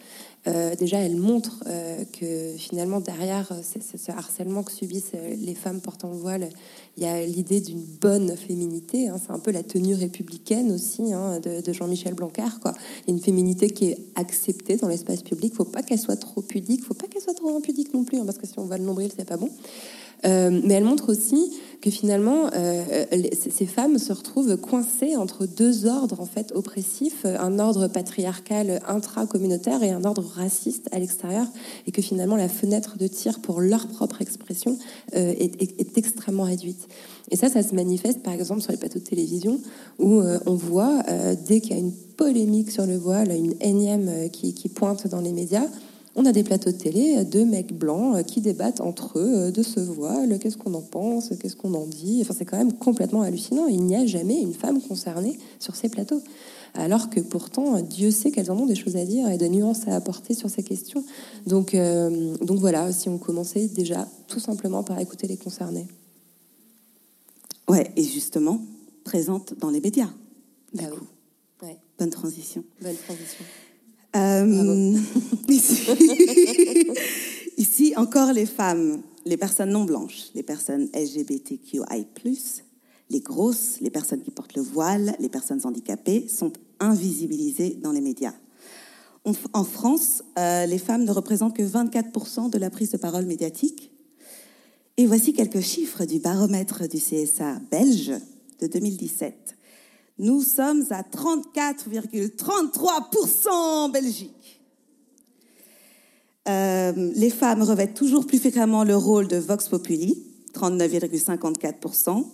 Euh, 0.48 0.76
déjà, 0.76 1.00
elle 1.00 1.18
montre 1.18 1.64
euh, 1.68 2.04
que 2.20 2.58
finalement, 2.58 3.00
derrière 3.00 3.52
euh, 3.52 3.62
ce, 3.62 4.12
harcèlement 4.12 4.64
que 4.64 4.72
subissent 4.72 5.12
les 5.38 5.56
femmes 5.56 5.82
portant 5.82 6.10
le 6.10 6.16
voile, 6.16 6.50
il 6.96 7.04
y 7.04 7.06
a 7.06 7.26
l'idée 7.26 7.60
d'une 7.60 7.84
bonne 7.84 8.36
féminité. 8.38 9.10
Hein. 9.10 9.18
c'est 9.22 9.32
un 9.32 9.40
peu 9.40 9.52
la 9.52 9.64
tenue 9.64 9.96
républicaine 9.96 10.72
aussi 10.72 11.14
hein, 11.14 11.40
de, 11.40 11.74
Jean-Michel 11.74 12.14
Blanquer. 12.14 12.60
Quoi. 12.62 12.74
Une 13.08 13.20
féminité 13.20 13.70
qui 13.70 13.88
est 13.88 13.98
acceptée 14.16 14.78
dans 14.78 14.88
l'espace 14.88 15.22
public. 15.22 15.52
Il 15.52 15.54
ne 15.54 15.66
faut 15.66 15.72
pas 15.72 15.84
qu'elle 15.84 16.00
soit 16.00 16.16
trop 16.16 16.42
pudique, 16.42 16.80
il 16.80 16.82
ne 16.82 16.86
faut 16.86 16.94
pas 16.94 17.08
qu'elle 17.08 17.22
soit 17.22 17.34
trop 17.34 17.56
impudique 17.56 17.94
non 17.94 18.04
plus, 18.04 18.20
hein, 18.20 18.26
parce 18.26 18.38
que 18.38 18.48
si 18.48 18.58
on 18.58 18.66
voit 18.66 18.78
le 18.78 18.86
nombril, 18.86 19.12
c'est 19.16 19.28
pas 19.28 19.38
bon. 19.38 19.50
Euh, 20.26 20.62
mais 20.64 20.76
elle 20.76 20.84
montre 20.84 21.10
aussi 21.10 21.52
que 21.82 21.92
finalement, 21.92 22.50
euh, 22.56 22.84
ces 23.40 23.68
femmes 23.68 24.00
se 24.00 24.12
retrouvent 24.12 24.58
coincées 24.58 25.16
entre 25.16 25.46
deux 25.46 25.86
ordres 25.86 26.20
en 26.20 26.26
fait 26.26 26.52
oppressifs, 26.56 27.24
un 27.26 27.60
ordre 27.60 27.88
patriarcal 27.88 28.82
intra-communautaire 28.88 29.84
et 29.84 29.92
un 29.92 30.04
ordre 30.04 30.26
raciste 30.36 30.90
à 30.92 30.98
l'extérieur, 30.98 31.46
et 31.86 31.92
que 31.92 32.02
finalement 32.02 32.36
la 32.36 32.50
fenêtre 32.50 32.98
de 32.98 33.06
tir 33.06 33.40
pour 33.42 33.62
leur 33.62 33.88
propre 33.88 34.24
expression 34.24 34.78
euh, 35.16 35.34
est, 35.38 35.98
extrêmement 35.98 36.44
réduite. 36.44 36.88
Et 37.30 37.36
ça, 37.36 37.50
ça 37.50 37.62
se 37.62 37.76
manifeste 37.76 38.24
par 38.24 38.34
exemple 38.34 38.62
sur 38.62 38.72
les 38.72 38.78
plateaux 38.78 39.00
de 39.00 39.04
télévision 39.04 39.60
où 40.00 40.22
on 40.46 40.56
voit 40.56 41.04
dès 41.46 41.60
qu'il 41.60 41.72
y 41.72 41.76
a 41.76 41.80
une 41.80 41.92
polémique 41.92 42.72
sur 42.72 42.86
le 42.86 42.96
voile, 42.96 43.32
une 43.32 43.54
énième 43.60 44.30
qui 44.32 44.54
pointe 44.70 45.08
dans 45.08 45.20
les 45.20 45.34
médias, 45.34 45.68
on 46.18 46.26
a 46.26 46.32
des 46.32 46.44
plateaux 46.44 46.72
de 46.72 46.78
télé 46.78 47.24
de 47.24 47.44
mecs 47.44 47.74
blancs 47.74 48.18
euh, 48.18 48.24
qui 48.24 48.42
débattent 48.42 48.82
entre 48.82 49.20
eux 49.20 49.36
euh, 49.36 49.52
de 49.52 49.62
ce 49.62 49.80
voile, 49.80 50.40
qu'est-ce 50.40 50.58
qu'on 50.58 50.74
en 50.74 50.82
pense, 50.82 51.32
qu'est-ce 51.40 51.56
qu'on 51.56 51.74
en 51.76 51.86
dit. 51.86 52.20
Enfin, 52.22 52.34
c'est 52.38 52.44
quand 52.44 52.58
même 52.58 52.74
complètement 52.74 53.22
hallucinant. 53.22 53.68
Il 53.68 53.84
n'y 53.84 53.96
a 53.96 54.06
jamais 54.06 54.42
une 54.42 54.54
femme 54.54 54.82
concernée 54.82 55.38
sur 55.60 55.76
ces 55.76 55.90
plateaux. 55.90 56.22
Alors 56.74 57.10
que 57.10 57.20
pourtant, 57.20 57.80
Dieu 57.82 58.12
sait 58.12 58.32
qu'elles 58.32 58.52
en 58.52 58.58
ont 58.58 58.66
des 58.66 58.76
choses 58.76 58.98
à 58.98 59.06
dire 59.06 59.30
et 59.30 59.38
des 59.38 59.50
nuances 59.50 59.88
à 59.88 59.96
apporter 59.96 60.34
sur 60.34 60.50
ces 60.50 60.64
questions. 60.64 61.04
Donc, 61.46 61.76
euh, 61.76 62.36
donc 62.42 62.60
voilà, 62.60 62.92
si 62.92 63.10
on 63.10 63.20
commençait 63.20 63.68
déjà 63.68 64.08
tout 64.28 64.40
simplement 64.40 64.84
par 64.84 65.00
écouter 65.00 65.28
les 65.28 65.38
concernés. 65.38 65.88
Ouais, 67.70 67.92
et 67.96 68.04
justement, 68.04 68.60
présente 69.04 69.54
dans 69.60 69.70
les 69.70 69.82
médias. 69.82 70.10
Bah 70.74 70.84
Bonne 72.00 72.12
transition. 72.12 72.64
Bonne 72.82 72.96
transition. 72.96 73.44
Euh, 74.16 74.98
ici, 77.58 77.94
encore 77.96 78.34
les 78.34 78.46
femmes, 78.46 79.02
les 79.26 79.38
personnes 79.38 79.72
non 79.72 79.86
blanches, 79.86 80.32
les 80.36 80.44
personnes 80.44 80.90
LGBTQI+, 80.94 81.82
les 83.10 83.20
grosses, 83.20 83.80
les 83.82 83.90
personnes 83.90 84.22
qui 84.22 84.32
portent 84.32 84.56
le 84.56 84.62
voile, 84.62 85.16
les 85.20 85.30
personnes 85.30 85.62
handicapées 85.64 86.28
sont 86.28 86.54
invisibilisées 86.80 87.78
dans 87.82 87.92
les 87.92 88.02
médias. 88.02 88.34
En 89.52 89.66
France, 89.66 90.24
euh, 90.40 90.66
les 90.66 90.78
femmes 90.78 91.04
ne 91.04 91.12
représentent 91.12 91.56
que 91.56 91.64
24% 91.64 92.50
de 92.50 92.58
la 92.58 92.70
prise 92.70 92.92
de 92.92 92.98
parole 92.98 93.26
médiatique. 93.26 93.92
Et 94.96 95.06
voici 95.06 95.34
quelques 95.34 95.60
chiffres 95.60 96.06
du 96.06 96.20
baromètre 96.20 96.88
du 96.88 96.98
CSA 96.98 97.60
belge 97.70 98.14
de 98.62 98.68
2017. 98.68 99.57
Nous 100.20 100.42
sommes 100.42 100.84
à 100.90 101.04
34,33% 101.04 103.50
en 103.50 103.90
Belgique. 103.90 104.62
Euh, 106.48 107.12
les 107.16 107.30
femmes 107.30 107.62
revêtent 107.62 107.94
toujours 107.94 108.26
plus 108.26 108.40
fréquemment 108.40 108.84
le 108.84 108.96
rôle 108.96 109.28
de 109.28 109.38
Vox 109.38 109.68
Populi, 109.68 110.24
39,54%, 110.54 112.26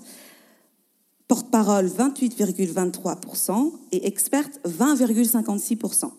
porte-parole 1.28 1.88
28,23% 1.88 3.74
et 3.92 4.08
experte 4.08 4.62
20,56%. 4.66 6.12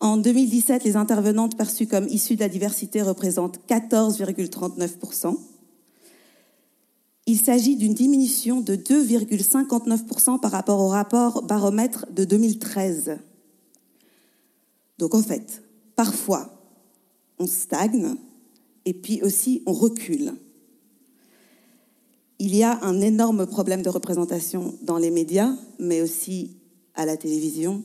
En 0.00 0.18
2017, 0.18 0.84
les 0.84 0.96
intervenantes 0.96 1.56
perçues 1.56 1.86
comme 1.86 2.06
issues 2.08 2.34
de 2.34 2.40
la 2.40 2.48
diversité 2.48 3.02
représentent 3.02 3.60
14,39%. 3.68 5.36
Il 7.26 7.38
s'agit 7.38 7.76
d'une 7.76 7.94
diminution 7.94 8.60
de 8.60 8.74
2,59% 8.74 10.40
par 10.40 10.50
rapport 10.50 10.80
au 10.80 10.88
rapport 10.88 11.42
baromètre 11.42 12.06
de 12.12 12.24
2013. 12.24 13.18
Donc 14.98 15.14
en 15.14 15.22
fait, 15.22 15.62
parfois, 15.94 16.50
on 17.38 17.46
stagne 17.46 18.16
et 18.84 18.92
puis 18.92 19.22
aussi 19.22 19.62
on 19.66 19.72
recule. 19.72 20.34
Il 22.40 22.56
y 22.56 22.64
a 22.64 22.82
un 22.82 23.00
énorme 23.00 23.46
problème 23.46 23.82
de 23.82 23.88
représentation 23.88 24.74
dans 24.82 24.98
les 24.98 25.12
médias, 25.12 25.54
mais 25.78 26.02
aussi 26.02 26.56
à 26.96 27.06
la 27.06 27.16
télévision, 27.16 27.84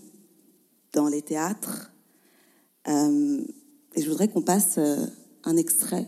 dans 0.93 1.07
les 1.07 1.21
théâtres. 1.21 1.91
Euh, 2.87 3.43
et 3.93 4.01
je 4.01 4.09
voudrais 4.09 4.29
qu'on 4.29 4.41
passe 4.41 4.79
euh, 4.79 5.05
un 5.43 5.57
extrait 5.57 6.07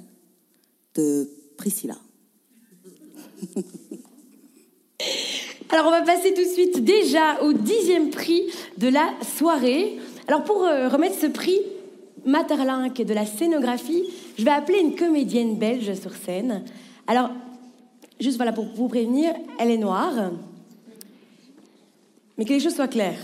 de 0.95 1.29
Priscilla. 1.57 1.95
Alors 5.71 5.87
on 5.87 5.91
va 5.91 6.01
passer 6.01 6.33
tout 6.33 6.41
de 6.41 6.47
suite 6.47 6.83
déjà 6.83 7.41
au 7.43 7.53
dixième 7.53 8.09
prix 8.09 8.43
de 8.77 8.87
la 8.87 9.09
soirée. 9.37 9.97
Alors 10.27 10.43
pour 10.43 10.63
euh, 10.63 10.89
remettre 10.89 11.15
ce 11.19 11.27
prix 11.27 11.59
Materlinck 12.25 13.01
de 13.01 13.13
la 13.13 13.25
scénographie, 13.25 14.03
je 14.37 14.43
vais 14.43 14.51
appeler 14.51 14.79
une 14.79 14.95
comédienne 14.95 15.57
belge 15.57 15.93
sur 15.93 16.13
scène. 16.13 16.63
Alors, 17.07 17.29
juste 18.19 18.37
voilà 18.37 18.51
pour 18.51 18.65
vous 18.75 18.87
prévenir, 18.87 19.33
elle 19.59 19.71
est 19.71 19.77
noire. 19.77 20.31
Mais 22.37 22.45
que 22.45 22.53
les 22.53 22.59
choses 22.59 22.75
soient 22.75 22.87
claires. 22.87 23.19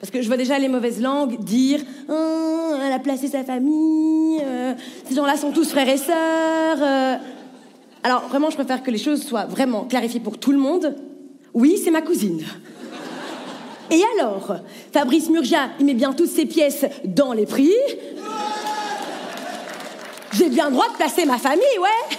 Parce 0.00 0.10
que 0.10 0.22
je 0.22 0.28
vois 0.28 0.36
déjà 0.36 0.58
les 0.58 0.68
mauvaises 0.68 1.00
langues 1.00 1.38
dire 1.40 1.80
Hum, 2.08 2.80
elle 2.80 2.92
a 2.92 2.98
placé 2.98 3.28
sa 3.28 3.44
famille, 3.44 4.40
euh, 4.42 4.74
ces 5.04 5.14
gens-là 5.14 5.36
sont 5.36 5.52
tous 5.52 5.70
frères 5.70 5.88
et 5.88 5.96
sœurs. 5.96 6.82
euh. 6.82 7.16
Alors 8.08 8.26
vraiment, 8.28 8.48
je 8.48 8.54
préfère 8.54 8.82
que 8.82 8.90
les 8.90 8.96
choses 8.96 9.22
soient 9.22 9.44
vraiment 9.44 9.84
clarifiées 9.84 10.18
pour 10.18 10.38
tout 10.38 10.50
le 10.50 10.56
monde. 10.56 10.96
Oui, 11.52 11.78
c'est 11.84 11.90
ma 11.90 12.00
cousine. 12.00 12.42
Et 13.90 14.00
alors 14.18 14.56
Fabrice 14.94 15.28
Murgia, 15.28 15.68
il 15.78 15.84
met 15.84 15.92
bien 15.92 16.14
toutes 16.14 16.30
ses 16.30 16.46
pièces 16.46 16.86
dans 17.04 17.34
les 17.34 17.44
prix. 17.44 17.74
J'ai 20.32 20.48
bien 20.48 20.68
le 20.68 20.72
droit 20.72 20.88
de 20.88 20.96
placer 20.96 21.26
ma 21.26 21.36
famille, 21.36 21.78
ouais 21.78 22.16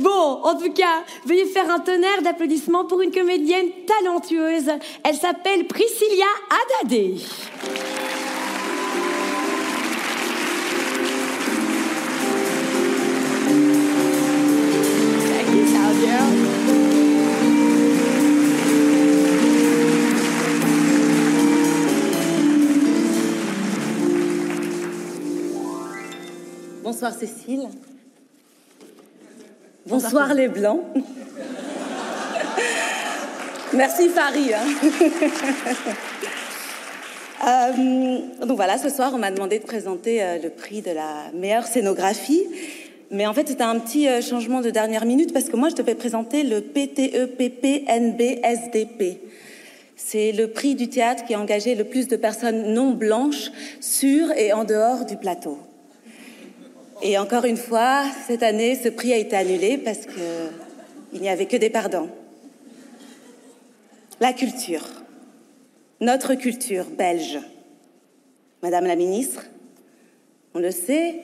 Bon, 0.00 0.40
en 0.42 0.56
tout 0.56 0.72
cas, 0.72 1.04
veuillez 1.24 1.46
faire 1.46 1.70
un 1.70 1.78
tonnerre 1.78 2.22
d'applaudissements 2.22 2.86
pour 2.86 3.00
une 3.00 3.12
comédienne 3.12 3.68
talentueuse. 3.86 4.72
Elle 5.04 5.14
s'appelle 5.14 5.68
Priscilla 5.68 6.26
Haddadé. 6.82 7.14
Bonsoir 26.98 27.12
Cécile. 27.12 27.68
Bonsoir, 29.84 30.32
les 30.32 30.48
Blancs. 30.48 30.80
Merci 33.74 34.08
Farid. 34.08 34.54
hein. 34.54 34.64
Euh, 37.46 38.18
donc 38.46 38.56
voilà, 38.56 38.78
ce 38.78 38.88
soir, 38.88 39.12
on 39.14 39.18
m'a 39.18 39.30
demandé 39.30 39.58
de 39.58 39.64
présenter 39.64 40.22
euh, 40.22 40.38
le 40.42 40.48
prix 40.48 40.80
de 40.80 40.90
la 40.90 41.30
meilleure 41.34 41.66
scénographie. 41.66 42.44
Mais 43.10 43.26
en 43.26 43.34
fait, 43.34 43.46
c'était 43.46 43.62
un 43.62 43.78
petit 43.78 44.08
euh, 44.08 44.22
changement 44.22 44.62
de 44.62 44.70
dernière 44.70 45.04
minute 45.04 45.34
parce 45.34 45.50
que 45.50 45.56
moi, 45.56 45.68
je 45.68 45.74
devais 45.74 45.96
présenter 45.96 46.44
le 46.44 46.60
E 46.60 46.62
PTEPPNBSDP. 47.26 49.20
C'est 49.96 50.32
le 50.32 50.48
prix 50.48 50.74
du 50.74 50.88
théâtre 50.88 51.26
qui 51.26 51.34
a 51.34 51.40
engagé 51.40 51.74
le 51.74 51.84
plus 51.84 52.08
de 52.08 52.16
personnes 52.16 52.72
non 52.72 52.92
blanches 52.92 53.52
sur 53.82 54.32
et 54.32 54.54
en 54.54 54.64
dehors 54.64 55.04
du 55.04 55.18
plateau. 55.18 55.58
Et 57.02 57.18
encore 57.18 57.44
une 57.44 57.56
fois, 57.56 58.04
cette 58.26 58.42
année, 58.42 58.74
ce 58.74 58.88
prix 58.88 59.12
a 59.12 59.16
été 59.16 59.36
annulé 59.36 59.78
parce 59.78 60.06
que 60.06 60.48
il 61.12 61.20
n'y 61.20 61.28
avait 61.28 61.46
que 61.46 61.56
des 61.56 61.70
pardons. 61.70 62.08
La 64.20 64.32
culture, 64.32 64.84
notre 66.00 66.34
culture 66.34 66.86
belge. 66.86 67.38
Madame 68.62 68.86
la 68.86 68.96
ministre, 68.96 69.44
on 70.54 70.58
le 70.58 70.70
sait, 70.70 71.20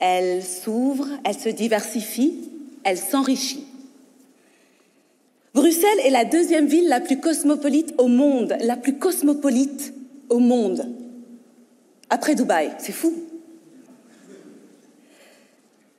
elle 0.00 0.42
s'ouvre, 0.42 1.08
elle 1.24 1.34
se 1.34 1.48
diversifie, 1.48 2.50
elle 2.84 2.98
s'enrichit. 2.98 3.66
Bruxelles 5.54 6.00
est 6.04 6.10
la 6.10 6.26
deuxième 6.26 6.66
ville 6.66 6.88
la 6.88 7.00
plus 7.00 7.18
cosmopolite 7.18 7.94
au 7.96 8.08
monde, 8.08 8.54
la 8.60 8.76
plus 8.76 8.98
cosmopolite 8.98 9.94
au 10.28 10.38
monde. 10.38 10.94
Après 12.10 12.34
Dubaï, 12.34 12.72
c'est 12.78 12.92
fou. 12.92 13.25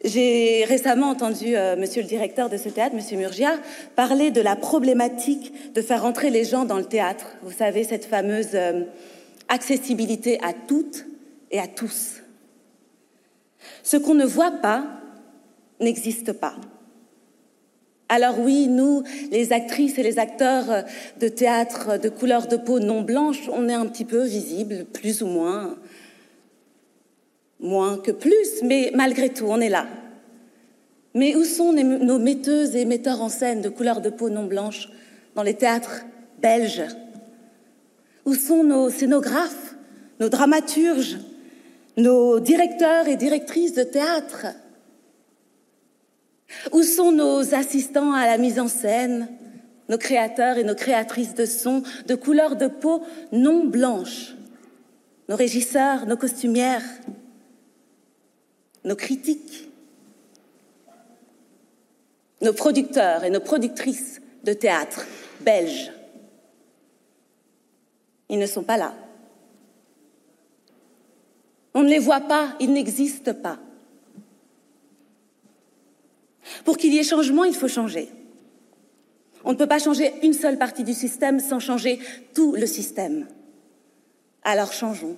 J'ai 0.04 0.64
récemment 0.66 1.10
entendu 1.10 1.56
euh, 1.56 1.76
monsieur 1.76 2.04
le 2.04 2.08
directeur 2.08 2.50
de 2.50 2.58
ce 2.58 2.70
théâtre, 2.70 2.96
monsieur 2.96 3.18
Murgia, 3.18 3.58
parler 3.96 4.30
de 4.30 4.42
la 4.42 4.56
problématique 4.56 5.74
de 5.74 5.82
faire 5.82 6.06
entrer 6.06 6.30
les 6.30 6.44
gens 6.44 6.66
dans 6.66 6.78
le 6.78 6.86
théâtre. 6.86 7.36
Vous 7.42 7.52
savez, 7.52 7.84
cette 7.84 8.06
fameuse 8.06 8.50
euh, 8.54 8.84
accessibilité 9.48 10.40
à 10.44 10.54
toutes 10.54 11.06
et 11.50 11.60
à 11.60 11.68
tous. 11.68 12.22
Ce 13.82 13.98
qu'on 13.98 14.14
ne 14.14 14.26
voit 14.26 14.52
pas 14.52 14.86
n'existe 15.80 16.32
pas. 16.32 16.56
Alors 18.08 18.40
oui, 18.40 18.68
nous, 18.68 19.04
les 19.32 19.52
actrices 19.52 19.98
et 19.98 20.04
les 20.04 20.20
acteurs 20.20 20.70
euh, 20.70 20.82
de 21.20 21.28
théâtre 21.28 22.00
de 22.00 22.10
couleur 22.10 22.48
de 22.48 22.56
peau 22.56 22.80
non 22.80 23.02
blanche, 23.02 23.50
on 23.52 23.68
est 23.68 23.74
un 23.74 23.88
petit 23.88 24.06
peu 24.06 24.24
visibles, 24.24 24.86
plus 24.86 25.24
ou 25.24 25.28
moins 25.28 25.76
moins 27.68 27.98
que 27.98 28.12
plus, 28.12 28.64
mais 28.64 28.92
malgré 28.96 29.30
tout, 29.30 29.46
on 29.48 29.60
est 29.60 29.70
là. 29.70 29.88
Mais 31.14 31.36
où 31.36 31.44
sont 31.44 31.74
nos 31.74 32.20
metteuses 32.20 32.76
et 32.76 32.86
metteurs 32.86 33.22
en 33.22 33.30
scène 33.30 33.62
de 33.62 33.70
couleur 33.70 34.02
de 34.02 34.10
peau 34.10 34.30
non 34.30 34.46
blanche 34.46 34.90
dans 35.36 35.44
les 35.44 35.56
théâtres 35.56 36.06
belges? 36.40 36.84
Où 38.26 38.36
sont 38.36 38.64
nos 38.64 38.90
scénographes, 38.90 39.76
nos 40.20 40.30
dramaturges, 40.30 41.18
nos 41.96 42.40
directeurs 42.40 43.08
et 43.08 43.16
directrices 43.16 43.74
de 43.74 43.84
théâtre? 43.84 44.48
Où 46.72 46.84
sont 46.84 47.12
nos 47.12 47.56
assistants 47.56 48.14
à 48.14 48.26
la 48.26 48.38
mise 48.38 48.60
en 48.60 48.68
scène, 48.68 49.28
nos 49.90 49.98
créateurs 49.98 50.58
et 50.58 50.64
nos 50.64 50.76
créatrices 50.76 51.34
de 51.34 51.46
son 51.46 51.84
de 52.06 52.16
couleur 52.16 52.56
de 52.56 52.68
peau 52.68 53.02
non 53.32 53.66
blanche? 53.66 54.36
Nos 55.30 55.36
régisseurs, 55.36 56.06
nos 56.06 56.18
costumières? 56.18 56.84
Nos 58.88 58.96
critiques, 58.96 59.70
nos 62.42 62.54
producteurs 62.54 63.26
et 63.26 63.30
nos 63.30 63.42
productrices 63.42 64.22
de 64.46 64.54
théâtre 64.54 65.06
belges. 65.42 65.92
Ils 68.30 68.40
ne 68.40 68.46
sont 68.46 68.64
pas 68.64 68.78
là. 68.78 68.94
On 71.74 71.84
ne 71.84 71.90
les 71.90 72.00
voit 72.00 72.22
pas, 72.22 72.56
ils 72.62 72.72
n'existent 72.72 73.34
pas. 73.34 73.60
Pour 76.64 76.78
qu'il 76.78 76.94
y 76.94 76.98
ait 76.98 77.04
changement, 77.04 77.44
il 77.44 77.56
faut 77.56 77.68
changer. 77.68 78.10
On 79.44 79.52
ne 79.52 79.58
peut 79.58 79.68
pas 79.68 79.80
changer 79.80 80.14
une 80.24 80.34
seule 80.34 80.58
partie 80.58 80.86
du 80.86 80.94
système 80.94 81.42
sans 81.42 81.60
changer 81.60 82.00
tout 82.34 82.56
le 82.56 82.66
système. 82.66 83.28
Alors 84.44 84.72
changeons. 84.72 85.18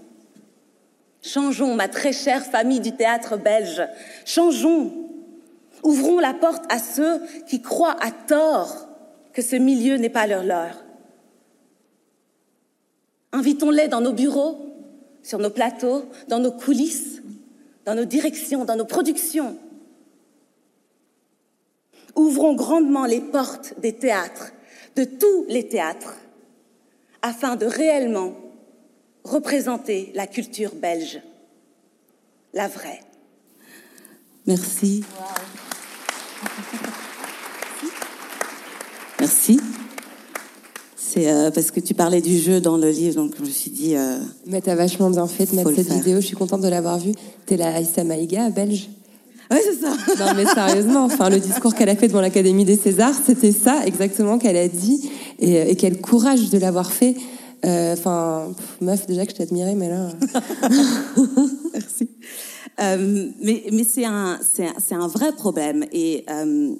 Changeons, 1.21 1.75
ma 1.75 1.87
très 1.87 2.13
chère 2.13 2.45
famille 2.45 2.79
du 2.79 2.95
théâtre 2.95 3.37
belge. 3.37 3.81
Changeons. 4.25 5.09
Ouvrons 5.83 6.19
la 6.19 6.33
porte 6.33 6.63
à 6.69 6.79
ceux 6.79 7.21
qui 7.47 7.61
croient 7.61 7.97
à 8.01 8.11
tort 8.11 8.87
que 9.33 9.41
ce 9.41 9.55
milieu 9.55 9.95
n'est 9.95 10.09
pas 10.09 10.27
leur 10.27 10.43
leur. 10.43 10.83
Invitons-les 13.31 13.87
dans 13.87 14.01
nos 14.01 14.13
bureaux, 14.13 14.57
sur 15.23 15.39
nos 15.39 15.49
plateaux, 15.49 16.05
dans 16.27 16.39
nos 16.39 16.51
coulisses, 16.51 17.21
dans 17.85 17.95
nos 17.95 18.05
directions, 18.05 18.65
dans 18.65 18.75
nos 18.75 18.85
productions. 18.85 19.57
Ouvrons 22.15 22.55
grandement 22.55 23.05
les 23.05 23.21
portes 23.21 23.79
des 23.79 23.93
théâtres, 23.93 24.51
de 24.95 25.03
tous 25.03 25.45
les 25.47 25.67
théâtres, 25.67 26.17
afin 27.21 27.55
de 27.55 27.65
réellement 27.65 28.33
représenter 29.23 30.11
la 30.15 30.27
culture 30.27 30.71
belge, 30.75 31.21
la 32.53 32.67
vraie. 32.67 33.01
Merci. 34.47 35.03
Merci. 39.19 39.59
C'est 40.95 41.29
euh, 41.31 41.51
parce 41.51 41.71
que 41.71 41.79
tu 41.79 41.93
parlais 41.93 42.21
du 42.21 42.37
jeu 42.37 42.61
dans 42.61 42.77
le 42.77 42.89
livre, 42.89 43.15
donc 43.15 43.33
je 43.37 43.43
me 43.43 43.49
suis 43.49 43.71
dit. 43.71 43.95
euh, 43.95 44.17
Mais 44.45 44.61
t'as 44.61 44.75
vachement 44.75 45.09
bien 45.09 45.27
fait 45.27 45.45
de 45.47 45.55
mettre 45.55 45.73
cette 45.75 45.87
faire. 45.87 45.97
vidéo. 45.97 46.21
Je 46.21 46.25
suis 46.27 46.35
contente 46.35 46.61
de 46.61 46.67
l'avoir 46.67 46.99
vue. 46.99 47.13
T'es 47.45 47.57
la 47.57 47.73
Aïssa 47.75 48.03
Maïga 48.03 48.49
belge. 48.49 48.89
Ouais, 49.51 49.61
c'est 49.63 49.81
ça. 49.81 49.89
Non 50.23 50.33
mais 50.35 50.45
sérieusement, 50.45 51.05
enfin 51.05 51.27
le 51.29 51.39
discours 51.39 51.73
qu'elle 51.73 51.89
a 51.89 51.95
fait 51.95 52.07
devant 52.07 52.21
l'Académie 52.21 52.65
des 52.65 52.77
Césars, 52.77 53.15
c'était 53.25 53.51
ça 53.51 53.81
exactement 53.87 54.37
qu'elle 54.37 54.57
a 54.57 54.67
dit 54.67 55.09
et, 55.39 55.71
et 55.71 55.75
quel 55.75 55.99
courage 55.99 56.51
de 56.51 56.59
l'avoir 56.59 56.91
fait. 56.91 57.15
Euh, 57.65 57.93
Enfin, 57.93 58.53
meuf, 58.81 59.05
déjà 59.07 59.25
que 59.25 59.31
je 59.31 59.37
t'admirais, 59.37 59.75
mais 59.75 59.89
là. 59.89 60.09
Merci. 61.73 62.09
Euh, 62.79 63.29
mais 63.41 63.65
mais 63.73 63.83
c'est 63.83 64.05
un, 64.05 64.39
c'est 64.41 64.93
un, 64.93 65.01
un 65.01 65.07
vrai 65.07 65.33
problème. 65.33 65.85
Et 65.91 66.23
euh, 66.29 66.75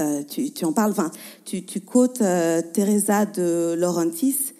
euh, 0.00 0.22
tu, 0.24 0.50
tu 0.52 0.64
en 0.64 0.72
parles, 0.72 0.92
enfin, 0.92 1.10
tu, 1.44 1.64
tu 1.64 1.80
quotes 1.80 2.22
euh, 2.22 2.62
Teresa 2.72 3.26
de 3.26 3.74
Laurentis 3.78 4.54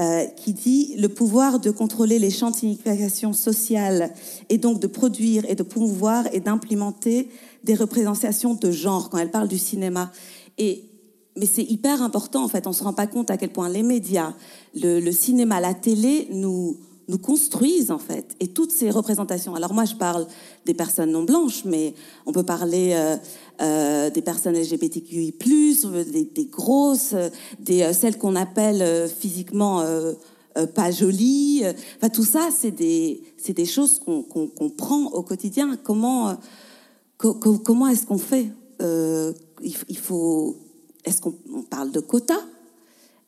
euh, 0.00 0.24
qui 0.36 0.54
dit 0.54 0.94
Le 0.98 1.08
pouvoir 1.08 1.60
de 1.60 1.70
contrôler 1.70 2.18
les 2.18 2.30
champs 2.30 2.50
de 2.50 2.56
signification 2.56 3.34
sociale 3.34 4.10
et 4.48 4.56
donc 4.56 4.80
de 4.80 4.86
produire 4.86 5.44
et 5.48 5.54
de 5.54 5.62
promouvoir 5.62 6.26
et 6.32 6.40
d'implémenter 6.40 7.28
des 7.62 7.74
représentations 7.74 8.54
de 8.54 8.70
genre 8.70 9.10
quand 9.10 9.18
elle 9.18 9.30
parle 9.30 9.48
du 9.48 9.58
cinéma. 9.58 10.10
Et 10.56 10.84
mais 11.36 11.46
c'est 11.46 11.62
hyper 11.64 12.02
important 12.02 12.44
en 12.44 12.48
fait. 12.48 12.66
On 12.66 12.72
se 12.72 12.84
rend 12.84 12.92
pas 12.92 13.06
compte 13.06 13.30
à 13.30 13.36
quel 13.36 13.50
point 13.52 13.68
les 13.68 13.82
médias, 13.82 14.34
le, 14.74 15.10
cinéma, 15.12 15.60
la 15.60 15.74
télé 15.74 16.28
nous 16.30 16.76
nous 17.08 17.18
construisent 17.18 17.90
en 17.90 17.98
fait. 17.98 18.36
Et 18.38 18.48
toutes 18.48 18.70
ces 18.70 18.88
représentations. 18.90 19.54
Alors 19.56 19.74
moi, 19.74 19.84
je 19.84 19.96
parle 19.96 20.26
des 20.66 20.72
personnes 20.74 21.10
non 21.10 21.24
blanches, 21.24 21.64
mais 21.64 21.94
on 22.26 22.32
peut 22.32 22.44
parler 22.44 22.92
euh, 22.94 23.16
euh, 23.60 24.08
des 24.10 24.22
personnes 24.22 24.54
LGBTQI+, 24.56 25.34
euh, 25.84 26.04
des, 26.04 26.44
grosses, 26.46 27.14
des 27.58 27.92
celles 27.92 28.18
qu'on 28.18 28.36
appelle 28.36 29.08
physiquement 29.08 29.82
pas 30.74 30.90
joli. 30.92 31.62
euh, 31.64 31.72
Enfin, 31.96 32.08
tout 32.08 32.24
ça, 32.24 32.48
c'est 32.56 32.70
des, 32.70 33.22
c'est 33.36 33.52
des 33.54 33.66
choses 33.66 33.98
qu'on 33.98 34.22
qu'on 34.22 34.70
prend 34.70 35.06
au 35.12 35.22
quotidien. 35.22 35.76
Comment, 35.82 36.36
co- 37.18 37.34
co- 37.34 37.58
comment 37.58 37.88
est-ce 37.88 38.06
qu'on 38.06 38.18
fait 38.18 38.46
il 39.60 39.98
faut. 39.98 40.56
Est-ce 41.04 41.20
qu'on 41.20 41.34
on 41.54 41.62
parle 41.62 41.90
de 41.90 42.00
quotas? 42.00 42.42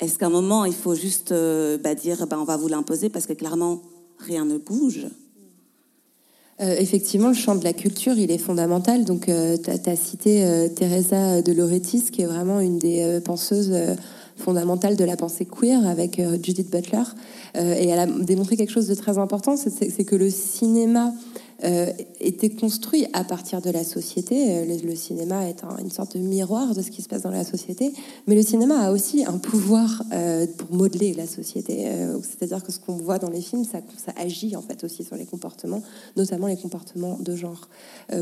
Est-ce 0.00 0.18
qu'à 0.18 0.26
un 0.26 0.30
moment, 0.30 0.64
il 0.64 0.74
faut 0.74 0.94
juste 0.94 1.32
euh, 1.32 1.78
bah, 1.78 1.94
dire, 1.94 2.26
bah, 2.26 2.36
on 2.40 2.44
va 2.44 2.56
vous 2.56 2.68
l'imposer 2.68 3.08
parce 3.08 3.26
que 3.26 3.32
clairement, 3.32 3.82
rien 4.18 4.44
ne 4.44 4.58
bouge? 4.58 5.06
Euh, 6.60 6.76
effectivement, 6.78 7.28
le 7.28 7.34
champ 7.34 7.56
de 7.56 7.64
la 7.64 7.72
culture, 7.72 8.16
il 8.16 8.30
est 8.30 8.38
fondamental. 8.38 9.04
Donc, 9.04 9.26
tu 9.26 9.30
as, 9.30 9.96
cité 9.96 10.44
euh, 10.44 10.68
Teresa 10.68 11.42
de 11.42 11.52
Lauretis, 11.52 12.10
qui 12.12 12.22
est 12.22 12.26
vraiment 12.26 12.60
une 12.60 12.78
des 12.78 13.02
euh, 13.02 13.20
penseuses 13.20 13.72
euh, 13.72 13.94
fondamentales 14.36 14.96
de 14.96 15.04
la 15.04 15.16
pensée 15.16 15.46
queer 15.46 15.86
avec 15.86 16.18
euh, 16.18 16.36
Judith 16.42 16.70
Butler. 16.70 17.02
Euh, 17.56 17.74
et 17.74 17.88
elle 17.88 17.98
a 17.98 18.06
démontré 18.06 18.56
quelque 18.56 18.72
chose 18.72 18.88
de 18.88 18.94
très 18.94 19.18
important, 19.18 19.56
c'est 19.56 20.04
que 20.04 20.16
le 20.16 20.30
cinéma 20.30 21.12
euh, 21.64 21.86
était 22.20 22.50
construit 22.50 23.06
à 23.12 23.24
partir 23.24 23.60
de 23.60 23.70
la 23.70 23.84
société. 23.84 24.58
Euh, 24.58 24.76
Le, 24.84 24.94
cinéma 24.94 25.48
est 25.48 25.64
un- 25.64 25.78
une 25.78 25.90
sorte 25.90 26.16
de 26.16 26.22
miroir 26.22 26.74
de 26.74 26.82
ce 26.82 26.90
qui 26.90 27.02
se 27.02 27.08
passe 27.08 27.22
dans 27.22 27.30
la 27.30 27.44
société, 27.44 27.92
mais 28.26 28.34
le 28.34 28.42
cinéma 28.42 28.80
a 28.80 28.92
aussi 28.92 29.24
un 29.24 29.38
pouvoir 29.38 30.02
euh, 30.12 30.46
pour 30.58 30.72
modeler 30.74 31.14
la 31.14 31.26
société. 31.26 31.86
C'est-à-dire 32.22 32.62
que 32.62 32.70
ce 32.72 32.78
qu'on 32.78 32.96
voit 32.96 33.18
dans 33.18 33.30
les 33.30 33.40
films, 33.40 33.64
ça, 33.64 33.80
agit 34.16 34.56
en 34.56 34.62
fait 34.62 34.84
aussi 34.84 35.04
sur 35.04 35.16
les 35.16 35.24
comportements, 35.24 35.82
notamment 36.16 36.46
les 36.46 36.56
comportements 36.56 37.18
de 37.20 37.34
genre. 37.34 37.68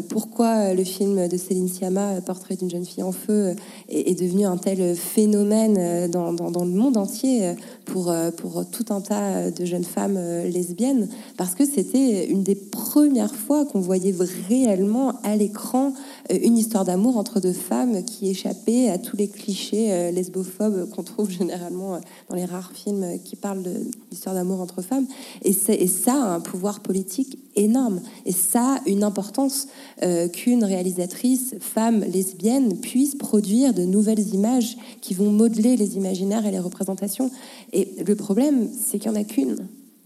Pourquoi 0.08 0.74
le 0.74 0.84
film 0.84 1.28
de 1.28 1.36
Céline 1.36 1.68
Sciamma, 1.68 2.20
Portrait 2.20 2.56
d'une 2.56 2.70
jeune 2.70 2.84
fille 2.84 3.02
en 3.02 3.12
feu, 3.12 3.54
est, 3.88 4.18
devenu 4.18 4.46
un 4.46 4.56
tel 4.56 4.94
phénomène 4.94 6.10
dans, 6.10 6.30
le 6.32 6.70
monde 6.70 6.96
entier 6.96 7.54
pour, 7.84 8.10
euh, 8.10 8.30
pour 8.30 8.68
tout 8.70 8.86
un 8.90 9.00
tas 9.00 9.50
de 9.50 9.64
jeunes 9.64 9.84
femmes 9.84 10.16
euh, 10.16 10.48
lesbiennes 10.48 11.08
Parce 11.36 11.54
que 11.54 11.64
c'était 11.64 12.26
une 12.26 12.42
des 12.42 12.54
premières 12.54 13.34
fois 13.34 13.64
qu'on 13.64 13.80
voyait 13.80 14.14
réellement 14.48 15.14
à 15.22 15.36
l'écran 15.36 15.92
une 16.36 16.56
histoire 16.56 16.84
d'amour 16.84 17.16
entre 17.16 17.40
deux 17.40 17.52
femmes 17.52 18.04
qui 18.04 18.28
échappait 18.28 18.88
à 18.88 18.98
tous 18.98 19.16
les 19.16 19.28
clichés 19.28 19.92
euh, 19.92 20.10
lesbophobes 20.10 20.88
qu'on 20.90 21.02
trouve 21.02 21.30
généralement 21.38 21.94
euh, 21.94 21.98
dans 22.28 22.36
les 22.36 22.44
rares 22.44 22.72
films 22.72 23.02
euh, 23.02 23.18
qui 23.18 23.36
parlent 23.36 23.62
d'histoire 24.10 24.34
d'amour 24.34 24.60
entre 24.60 24.82
femmes. 24.82 25.06
Et, 25.42 25.54
et 25.68 25.86
ça 25.86 26.14
a 26.14 26.34
un 26.34 26.40
pouvoir 26.40 26.80
politique 26.80 27.38
énorme. 27.56 28.00
Et 28.26 28.32
ça 28.32 28.76
a 28.76 28.88
une 28.88 29.04
importance 29.04 29.68
euh, 30.02 30.28
qu'une 30.28 30.64
réalisatrice 30.64 31.54
femme 31.60 32.00
lesbienne 32.00 32.78
puisse 32.78 33.14
produire 33.14 33.74
de 33.74 33.84
nouvelles 33.84 34.34
images 34.34 34.76
qui 35.00 35.14
vont 35.14 35.30
modeler 35.30 35.76
les 35.76 35.96
imaginaires 35.96 36.46
et 36.46 36.50
les 36.50 36.58
représentations. 36.58 37.30
Et 37.72 37.88
le 38.06 38.14
problème, 38.14 38.68
c'est 38.72 38.98
qu'il 38.98 39.10
n'y 39.10 39.18
en 39.18 39.20
a 39.20 39.24
qu'une. 39.24 39.56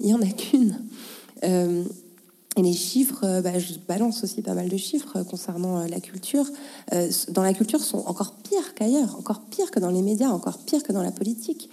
Il 0.00 0.06
n'y 0.06 0.14
en 0.14 0.22
a 0.22 0.26
qu'une. 0.26 0.78
Euh, 1.44 1.84
et 2.56 2.62
les 2.62 2.72
chiffres, 2.72 3.22
euh, 3.24 3.42
bah, 3.42 3.58
je 3.58 3.74
balance 3.86 4.24
aussi 4.24 4.40
pas 4.40 4.54
mal 4.54 4.68
de 4.68 4.76
chiffres 4.78 5.18
euh, 5.18 5.24
concernant 5.24 5.80
euh, 5.80 5.86
la 5.88 6.00
culture. 6.00 6.46
Dans 7.28 7.42
la 7.42 7.52
culture, 7.52 7.80
sont 7.80 8.04
encore 8.06 8.32
pires 8.32 8.74
qu'ailleurs, 8.74 9.16
encore 9.18 9.42
pire 9.42 9.70
que 9.70 9.78
dans 9.78 9.90
les 9.90 10.02
médias, 10.02 10.28
encore 10.28 10.58
pire 10.58 10.82
que 10.82 10.92
dans 10.92 11.02
la 11.02 11.10
politique. 11.10 11.68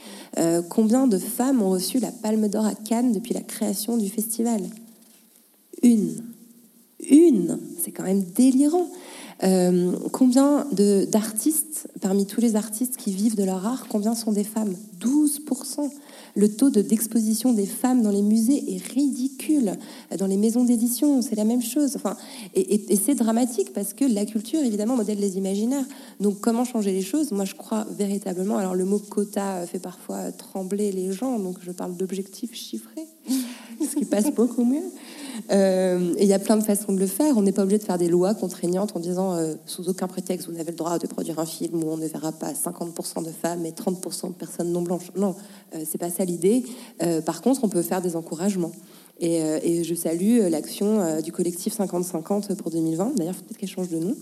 Combien 0.69 1.07
de 1.07 1.17
femmes 1.17 1.61
ont 1.61 1.69
reçu 1.69 1.99
la 1.99 2.11
Palme 2.11 2.47
d'Or 2.47 2.65
à 2.65 2.73
Cannes 2.73 3.11
depuis 3.11 3.33
la 3.33 3.41
création 3.41 3.97
du 3.97 4.09
festival? 4.09 4.61
Une. 5.83 6.23
Une. 7.07 7.59
C'est 7.81 7.91
quand 7.91 8.03
même 8.03 8.23
délirant. 8.23 8.87
Combien 10.11 10.65
d'artistes, 10.71 11.87
parmi 12.01 12.25
tous 12.25 12.41
les 12.41 12.55
artistes 12.55 12.97
qui 12.97 13.11
vivent 13.11 13.35
de 13.35 13.43
leur 13.43 13.65
art, 13.65 13.87
combien 13.89 14.15
sont 14.15 14.31
des 14.31 14.43
femmes? 14.43 14.75
12%. 14.99 15.91
Le 16.35 16.49
taux 16.49 16.69
de- 16.71 16.81
d'exposition 16.81 17.53
des 17.53 17.67
femmes 17.67 18.01
dans 18.01 18.09
les 18.09 18.23
musées 18.23 18.73
est 18.75 18.83
ridicule. 18.93 19.73
Dans 20.17 20.25
les 20.25 20.37
maisons 20.37 20.63
d'édition, 20.63 21.21
c'est 21.21 21.35
la 21.35 21.43
même 21.45 21.61
chose. 21.61 21.95
Enfin, 21.95 22.17
et 22.55 22.61
et- 22.75 22.93
et 22.93 22.95
c'est 22.95 23.13
dramatique 23.15 23.71
parce 23.73 23.93
que 23.93 24.03
la 24.05 24.25
culture, 24.25 24.59
évidemment, 24.61 24.95
modèle 24.95 25.19
les 25.19 25.37
imaginaires. 25.37 25.85
Donc, 26.19 26.39
comment 26.39 26.65
changer 26.65 26.91
les 26.91 27.03
choses? 27.03 27.31
Moi, 27.31 27.45
je 27.45 27.53
crois 27.53 27.85
véritablement. 27.97 28.57
Alors, 28.57 28.73
le 28.73 28.85
mot 28.85 28.97
quota 28.99 29.65
fait 29.67 29.79
parfois 29.79 30.31
trembler 30.31 30.91
les 30.91 31.11
gens, 31.11 31.37
donc 31.37 31.57
je 31.61 31.71
parle 31.71 31.95
d'objectifs 31.97 32.53
chiffrés, 32.55 33.07
ce 33.79 33.95
qui 33.95 34.05
passe 34.05 34.31
beaucoup 34.33 34.63
mieux. 34.65 34.81
Euh, 35.51 36.13
et 36.17 36.23
il 36.23 36.29
y 36.29 36.33
a 36.33 36.39
plein 36.39 36.57
de 36.57 36.63
façons 36.63 36.93
de 36.93 36.99
le 36.99 37.07
faire. 37.07 37.37
On 37.37 37.41
n'est 37.41 37.51
pas 37.51 37.63
obligé 37.63 37.79
de 37.79 37.83
faire 37.83 37.97
des 37.97 38.07
lois 38.07 38.33
contraignantes 38.33 38.95
en 38.95 38.99
disant 38.99 39.33
euh, 39.33 39.55
sous 39.65 39.89
aucun 39.89 40.07
prétexte 40.07 40.47
vous 40.47 40.53
n'avez 40.53 40.71
le 40.71 40.77
droit 40.77 40.97
de 40.99 41.07
produire 41.07 41.39
un 41.39 41.45
film 41.45 41.83
où 41.83 41.87
on 41.87 41.97
ne 41.97 42.07
verra 42.07 42.31
pas 42.31 42.51
50% 42.51 43.25
de 43.25 43.31
femmes 43.31 43.65
et 43.65 43.71
30% 43.71 44.29
de 44.29 44.33
personnes 44.33 44.71
non 44.71 44.81
blanches. 44.81 45.11
Non, 45.15 45.35
euh, 45.75 45.83
c'est 45.89 45.97
pas 45.97 46.09
ça 46.09 46.25
l'idée. 46.25 46.63
Euh, 47.01 47.21
par 47.21 47.41
contre, 47.41 47.63
on 47.63 47.69
peut 47.69 47.81
faire 47.81 48.01
des 48.01 48.15
encouragements. 48.15 48.71
Et, 49.23 49.41
euh, 49.41 49.57
et 49.63 49.85
je 49.85 49.95
salue 49.95 50.41
euh, 50.41 50.49
l'action 50.49 50.99
euh, 50.99 51.21
du 51.21 51.31
collectif 51.31 51.79
50-50 51.79 52.55
pour 52.55 52.71
2020. 52.71 53.13
D'ailleurs, 53.15 53.33
faut 53.33 53.43
peut-être 53.43 53.57
qu'elle 53.57 53.69
change 53.69 53.87
de 53.87 53.97
nom. 53.97 54.15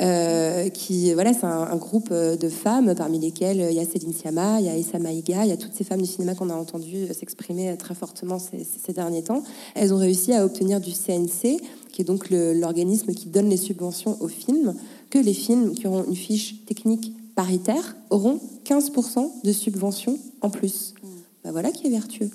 Euh, 0.00 0.68
qui, 0.68 1.12
voilà, 1.14 1.32
c'est 1.32 1.46
un, 1.46 1.62
un 1.62 1.76
groupe 1.76 2.12
de 2.12 2.48
femmes 2.48 2.94
parmi 2.94 3.18
lesquelles 3.18 3.66
il 3.68 3.76
y 3.76 3.80
a 3.80 3.84
Céline 3.84 4.12
Sciamma, 4.12 4.60
il 4.60 4.66
y 4.66 4.68
a 4.68 4.76
Issa 4.76 5.00
Maïga, 5.00 5.44
il 5.44 5.48
y 5.48 5.52
a 5.52 5.56
toutes 5.56 5.74
ces 5.74 5.82
femmes 5.82 6.00
du 6.00 6.06
cinéma 6.06 6.36
qu'on 6.36 6.48
a 6.50 6.54
entendu 6.54 7.08
euh, 7.10 7.12
s'exprimer 7.12 7.76
très 7.76 7.96
fortement 7.96 8.38
ces, 8.38 8.92
derniers 8.92 9.24
temps. 9.24 9.42
Elles 9.74 9.92
ont 9.92 9.98
réussi 9.98 10.32
à 10.32 10.44
obtenir 10.44 10.80
du 10.80 10.92
CNC, 10.92 11.60
qui 11.90 12.02
est 12.02 12.04
donc 12.04 12.30
l'organisme 12.30 13.12
qui 13.14 13.26
donne 13.26 13.48
les 13.48 13.56
subventions 13.56 14.16
aux 14.20 14.28
films, 14.28 14.76
que 15.10 15.18
les 15.18 15.34
films 15.34 15.74
qui 15.74 15.88
auront 15.88 16.04
une 16.04 16.14
fiche 16.14 16.64
technique 16.66 17.12
paritaire 17.34 17.96
auront 18.10 18.38
15% 18.64 19.28
de 19.42 19.52
subventions 19.52 20.18
en 20.40 20.50
plus. 20.50 20.94
Ben 21.42 21.50
voilà 21.50 21.72
qui 21.72 21.88
est 21.88 21.90
vertueux. 21.90 22.30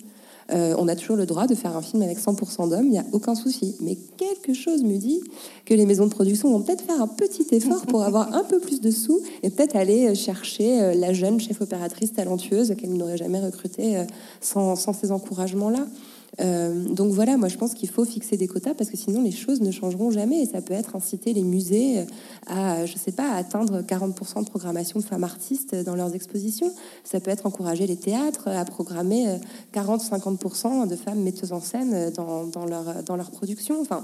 Euh, 0.53 0.75
on 0.77 0.87
a 0.87 0.95
toujours 0.95 1.15
le 1.15 1.25
droit 1.25 1.47
de 1.47 1.55
faire 1.55 1.75
un 1.77 1.81
film 1.81 2.01
avec 2.01 2.19
100% 2.19 2.69
d'hommes, 2.69 2.85
il 2.85 2.91
n'y 2.91 2.99
a 2.99 3.05
aucun 3.11 3.35
souci. 3.35 3.75
Mais 3.81 3.97
quelque 4.17 4.53
chose 4.53 4.83
me 4.83 4.97
dit 4.97 5.21
que 5.65 5.73
les 5.73 5.85
maisons 5.85 6.05
de 6.05 6.11
production 6.11 6.51
vont 6.51 6.61
peut-être 6.61 6.83
faire 6.83 7.01
un 7.01 7.07
petit 7.07 7.47
effort 7.51 7.85
pour 7.85 8.03
avoir 8.03 8.33
un 8.33 8.43
peu 8.43 8.59
plus 8.59 8.81
de 8.81 8.91
sous 8.91 9.21
et 9.43 9.49
peut-être 9.49 9.75
aller 9.75 10.09
euh, 10.09 10.15
chercher 10.15 10.81
euh, 10.81 10.93
la 10.93 11.13
jeune 11.13 11.39
chef 11.39 11.61
opératrice 11.61 12.13
talentueuse 12.13 12.75
qu'elle 12.77 12.93
n'aurait 12.93 13.17
jamais 13.17 13.39
recrutée 13.39 14.05
sans, 14.39 14.75
sans 14.75 14.93
ces 14.93 15.11
encouragements-là. 15.11 15.87
Euh, 16.39 16.85
donc 16.85 17.11
voilà, 17.11 17.37
moi 17.37 17.49
je 17.49 17.57
pense 17.57 17.73
qu'il 17.73 17.89
faut 17.89 18.05
fixer 18.05 18.37
des 18.37 18.47
quotas 18.47 18.73
parce 18.73 18.89
que 18.89 18.95
sinon 18.95 19.21
les 19.21 19.31
choses 19.31 19.61
ne 19.61 19.71
changeront 19.71 20.11
jamais 20.11 20.43
et 20.43 20.45
ça 20.45 20.61
peut 20.61 20.73
être 20.73 20.95
inciter 20.95 21.33
les 21.33 21.43
musées 21.43 21.99
euh, 21.99 22.05
à, 22.47 22.85
je 22.85 22.97
sais 22.97 23.11
pas, 23.11 23.31
atteindre 23.33 23.81
40% 23.81 24.45
de 24.45 24.49
programmation 24.49 24.99
de 24.99 25.03
femmes 25.03 25.25
artistes 25.25 25.75
dans 25.75 25.95
leurs 25.95 26.15
expositions. 26.15 26.71
Ça 27.03 27.19
peut 27.19 27.31
être 27.31 27.45
encourager 27.45 27.85
les 27.85 27.97
théâtres 27.97 28.47
à 28.47 28.63
programmer 28.63 29.27
euh, 29.27 29.37
40-50% 29.73 30.87
de 30.87 30.95
femmes 30.95 31.21
metteuses 31.21 31.51
en 31.51 31.59
scène 31.59 31.93
euh, 31.93 32.11
dans, 32.11 32.45
dans 32.45 32.65
leur, 32.65 33.03
dans 33.03 33.17
production. 33.31 33.81
Enfin, 33.81 34.03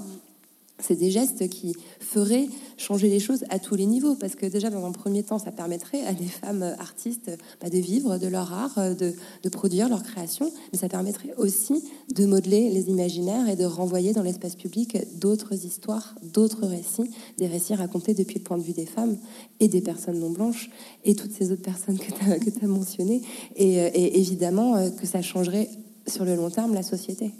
c'est 0.80 0.96
des 0.96 1.10
gestes 1.10 1.48
qui 1.48 1.74
feraient 2.00 2.48
changer 2.76 3.08
les 3.08 3.18
choses 3.18 3.44
à 3.50 3.58
tous 3.58 3.74
les 3.74 3.86
niveaux, 3.86 4.14
parce 4.14 4.34
que 4.36 4.46
déjà, 4.46 4.70
dans 4.70 4.84
un 4.86 4.92
premier 4.92 5.22
temps, 5.22 5.38
ça 5.38 5.50
permettrait 5.50 6.04
à 6.04 6.12
des 6.12 6.26
femmes 6.26 6.62
artistes 6.78 7.30
bah, 7.60 7.68
de 7.68 7.78
vivre 7.78 8.18
de 8.18 8.28
leur 8.28 8.52
art, 8.52 8.78
euh, 8.78 8.94
de, 8.94 9.48
produire 9.48 9.88
leur 9.88 10.02
création, 10.02 10.52
mais 10.72 10.78
ça 10.78 10.88
permettrait 10.88 11.34
aussi 11.36 11.82
de 12.14 12.26
modeler 12.26 12.70
les 12.70 12.90
imaginaires 12.90 13.48
et 13.48 13.56
de 13.56 13.64
renvoyer 13.64 14.12
dans 14.12 14.22
l'espace 14.22 14.54
public 14.54 14.96
d'autres 15.18 15.64
histoires, 15.64 16.14
d'autres 16.22 16.66
récits, 16.66 17.10
des 17.38 17.46
récits 17.46 17.74
racontés 17.74 18.14
depuis 18.14 18.38
le 18.38 18.44
point 18.44 18.58
de 18.58 18.62
vue 18.62 18.74
des 18.74 18.86
femmes 18.86 19.16
et 19.58 19.68
des 19.68 19.80
personnes 19.80 20.20
non 20.20 20.30
blanches, 20.30 20.70
et 21.04 21.14
toutes 21.14 21.32
ces 21.32 21.50
autres 21.50 21.62
personnes 21.62 21.98
que 21.98 22.50
tu 22.50 22.64
as, 22.64 22.68
mentionnées, 22.68 23.22
et, 23.56 23.80
euh, 23.80 23.90
et 23.94 24.18
évidemment 24.20 24.76
euh, 24.76 24.90
que 24.90 25.06
ça 25.06 25.22
changerait 25.22 25.68
sur 26.06 26.24
le 26.24 26.36
long 26.36 26.50
terme 26.50 26.74
la 26.74 26.82
société. 26.82 27.32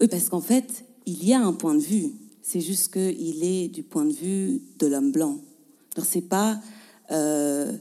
Oui, 0.00 0.08
parce 0.08 0.28
qu'en 0.28 0.40
fait, 0.40 0.84
il 1.06 1.24
y 1.24 1.32
a 1.32 1.40
un 1.40 1.52
point 1.52 1.74
de 1.74 1.80
vue. 1.80 2.12
C'est 2.42 2.60
juste 2.60 2.92
qu'il 2.92 3.44
est 3.44 3.68
du 3.68 3.82
point 3.82 4.04
de 4.04 4.12
vue 4.12 4.60
de 4.78 4.86
l'homme 4.86 5.12
blanc. 5.12 5.38
Alors 5.96 6.06
c'est 6.06 6.28
pas, 6.28 6.60
euh, 7.10 7.72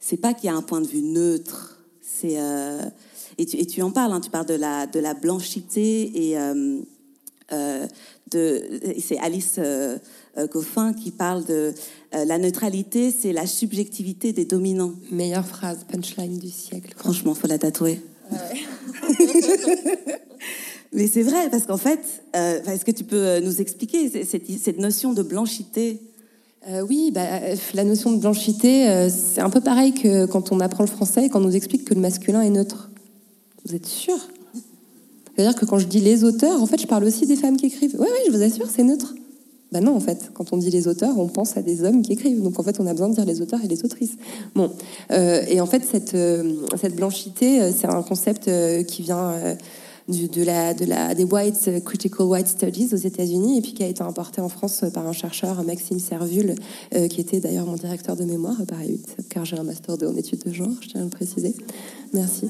c'est 0.00 0.16
pas 0.16 0.34
qu'il 0.34 0.46
y 0.46 0.50
a 0.50 0.56
un 0.56 0.62
point 0.62 0.80
de 0.80 0.86
vue 0.86 1.02
neutre. 1.02 1.80
C'est 2.00 2.40
euh, 2.40 2.82
et, 3.38 3.46
tu, 3.46 3.56
et 3.58 3.66
tu 3.66 3.82
en 3.82 3.90
parles. 3.90 4.12
Hein, 4.12 4.20
tu 4.20 4.30
parles 4.30 4.46
de 4.46 4.54
la 4.54 4.86
de 4.86 4.98
la 5.00 5.14
blanchité 5.14 6.30
et 6.30 6.38
euh, 6.38 6.80
euh, 7.52 7.86
de. 8.30 8.80
C'est 8.98 9.18
Alice 9.18 9.56
euh, 9.58 9.98
Goffin 10.48 10.92
qui 10.92 11.10
parle 11.10 11.44
de 11.44 11.72
euh, 12.14 12.24
la 12.24 12.38
neutralité, 12.38 13.10
c'est 13.10 13.32
la 13.32 13.46
subjectivité 13.46 14.32
des 14.32 14.44
dominants. 14.44 14.94
Meilleure 15.10 15.46
phrase, 15.46 15.86
punchline 15.88 16.38
du 16.38 16.50
siècle. 16.50 16.92
Franchement, 16.96 17.34
faut 17.34 17.46
la 17.46 17.58
tatouer. 17.58 18.00
Mais 20.96 21.06
c'est 21.06 21.22
vrai, 21.22 21.50
parce 21.50 21.66
qu'en 21.66 21.76
fait, 21.76 22.24
euh, 22.34 22.58
est-ce 22.64 22.84
que 22.84 22.90
tu 22.90 23.04
peux 23.04 23.38
nous 23.40 23.60
expliquer 23.60 24.10
cette, 24.24 24.78
notion 24.78 25.12
de 25.12 25.22
blanchité? 25.22 26.00
Euh, 26.68 26.80
oui, 26.88 27.12
bah, 27.12 27.26
la 27.74 27.84
notion 27.84 28.12
de 28.12 28.18
blanchité, 28.18 28.88
euh, 28.88 29.08
c'est 29.10 29.42
un 29.42 29.50
peu 29.50 29.60
pareil 29.60 29.92
que 29.92 30.24
quand 30.24 30.52
on 30.52 30.58
apprend 30.58 30.82
le 30.82 30.88
français 30.88 31.26
et 31.26 31.28
qu'on 31.28 31.40
nous 31.40 31.54
explique 31.54 31.84
que 31.84 31.94
le 31.94 32.00
masculin 32.00 32.40
est 32.40 32.50
neutre. 32.50 32.90
Vous 33.66 33.76
êtes 33.76 33.86
sûr? 33.86 34.16
C'est-à-dire 35.36 35.54
que 35.54 35.66
quand 35.66 35.78
je 35.78 35.86
dis 35.86 36.00
les 36.00 36.24
auteurs, 36.24 36.62
en 36.62 36.66
fait, 36.66 36.80
je 36.80 36.86
parle 36.86 37.04
aussi 37.04 37.26
des 37.26 37.36
femmes 37.36 37.58
qui 37.58 37.66
écrivent. 37.66 37.94
Oui, 37.98 38.06
oui, 38.10 38.20
je 38.26 38.32
vous 38.32 38.42
assure, 38.42 38.68
c'est 38.74 38.82
neutre. 38.82 39.14
Ben 39.72 39.84
non, 39.84 39.96
en 39.96 40.00
fait, 40.00 40.30
quand 40.32 40.52
on 40.52 40.56
dit 40.56 40.70
les 40.70 40.88
auteurs, 40.88 41.18
on 41.18 41.28
pense 41.28 41.56
à 41.56 41.62
des 41.62 41.82
hommes 41.82 42.00
qui 42.00 42.12
écrivent. 42.12 42.42
Donc 42.42 42.58
en 42.58 42.62
fait, 42.62 42.80
on 42.80 42.86
a 42.86 42.92
besoin 42.92 43.10
de 43.10 43.14
dire 43.14 43.26
les 43.26 43.42
auteurs 43.42 43.62
et 43.64 43.68
les 43.68 43.84
autrices. 43.84 44.16
Bon, 44.54 44.70
euh, 45.10 45.42
et 45.48 45.60
en 45.60 45.66
fait, 45.66 45.84
cette, 45.84 46.14
euh, 46.14 46.54
blanchité, 46.94 47.60
euh, 47.60 47.72
c'est 47.76 47.86
un 47.86 48.02
concept 48.02 48.48
euh, 48.48 48.84
qui 48.84 49.02
vient 49.02 49.32
euh, 49.32 49.54
du- 50.08 50.28
de 50.28 50.42
la, 50.42 50.74
de 50.74 50.84
la, 50.84 51.14
des 51.14 51.24
White 51.24 51.64
euh, 51.68 51.80
Critical 51.80 52.26
White 52.26 52.48
Studies 52.48 52.88
aux 52.92 52.96
États-Unis 52.96 53.58
et 53.58 53.62
puis 53.62 53.72
qui 53.74 53.82
a 53.82 53.86
été 53.88 54.02
importé 54.02 54.40
en 54.40 54.48
France 54.48 54.84
par 54.94 55.06
un 55.06 55.12
chercheur, 55.12 55.62
Maxime 55.64 55.98
Servule, 55.98 56.54
euh, 56.94 57.08
qui 57.08 57.20
était 57.20 57.40
d'ailleurs 57.40 57.66
mon 57.66 57.74
directeur 57.76 58.16
de 58.16 58.24
mémoire 58.24 58.56
8, 58.60 59.16
car 59.28 59.44
j'ai 59.44 59.58
un 59.58 59.62
master 59.64 59.98
2 59.98 60.06
en 60.06 60.16
études 60.16 60.42
de 60.44 60.52
genre, 60.52 60.68
je 60.80 60.88
tiens 60.88 61.00
à 61.00 61.04
le 61.04 61.10
préciser. 61.10 61.54
Merci. 62.12 62.48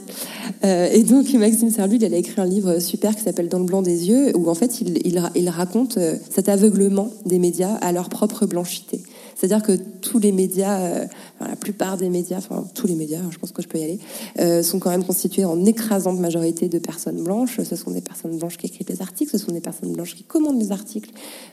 Euh, 0.65 0.89
et 0.93 1.03
donc 1.03 1.33
Maxime 1.33 1.71
Servule, 1.71 2.03
il 2.03 2.15
a 2.15 2.17
écrit 2.19 2.41
un 2.41 2.45
livre 2.47 2.79
super 2.79 3.17
qui 3.17 3.23
s'appelle 3.23 3.49
Dans 3.49 3.59
le 3.59 3.65
blanc 3.65 3.83
des 3.83 4.09
yeux, 4.09 4.37
où 4.37 4.49
en 4.49 4.55
fait 4.55 4.81
il, 4.81 4.99
il, 5.07 5.23
il 5.35 5.49
raconte 5.49 5.97
euh, 5.97 6.17
cet 6.31 6.49
aveuglement 6.49 7.09
des 7.25 7.39
médias 7.39 7.75
à 7.77 7.93
leur 7.93 8.09
propre 8.09 8.47
blanchité. 8.47 9.01
C'est-à-dire 9.35 9.63
que 9.67 9.73
tous 10.01 10.19
les 10.19 10.33
médias, 10.33 10.81
euh, 10.81 11.07
la 11.41 11.57
plupart 11.57 11.97
des 11.97 12.09
médias, 12.09 12.39
enfin 12.39 12.65
tous 12.75 12.87
les 12.87 12.95
médias, 12.95 13.21
je 13.31 13.39
pense 13.39 13.53
que 13.53 13.63
je 13.63 13.69
peux 13.69 13.79
y 13.79 13.85
aller, 13.85 13.99
euh, 14.39 14.63
sont 14.63 14.79
quand 14.79 14.91
même 14.91 15.05
constitués 15.05 15.45
en 15.45 15.65
écrasante 15.65 16.19
majorité 16.19 16.69
de 16.69 16.79
personnes 16.79 17.23
blanches. 17.23 17.61
Ce 17.63 17.77
sont 17.77 17.91
des 17.91 18.01
personnes 18.01 18.39
blanches 18.39 18.57
qui 18.57 18.67
écrivent 18.67 18.89
les 18.89 19.03
articles, 19.03 19.31
ce 19.31 19.39
sont 19.39 19.53
des 19.53 19.61
personnes 19.61 19.93
blanches 19.93 20.15
qui 20.15 20.25
commandent 20.25 20.61
les 20.61 20.73
articles, 20.73 21.11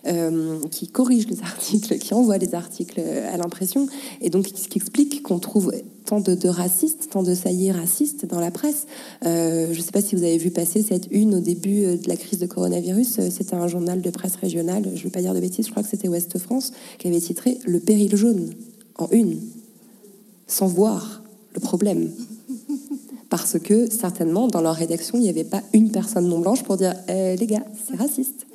euh, 0.07 0.59
qui 0.71 0.87
corrigent 0.87 1.27
les 1.29 1.41
articles, 1.43 1.97
qui 1.97 2.13
envoient 2.13 2.37
les 2.37 2.55
articles 2.55 2.99
euh, 2.99 3.33
à 3.33 3.37
l'impression. 3.37 3.87
Et 4.21 4.29
donc, 4.29 4.47
ce 4.47 4.67
qui 4.67 4.77
explique 4.77 5.23
qu'on 5.23 5.39
trouve 5.39 5.73
tant 6.05 6.19
de, 6.19 6.47
racistes, 6.47 7.09
tant 7.11 7.23
de 7.23 7.33
saillies 7.33 7.71
racistes 7.71 8.25
dans 8.25 8.41
la 8.41 8.51
presse. 8.51 8.87
Je 9.23 9.69
ne 9.69 9.81
sais 9.81 9.91
pas 9.91 10.01
si 10.01 10.17
vous 10.17 10.23
avez 10.23 10.37
vu 10.37 10.51
passer 10.51 10.81
cette 10.81 11.07
une 11.11 11.35
au 11.35 11.39
début 11.39 11.97
de 11.97 12.07
la 12.09 12.17
crise 12.17 12.39
de 12.39 12.45
coronavirus. 12.45 13.21
C'était 13.29 13.55
un 13.55 13.69
journal 13.69 14.01
de 14.01 14.09
presse 14.09 14.35
régionale, 14.35 14.83
je 14.93 14.99
ne 14.99 15.03
veux 15.05 15.09
pas 15.09 15.21
dire 15.21 15.33
de 15.33 15.39
bêtises, 15.39 15.65
je 15.67 15.71
crois 15.71 15.81
que 15.81 15.87
c'était 15.87 16.09
Ouest 16.09 16.37
France, 16.39 16.73
qui 16.99 17.07
avait 17.07 17.21
titré 17.21 17.57
Le 17.65 17.79
péril 17.79 18.17
jaune 18.17 18.49
en 18.97 19.07
une, 19.11 19.39
sans 20.47 20.67
voir 20.67 21.21
le 21.53 21.59
problème. 21.59 22.09
Parce 23.29 23.57
que 23.59 23.89
certainement, 23.89 24.47
dans 24.47 24.61
leur 24.61 24.75
rédaction, 24.75 25.17
il 25.17 25.21
n'y 25.21 25.29
avait 25.29 25.43
pas 25.43 25.61
une 25.73 25.91
personne 25.91 26.27
non 26.27 26.39
blanche 26.39 26.63
pour 26.63 26.77
dire 26.77 26.93
Eh, 27.07 27.35
les 27.35 27.47
gars, 27.47 27.63
c'est 27.87 27.97
raciste. 27.97 28.45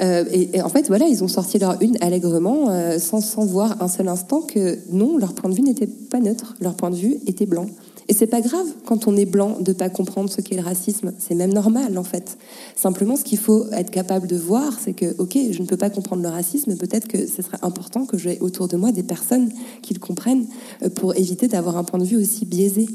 Euh, 0.00 0.24
et, 0.30 0.60
en 0.60 0.68
fait, 0.68 0.88
voilà, 0.88 1.06
ils 1.06 1.24
ont 1.24 1.28
sorti 1.28 1.58
leur 1.58 1.80
une 1.80 1.96
allègrement, 2.00 2.68
euh, 2.68 2.98
sans, 2.98 3.20
sans 3.20 3.46
voir 3.46 3.82
un 3.82 3.88
seul 3.88 4.08
instant 4.08 4.42
que 4.42 4.78
non, 4.90 5.16
leur 5.16 5.32
point 5.32 5.50
de 5.50 5.54
vue 5.54 5.62
n'était 5.62 5.86
pas 5.86 6.20
neutre, 6.20 6.54
leur 6.60 6.74
point 6.74 6.90
de 6.90 6.96
vue 6.96 7.16
était 7.26 7.46
blanc. 7.46 7.66
Et 8.08 8.14
c'est 8.14 8.26
pas 8.26 8.40
grave 8.40 8.66
quand 8.84 9.08
on 9.08 9.16
est 9.16 9.26
blanc 9.26 9.58
de 9.60 9.72
pas 9.72 9.88
comprendre 9.88 10.30
ce 10.30 10.40
qu'est 10.40 10.56
le 10.56 10.62
racisme, 10.62 11.12
c'est 11.18 11.34
même 11.34 11.52
normal 11.52 11.98
en 11.98 12.04
fait. 12.04 12.38
Simplement, 12.76 13.16
ce 13.16 13.24
qu'il 13.24 13.38
faut 13.38 13.66
être 13.72 13.90
capable 13.90 14.28
de 14.28 14.36
voir, 14.36 14.78
c'est 14.80 14.92
que 14.92 15.16
ok, 15.18 15.36
je 15.50 15.60
ne 15.60 15.66
peux 15.66 15.76
pas 15.76 15.90
comprendre 15.90 16.22
le 16.22 16.28
racisme, 16.28 16.76
peut-être 16.76 17.08
que 17.08 17.26
ce 17.26 17.42
serait 17.42 17.58
important 17.62 18.06
que 18.06 18.16
j'ai 18.16 18.38
autour 18.40 18.68
de 18.68 18.76
moi 18.76 18.92
des 18.92 19.02
personnes 19.02 19.50
qui 19.82 19.92
le 19.92 19.98
comprennent 19.98 20.46
euh, 20.82 20.88
pour 20.88 21.16
éviter 21.16 21.48
d'avoir 21.48 21.76
un 21.76 21.84
point 21.84 21.98
de 21.98 22.04
vue 22.04 22.16
aussi 22.16 22.44
biaisé. 22.44 22.86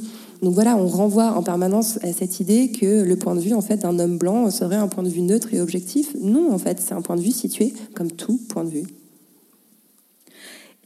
Donc 0.42 0.56
voilà, 0.56 0.76
on 0.76 0.88
renvoie 0.88 1.34
en 1.34 1.44
permanence 1.44 2.00
à 2.04 2.14
cette 2.14 2.40
idée 2.40 2.72
que 2.72 3.04
le 3.04 3.16
point 3.16 3.36
de 3.36 3.42
vue 3.42 3.54
en 3.54 3.62
fait 3.62 3.78
d'un 3.78 4.00
homme 4.00 4.18
blanc 4.18 4.50
serait 4.50 4.76
un 4.76 4.88
point 4.88 5.04
de 5.04 5.10
vue 5.10 5.22
neutre 5.22 5.54
et 5.54 5.62
objectif. 5.62 6.16
Non, 6.20 6.52
en 6.52 6.58
fait, 6.58 6.80
c'est 6.80 6.94
un 6.94 7.02
point 7.02 7.16
de 7.16 7.22
vue 7.22 7.32
situé 7.32 7.74
comme 7.94 8.12
tout 8.12 8.40
point 8.50 8.64
de 8.64 8.70
vue. 8.70 8.88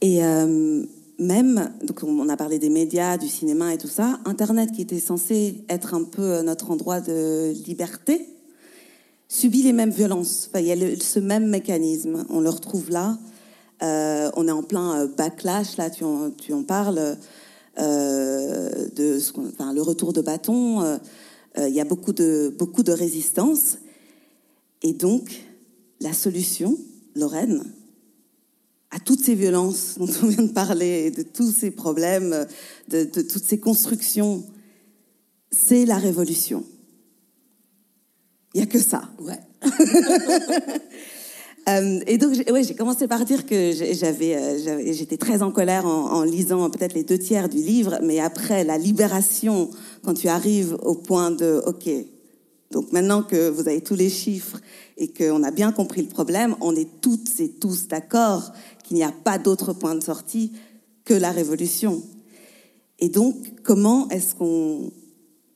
Et 0.02 0.22
euh, 0.22 0.84
même, 1.18 1.72
donc 1.82 2.02
on 2.02 2.28
a 2.28 2.36
parlé 2.36 2.58
des 2.58 2.68
médias, 2.68 3.16
du 3.16 3.28
cinéma 3.28 3.72
et 3.72 3.78
tout 3.78 3.88
ça, 3.88 4.20
Internet 4.24 4.72
qui 4.72 4.82
était 4.82 5.00
censé 5.00 5.64
être 5.68 5.94
un 5.94 6.04
peu 6.04 6.42
notre 6.42 6.70
endroit 6.70 7.00
de 7.00 7.52
liberté, 7.66 8.28
subit 9.28 9.62
les 9.62 9.72
mêmes 9.72 9.90
violences. 9.90 10.48
Enfin, 10.48 10.60
il 10.60 10.66
y 10.66 10.72
a 10.72 10.96
ce 11.00 11.18
même 11.18 11.46
mécanisme, 11.46 12.26
on 12.28 12.40
le 12.40 12.50
retrouve 12.50 12.90
là. 12.90 13.18
Euh, 13.82 14.30
on 14.36 14.48
est 14.48 14.52
en 14.52 14.62
plein 14.62 15.00
euh, 15.00 15.06
backlash, 15.06 15.76
là 15.76 15.90
tu 15.90 16.04
en, 16.04 16.62
parles, 16.62 17.16
euh, 17.78 18.88
de 18.94 19.18
enfin, 19.36 19.72
le 19.74 19.82
retour 19.82 20.12
de 20.12 20.22
bâton. 20.22 20.80
euh, 20.82 20.96
euh, 21.58 21.68
Il 21.68 21.74
y 21.74 21.80
a 21.80 21.84
beaucoup 21.84 22.12
de, 22.12 22.54
beaucoup 22.58 22.82
de 22.82 22.92
résistance. 22.92 23.78
Et 24.82 24.92
donc, 24.92 25.42
la 26.00 26.12
solution, 26.12 26.76
Lorraine, 27.14 27.64
toutes 29.06 29.24
ces 29.24 29.34
violences 29.34 29.94
dont 29.98 30.08
on 30.22 30.26
vient 30.26 30.42
de 30.42 30.52
parler, 30.52 31.10
de 31.10 31.22
tous 31.22 31.50
ces 31.50 31.70
problèmes, 31.70 32.46
de, 32.88 33.04
de 33.04 33.22
toutes 33.22 33.44
ces 33.44 33.58
constructions, 33.58 34.44
c'est 35.50 35.86
la 35.86 35.96
révolution. 35.96 36.62
Il 38.52 38.58
n'y 38.60 38.64
a 38.64 38.66
que 38.66 38.78
ça. 38.78 39.08
Ouais. 39.20 39.40
Euh, 41.68 41.98
et 42.06 42.16
donc, 42.16 42.32
j'ai- 42.34 42.48
ouais, 42.52 42.62
j'ai 42.62 42.76
commencé 42.76 43.08
par 43.08 43.24
dire 43.24 43.44
que 43.44 43.72
j'avais, 43.72 44.36
euh, 44.36 44.56
j'avais- 44.62 44.92
j'étais 44.92 45.16
très 45.16 45.42
en 45.42 45.50
colère 45.50 45.84
en, 45.84 46.12
en 46.12 46.22
lisant 46.22 46.70
peut-être 46.70 46.94
les 46.94 47.02
deux 47.02 47.18
tiers 47.18 47.48
du 47.48 47.56
livre, 47.56 47.98
mais 48.04 48.20
après 48.20 48.62
la 48.62 48.78
libération, 48.78 49.68
quand 50.04 50.14
tu 50.14 50.28
arrives 50.28 50.76
au 50.84 50.94
point 50.94 51.32
de, 51.32 51.60
ok, 51.66 51.88
donc 52.70 52.92
maintenant 52.92 53.24
que 53.24 53.48
vous 53.48 53.62
avez 53.68 53.80
tous 53.80 53.96
les 53.96 54.10
chiffres 54.10 54.60
et 54.96 55.08
qu'on 55.12 55.42
a 55.42 55.50
bien 55.50 55.72
compris 55.72 56.02
le 56.02 56.08
problème, 56.08 56.54
on 56.60 56.72
est 56.76 57.00
toutes 57.00 57.40
et 57.40 57.48
tous 57.48 57.88
d'accord 57.88 58.52
qu'il 58.86 58.96
n'y 58.96 59.04
a 59.04 59.12
pas 59.12 59.38
d'autre 59.38 59.72
point 59.72 59.94
de 59.94 60.02
sortie 60.02 60.52
que 61.04 61.14
la 61.14 61.30
révolution. 61.30 62.02
Et 62.98 63.08
donc, 63.08 63.34
comment 63.62 64.08
est-ce 64.08 64.34
qu'on 64.34 64.92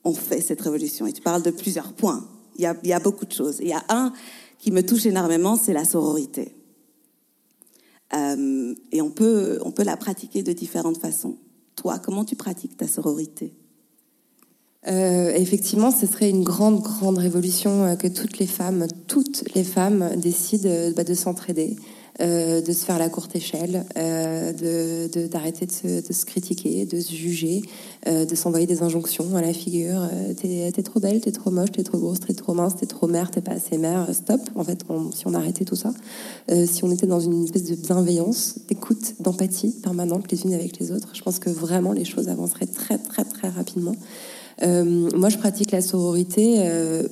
on 0.03 0.13
fait 0.13 0.41
cette 0.41 0.61
révolution? 0.61 1.07
Et 1.07 1.13
tu 1.13 1.21
parles 1.21 1.43
de 1.43 1.51
plusieurs 1.51 1.93
points. 1.93 2.27
Il 2.57 2.61
y 2.61 2.93
a, 2.93 2.99
beaucoup 2.99 3.25
de 3.25 3.31
choses. 3.31 3.57
Il 3.59 3.67
y 3.67 3.73
a 3.73 3.83
un 3.89 4.13
qui 4.59 4.71
me 4.71 4.83
touche 4.83 5.05
énormément, 5.05 5.55
c'est 5.55 5.73
la 5.73 5.85
sororité. 5.85 6.53
Euh, 8.13 8.75
et 8.91 9.01
on 9.01 9.09
peut, 9.09 9.59
on 9.63 9.71
peut 9.71 9.83
la 9.83 9.97
pratiquer 9.97 10.43
de 10.43 10.51
différentes 10.51 10.97
façons. 10.97 11.37
Toi, 11.75 11.97
comment 11.97 12.25
tu 12.25 12.35
pratiques 12.35 12.77
ta 12.77 12.87
sororité? 12.87 13.53
Euh, 14.87 15.31
effectivement, 15.35 15.91
ce 15.91 16.05
serait 16.05 16.29
une 16.29 16.43
grande, 16.43 16.81
grande 16.81 17.17
révolution 17.17 17.85
euh, 17.85 17.95
que 17.95 18.07
toutes 18.07 18.37
les 18.37 18.47
femmes, 18.47 18.87
toutes 19.07 19.43
les 19.55 19.63
femmes 19.63 20.09
décident 20.17 20.91
bah, 20.95 21.03
de 21.03 21.13
s'entraider, 21.13 21.77
euh, 22.19 22.61
de 22.61 22.71
se 22.73 22.85
faire 22.85 22.99
la 22.99 23.09
courte 23.09 23.35
échelle, 23.35 23.85
euh, 23.97 24.51
de 24.51 25.07
de- 25.11 25.27
d'arrêter 25.27 25.65
de, 25.65 25.71
se, 25.71 26.05
de 26.07 26.13
se 26.13 26.25
critiquer, 26.25 26.85
de 26.85 26.99
se 26.99 27.13
juger, 27.13 27.61
euh, 28.07 28.25
de 28.25 28.35
s'envoyer 28.35 28.67
des 28.67 28.83
injonctions 28.83 29.35
à 29.35 29.41
la 29.41 29.53
figure. 29.53 30.09
t'es 30.39 30.71
t'es 30.73 30.83
trop 30.83 30.99
belle, 30.99 31.21
t'es 31.21 31.31
trop 31.31 31.51
moche, 31.51 31.71
t'es 31.71 31.83
trop 31.83 31.97
grosse, 31.97 32.19
t'es 32.19 32.33
trop 32.33 32.53
mince, 32.53 32.75
t'es 32.75 32.85
trop 32.85 33.07
mère, 33.07 33.31
t'es 33.31 33.41
pas 33.41 33.53
assez 33.53 33.77
mère. 33.77 34.07
Stop. 34.13 34.41
En 34.55 34.63
fait, 34.63 34.83
si 35.15 35.25
on 35.27 35.33
arrêtait 35.33 35.65
tout 35.65 35.75
ça, 35.77 35.93
si 36.65 36.83
on 36.83 36.91
était 36.91 37.07
dans 37.07 37.19
une 37.21 37.45
espèce 37.45 37.63
de 37.63 37.75
bienveillance, 37.75 38.55
d'écoute, 38.67 39.15
d'empathie 39.19 39.71
permanente 39.81 40.29
les 40.31 40.43
unes 40.43 40.53
avec 40.53 40.79
les 40.79 40.91
autres, 40.91 41.09
je 41.13 41.21
pense 41.21 41.39
que 41.39 41.49
vraiment 41.49 41.93
les 41.93 42.05
choses 42.05 42.27
avanceraient 42.27 42.67
très, 42.67 42.97
très, 42.97 43.23
très 43.23 43.49
rapidement. 43.49 43.95
Moi, 44.63 45.29
je 45.29 45.37
pratique 45.37 45.71
la 45.71 45.81
sororité 45.81 46.59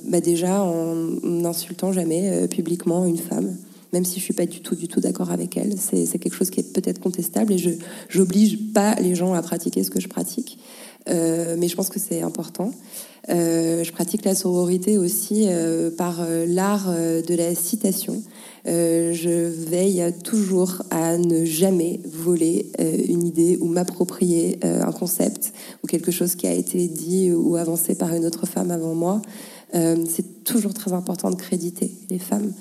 bah 0.08 0.20
déjà 0.20 0.62
en 0.62 0.94
n'insultant 1.24 1.92
jamais 1.92 2.46
publiquement 2.48 3.04
une 3.06 3.18
femme, 3.18 3.56
même 3.92 4.04
si 4.04 4.20
je 4.20 4.24
suis 4.24 4.34
pas 4.34 4.46
du 4.46 4.60
tout, 4.60 4.74
du 4.74 4.88
tout 4.88 5.00
d'accord 5.00 5.30
avec 5.30 5.56
elle. 5.56 5.74
C'est 5.78 6.18
quelque 6.18 6.34
chose 6.34 6.50
qui 6.50 6.60
est 6.60 6.72
peut-être 6.72 7.00
contestable 7.00 7.52
et 7.52 7.58
je 7.58 7.70
j'oblige 8.08 8.72
pas 8.72 8.94
les 8.96 9.14
gens 9.14 9.34
à 9.34 9.42
pratiquer 9.42 9.82
ce 9.82 9.90
que 9.90 10.00
je 10.00 10.08
pratique, 10.08 10.58
Euh, 11.08 11.56
mais 11.58 11.68
je 11.68 11.76
pense 11.76 11.88
que 11.88 11.98
c'est 11.98 12.22
important. 12.22 12.72
Euh, 13.28 13.84
je 13.84 13.92
pratique 13.92 14.24
la 14.24 14.34
sororité 14.34 14.98
aussi 14.98 15.46
euh, 15.48 15.90
par 15.90 16.20
euh, 16.20 16.46
l'art 16.46 16.88
euh, 16.88 17.22
de 17.22 17.34
la 17.34 17.54
citation. 17.54 18.22
Euh, 18.66 19.12
je 19.12 19.48
veille 19.48 20.12
toujours 20.24 20.82
à 20.90 21.16
ne 21.16 21.44
jamais 21.44 22.00
voler 22.04 22.66
une 23.08 23.26
idée 23.26 23.56
ou 23.60 23.66
m'approprier 23.66 24.58
un 24.62 24.92
concept 24.92 25.52
ou 25.82 25.86
quelque 25.86 26.10
chose 26.12 26.34
qui 26.34 26.46
a 26.46 26.52
été 26.52 26.86
dit 26.86 27.32
ou 27.32 27.56
avancé 27.56 27.94
par 27.94 28.14
une 28.14 28.26
autre 28.26 28.46
femme 28.46 28.70
avant 28.70 28.94
moi. 28.94 29.22
C'est 29.72 30.44
toujours 30.44 30.74
très 30.74 30.92
important 30.92 31.30
de 31.30 31.36
créditer 31.36 31.90
les 32.10 32.18
femmes. 32.18 32.52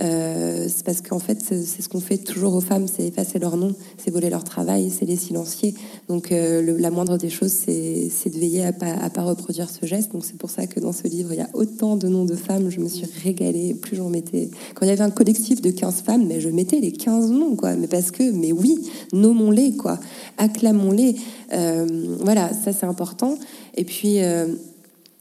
Euh, 0.00 0.66
c'est 0.68 0.84
parce 0.84 1.00
qu'en 1.00 1.18
fait, 1.18 1.38
c'est 1.42 1.82
ce 1.82 1.88
qu'on 1.88 2.00
fait 2.00 2.18
toujours 2.18 2.54
aux 2.54 2.60
femmes, 2.60 2.86
c'est 2.86 3.06
effacer 3.06 3.38
leur 3.38 3.56
nom, 3.56 3.74
c'est 3.96 4.12
voler 4.12 4.30
leur 4.30 4.44
travail, 4.44 4.90
c'est 4.90 5.04
les 5.04 5.16
silencier. 5.16 5.74
Donc 6.08 6.30
euh, 6.30 6.76
la 6.78 6.90
moindre 6.90 7.18
des 7.18 7.30
choses, 7.30 7.50
c'est 7.52 8.30
de 8.30 8.38
veiller 8.38 8.64
à 8.64 8.72
pas, 8.72 9.10
pas 9.10 9.22
reproduire 9.22 9.68
ce 9.68 9.86
geste. 9.86 10.12
Donc 10.12 10.24
c'est 10.24 10.38
pour 10.38 10.50
ça 10.50 10.66
que 10.66 10.78
dans 10.78 10.92
ce 10.92 11.08
livre, 11.08 11.32
il 11.32 11.38
y 11.38 11.42
a 11.42 11.48
autant 11.54 11.96
de 11.96 12.06
noms 12.08 12.24
de 12.24 12.36
femmes. 12.36 12.70
Je 12.70 12.80
me 12.80 12.88
suis 12.88 13.06
régalée. 13.24 13.74
Plus 13.74 13.96
j'en 13.96 14.08
mettais. 14.08 14.50
Quand 14.74 14.86
il 14.86 14.88
y 14.88 14.92
avait 14.92 15.02
un 15.02 15.10
collectif 15.10 15.60
de 15.60 15.70
15 15.70 16.02
femmes, 16.02 16.26
mais 16.26 16.40
je 16.40 16.48
mettais 16.48 16.78
les 16.78 16.92
15 16.92 17.30
noms, 17.30 17.56
quoi. 17.56 17.74
Mais 17.74 17.88
parce 17.88 18.10
que, 18.10 18.30
mais 18.30 18.52
oui, 18.52 18.78
nommons-les, 19.12 19.72
quoi. 19.72 19.98
Acclamons-les. 20.36 21.16
Euh, 21.52 22.16
voilà, 22.20 22.52
ça 22.52 22.72
c'est 22.72 22.86
important. 22.86 23.36
Et 23.76 23.84
puis. 23.84 24.18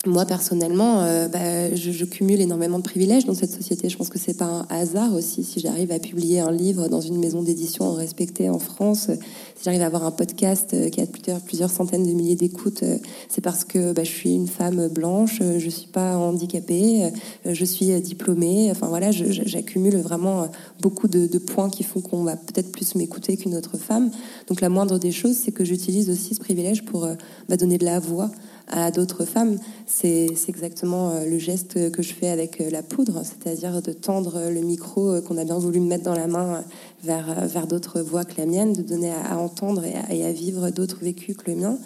Euh, 0.05 0.09
moi 0.09 0.25
personnellement, 0.25 1.01
euh, 1.01 1.27
bah, 1.27 1.73
je, 1.75 1.91
je, 1.91 2.05
cumule 2.05 2.41
énormément 2.41 2.77
de 2.77 2.83
privilèges 2.83 3.25
dans 3.25 3.33
cette 3.33 3.51
société. 3.51 3.89
Je 3.89 3.97
pense 3.97 4.09
que 4.09 4.19
c'est 4.19 4.37
pas 4.37 4.45
un 4.45 4.67
hasard 4.69 5.13
aussi 5.13 5.43
si 5.43 5.59
j'arrive 5.59 5.91
à 5.91 5.99
publier 5.99 6.39
un 6.39 6.51
livre 6.51 6.87
dans 6.87 7.01
une 7.01 7.17
maison 7.17 7.41
d'édition 7.41 7.93
respectée 7.93 8.49
en 8.49 8.59
France, 8.59 9.09
si 9.55 9.63
j'arrive 9.63 9.81
à 9.81 9.87
avoir 9.87 10.05
un 10.05 10.11
podcast 10.11 10.73
euh, 10.73 10.89
qui 10.89 11.01
a 11.01 11.39
plusieurs, 11.39 11.69
centaines 11.69 12.05
de 12.05 12.11
milliers 12.11 12.35
d'écoutes, 12.35 12.83
euh, 12.83 12.97
c'est 13.29 13.41
parce 13.41 13.65
que 13.65 13.91
bah, 13.91 14.03
je 14.03 14.11
suis 14.11 14.33
une 14.33 14.47
femme 14.47 14.87
blanche, 14.87 15.41
je 15.41 15.69
suis 15.69 15.87
pas 15.87 16.17
handicapée, 16.17 17.11
je 17.45 17.65
suis 17.65 17.99
diplômée. 18.01 18.69
Enfin 18.71 18.87
voilà, 18.87 19.11
j'accumule 19.11 19.97
vraiment 19.97 20.47
beaucoup 20.81 21.07
de, 21.07 21.27
de, 21.27 21.37
points 21.37 21.69
qui 21.69 21.83
font 21.83 22.01
qu'on 22.01 22.23
va 22.23 22.35
peut-être 22.35 22.71
plus 22.71 22.95
m'écouter 22.95 23.37
qu'une 23.37 23.55
autre 23.55 23.77
femme. 23.77 24.11
Donc 24.47 24.61
la 24.61 24.69
moindre 24.69 24.97
des 24.97 25.11
choses, 25.11 25.35
c'est 25.35 25.51
que 25.51 25.65
j'utilise 25.65 26.09
aussi 26.09 26.35
ce 26.35 26.39
privilège 26.39 26.83
pour 26.83 27.07
bah, 27.49 27.57
donner 27.57 27.77
de 27.77 27.85
la 27.85 27.99
voix 27.99 28.31
à 28.67 28.91
d'autres 28.91 29.25
femmes. 29.25 29.57
C'est 29.85 30.27
exactement 30.47 31.11
euh, 31.11 31.25
le 31.25 31.37
geste 31.37 31.91
que 31.91 32.03
je 32.03 32.13
fais 32.13 32.29
avec 32.29 32.59
euh, 32.59 32.69
la 32.69 32.83
poudre, 32.83 33.21
c'est-à-dire 33.23 33.81
de 33.81 33.93
tendre 33.93 34.49
le 34.49 34.61
micro 34.61 35.09
euh, 35.09 35.21
qu'on 35.21 35.37
a 35.37 35.45
bien 35.45 35.57
voulu 35.57 35.79
me 35.79 35.87
mettre 35.87 36.03
dans 36.03 36.15
la 36.15 36.27
main 36.27 36.63
vers, 37.03 37.47
vers 37.47 37.67
d'autres 37.67 38.01
voix 38.01 38.25
que 38.25 38.37
la 38.37 38.45
mienne, 38.45 38.73
de 38.73 38.81
donner 38.81 39.11
à, 39.11 39.37
entendre 39.37 39.83
et 40.09 40.25
à, 40.25 40.31
vivre 40.31 40.69
d'autres 40.69 40.99
vécus 41.01 41.37
que 41.37 41.49
le 41.49 41.57
mien. 41.57 41.77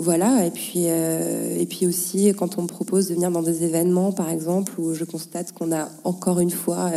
voilà, 0.00 0.46
et 0.46 0.50
puis, 0.50 0.84
et 0.84 1.66
puis 1.68 1.86
aussi 1.86 2.32
quand 2.36 2.58
on 2.58 2.62
me 2.62 2.68
propose 2.68 3.08
de 3.08 3.14
venir 3.14 3.30
dans 3.30 3.42
des 3.42 3.64
événements, 3.64 4.12
par 4.12 4.30
exemple, 4.30 4.72
où 4.78 4.94
je 4.94 5.04
constate 5.04 5.52
qu'on 5.52 5.72
a 5.72 5.88
encore 6.04 6.40
une 6.40 6.50
fois 6.50 6.90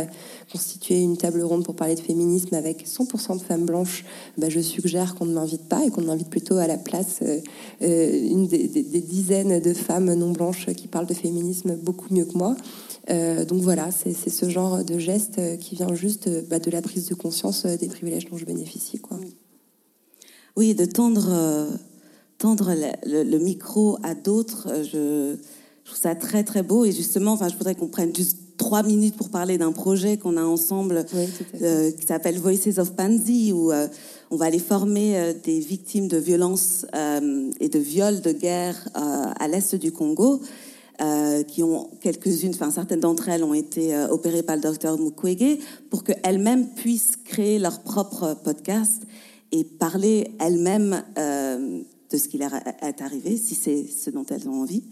constituer 0.50 1.00
une 1.00 1.16
table 1.16 1.42
ronde 1.42 1.64
pour 1.64 1.76
parler 1.76 1.94
de 1.94 2.00
féminisme 2.00 2.54
avec 2.54 2.86
100% 2.86 3.38
de 3.38 3.42
femmes 3.42 3.66
blanches, 3.66 4.04
bah, 4.36 4.48
je 4.48 4.60
suggère 4.60 5.14
qu'on 5.14 5.26
ne 5.26 5.32
m'invite 5.32 5.68
pas 5.68 5.84
et 5.84 5.90
qu'on 5.90 6.02
m'invite 6.02 6.28
plutôt 6.28 6.56
à 6.56 6.66
la 6.66 6.76
place 6.76 7.20
euh, 7.22 7.38
euh, 7.82 8.28
une 8.30 8.46
des, 8.48 8.68
dizaines 8.68 9.60
de 9.60 9.72
femmes 9.72 10.12
non 10.14 10.32
blanches 10.32 10.66
qui 10.74 10.88
parlent 10.88 11.06
de 11.06 11.14
féminisme 11.14 11.76
beaucoup 11.76 12.12
mieux 12.12 12.24
que 12.24 12.36
moi. 12.36 12.56
Euh, 13.10 13.44
donc 13.44 13.62
voilà, 13.62 13.90
c'est 13.90 14.12
ce 14.12 14.48
genre 14.48 14.84
de 14.84 14.98
geste 14.98 15.58
qui 15.58 15.74
vient 15.76 15.94
juste 15.94 16.28
bah, 16.48 16.58
de 16.58 16.70
la 16.70 16.82
prise 16.82 17.06
de 17.06 17.14
conscience 17.14 17.66
des 17.66 17.88
privilèges 17.88 18.28
dont 18.28 18.36
je 18.36 18.44
bénéficie. 18.44 18.98
Quoi. 18.98 19.18
Oui, 20.56 20.74
de 20.74 20.84
tendre, 20.84 21.68
tendre 22.38 22.74
le, 23.04 23.38
micro 23.38 23.98
à 24.02 24.14
d'autres, 24.14 24.68
je, 24.84 25.36
je, 25.84 25.90
trouve 25.90 25.98
ça 25.98 26.14
très 26.14 26.44
très 26.44 26.62
beau. 26.62 26.84
Et 26.84 26.92
justement, 26.92 27.32
enfin, 27.32 27.48
je 27.48 27.56
voudrais 27.56 27.74
qu'on 27.74 27.88
prenne 27.88 28.14
juste 28.14 28.36
trois 28.60 28.82
minutes 28.82 29.16
pour 29.16 29.30
parler 29.30 29.56
d'un 29.56 29.72
projet 29.72 30.18
qu'on 30.18 30.36
a 30.36 30.42
ensemble 30.42 31.06
euh, 31.62 31.90
qui 31.92 32.06
s'appelle 32.06 32.38
Voices 32.38 32.78
of 32.78 32.92
Pansy, 32.94 33.52
où 33.54 33.72
euh, 33.72 33.88
on 34.30 34.36
va 34.36 34.44
aller 34.44 34.58
former 34.58 35.16
euh, 35.18 35.32
des 35.32 35.60
victimes 35.60 36.08
de 36.08 36.18
violences 36.18 36.84
et 37.58 37.68
de 37.70 37.78
viols 37.78 38.20
de 38.20 38.32
guerre 38.32 38.76
à 38.94 39.48
l'est 39.48 39.74
du 39.74 39.92
Congo. 39.92 40.40
qui 41.48 41.62
ont 41.62 41.88
quelques-unes, 42.02 42.52
enfin 42.54 42.70
certaines 42.70 43.00
d'entre 43.00 43.30
elles 43.30 43.44
ont 43.44 43.54
été 43.54 43.96
opérées 44.10 44.42
par 44.42 44.56
le 44.56 44.62
docteur 44.62 44.98
Mukwege 44.98 45.58
pour 45.88 46.04
qu'elles-mêmes 46.04 46.66
puissent 46.74 47.16
créer 47.24 47.58
leur 47.58 47.80
propre 47.80 48.36
podcast 48.44 49.02
et 49.52 49.64
parler 49.64 50.32
elles-mêmes 50.38 51.02
de 51.16 52.16
ce 52.18 52.28
qui 52.28 52.36
leur 52.36 52.52
est 52.54 53.00
arrivé, 53.00 53.38
si 53.38 53.54
c'est 53.54 53.86
ce 53.86 54.10
dont 54.10 54.26
elles 54.28 54.46
ont 54.48 54.60
envie. 54.60 54.84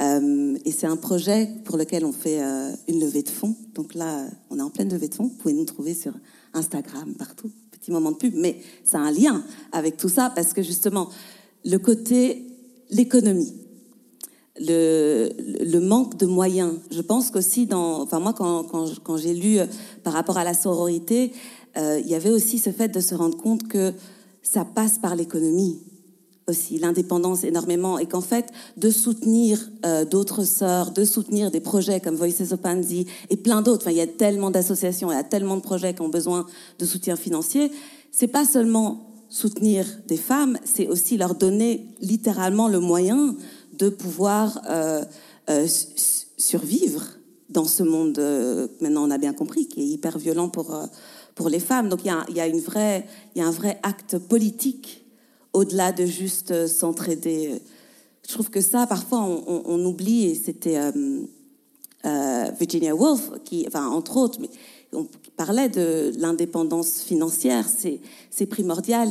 Euh, 0.00 0.56
et 0.64 0.72
c'est 0.72 0.86
un 0.86 0.96
projet 0.96 1.48
pour 1.64 1.76
lequel 1.76 2.04
on 2.04 2.12
fait 2.12 2.42
euh, 2.42 2.72
une 2.88 3.00
levée 3.00 3.22
de 3.22 3.28
fonds. 3.28 3.54
Donc 3.74 3.94
là, 3.94 4.26
on 4.50 4.58
est 4.58 4.62
en 4.62 4.70
pleine 4.70 4.90
levée 4.90 5.08
de 5.08 5.14
fonds. 5.14 5.24
Vous 5.24 5.36
pouvez 5.36 5.54
nous 5.54 5.64
trouver 5.64 5.94
sur 5.94 6.12
Instagram, 6.54 7.14
partout. 7.18 7.50
Petit 7.70 7.90
moment 7.90 8.12
de 8.12 8.16
pub. 8.16 8.34
Mais 8.34 8.58
ça 8.84 8.98
a 8.98 9.02
un 9.02 9.12
lien 9.12 9.44
avec 9.72 9.96
tout 9.96 10.08
ça 10.08 10.32
parce 10.34 10.52
que 10.52 10.62
justement, 10.62 11.08
le 11.64 11.76
côté, 11.78 12.46
l'économie, 12.90 13.52
le, 14.58 15.78
manque 15.78 16.16
de 16.16 16.26
moyens. 16.26 16.74
Je 16.90 17.00
pense 17.00 17.30
qu'aussi 17.30 17.68
enfin 17.72 18.20
moi 18.20 18.34
quand 18.34 19.16
j'ai 19.16 19.34
lu 19.34 19.58
euh, 19.58 19.66
par 20.04 20.12
rapport 20.12 20.38
à 20.38 20.44
la 20.44 20.54
sororité, 20.54 21.32
il 21.74 22.06
y 22.06 22.14
avait 22.14 22.30
aussi 22.30 22.58
ce 22.58 22.68
fait 22.68 22.88
de 22.88 23.00
se 23.00 23.14
rendre 23.14 23.38
compte 23.38 23.66
que 23.66 23.94
ça 24.42 24.66
passe 24.66 24.98
par 24.98 25.16
l'économie 25.16 25.80
aussi 26.48 26.78
l'indépendance 26.78 27.44
énormément 27.44 27.98
et 27.98 28.06
qu'en 28.06 28.20
fait 28.20 28.46
de 28.76 28.90
soutenir 28.90 29.70
euh, 29.86 30.04
d'autres 30.04 30.44
sœurs, 30.44 30.90
de 30.90 31.04
soutenir 31.04 31.50
des 31.50 31.60
projets 31.60 32.00
comme 32.00 32.16
Voices 32.16 32.52
of 32.52 32.60
Pansy 32.60 33.06
et 33.30 33.36
plein 33.36 33.62
d'autres. 33.62 33.82
Enfin, 33.82 33.90
il 33.90 33.96
y 33.96 34.02
a 34.02 34.06
tellement 34.06 34.50
d'associations, 34.50 35.10
il 35.10 35.14
y 35.14 35.18
a 35.18 35.24
tellement 35.24 35.56
de 35.56 35.62
projets 35.62 35.94
qui 35.94 36.02
ont 36.02 36.08
besoin 36.08 36.46
de 36.78 36.84
soutien 36.84 37.16
financier. 37.16 37.70
C'est 38.10 38.28
pas 38.28 38.44
seulement 38.44 39.08
soutenir 39.28 39.86
des 40.08 40.16
femmes, 40.16 40.58
c'est 40.64 40.88
aussi 40.88 41.16
leur 41.16 41.34
donner 41.34 41.86
littéralement 42.00 42.68
le 42.68 42.80
moyen 42.80 43.34
de 43.78 43.88
pouvoir 43.88 44.60
euh, 44.68 45.02
euh, 45.48 45.66
survivre 46.36 47.02
dans 47.48 47.64
ce 47.64 47.82
monde 47.82 48.18
maintenant 48.80 49.06
on 49.06 49.10
a 49.10 49.18
bien 49.18 49.34
compris 49.34 49.66
qui 49.66 49.82
est 49.82 49.86
hyper 49.86 50.16
violent 50.16 50.48
pour 50.48 50.74
pour 51.34 51.48
les 51.48 51.60
femmes. 51.60 51.88
Donc 51.88 52.00
il 52.04 52.08
y 52.08 52.10
a, 52.10 52.24
y 52.30 52.40
a 52.40 52.46
il 52.46 53.12
y 53.36 53.40
a 53.40 53.46
un 53.46 53.50
vrai 53.50 53.78
acte 53.82 54.18
politique 54.18 55.01
au-delà 55.52 55.92
de 55.92 56.06
juste 56.06 56.50
euh, 56.50 56.66
s'entraider. 56.66 57.60
Je 58.26 58.32
trouve 58.32 58.50
que 58.50 58.60
ça, 58.60 58.86
parfois, 58.86 59.20
on, 59.20 59.84
oublie, 59.84 60.26
et 60.26 60.34
c'était 60.34 60.78
euh, 60.78 61.22
euh, 62.04 62.50
Virginia 62.58 62.94
Woolf, 62.94 63.30
qui, 63.44 63.66
entre 63.74 64.16
autres, 64.16 64.38
mais 64.40 64.48
on 64.92 65.06
parlait 65.36 65.68
de 65.68 66.12
l'indépendance 66.18 67.00
financière, 67.00 67.66
c'est 67.68 68.46
primordial. 68.46 69.08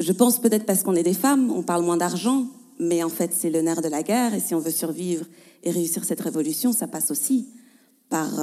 Je 0.00 0.12
pense 0.12 0.40
peut-être 0.40 0.66
parce 0.66 0.82
qu'on 0.82 0.96
est 0.96 1.04
des 1.04 1.14
femmes, 1.14 1.52
on 1.52 1.62
parle 1.62 1.84
moins 1.84 1.96
d'argent, 1.96 2.46
mais 2.80 3.04
en 3.04 3.08
fait, 3.08 3.32
c'est 3.32 3.50
le 3.50 3.60
nerf 3.60 3.82
de 3.82 3.88
la 3.88 4.02
guerre, 4.02 4.34
et 4.34 4.40
si 4.40 4.54
on 4.54 4.58
veut 4.58 4.72
survivre 4.72 5.26
et 5.62 5.70
réussir 5.70 6.04
cette 6.04 6.20
révolution, 6.20 6.72
ça 6.72 6.88
passe 6.88 7.12
aussi 7.12 7.48
par 8.08 8.40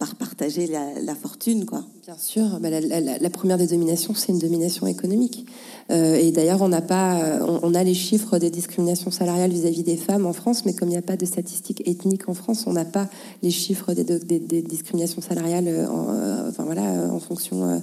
par 0.00 0.14
partager 0.14 0.66
la, 0.66 1.14
fortune, 1.14 1.66
quoi. 1.66 1.84
Bien 2.06 2.16
sûr, 2.16 2.58
bah, 2.58 2.70
la, 2.70 3.30
première 3.30 3.58
des 3.58 3.66
dominations, 3.66 4.14
c'est 4.14 4.32
une 4.32 4.38
domination 4.38 4.86
économique. 4.86 5.44
Euh, 5.90 6.14
et 6.14 6.32
d'ailleurs, 6.32 6.62
on 6.62 6.68
n'a 6.68 6.80
pas, 6.80 7.38
on, 7.42 7.74
a 7.74 7.84
les 7.84 7.92
chiffres 7.92 8.38
des 8.38 8.48
discriminations 8.48 9.10
salariales 9.10 9.50
vis-à-vis 9.50 9.82
des 9.82 9.98
femmes 9.98 10.24
en 10.24 10.32
France, 10.32 10.64
mais 10.64 10.72
comme 10.72 10.88
il 10.88 10.92
n'y 10.92 10.96
a 10.96 11.02
pas 11.02 11.18
de 11.18 11.26
statistiques 11.26 11.86
ethniques 11.86 12.30
en 12.30 12.34
France, 12.34 12.64
on 12.66 12.72
n'a 12.72 12.86
pas 12.86 13.10
les 13.42 13.50
chiffres 13.50 13.92
des, 13.92 14.04
des, 14.04 14.62
discriminations 14.62 15.20
salariales, 15.20 15.68
en, 15.68 16.14
euh, 16.14 16.48
enfin 16.48 16.64
voilà, 16.64 17.12
en 17.12 17.20
fonction. 17.20 17.68
Euh, 17.68 17.78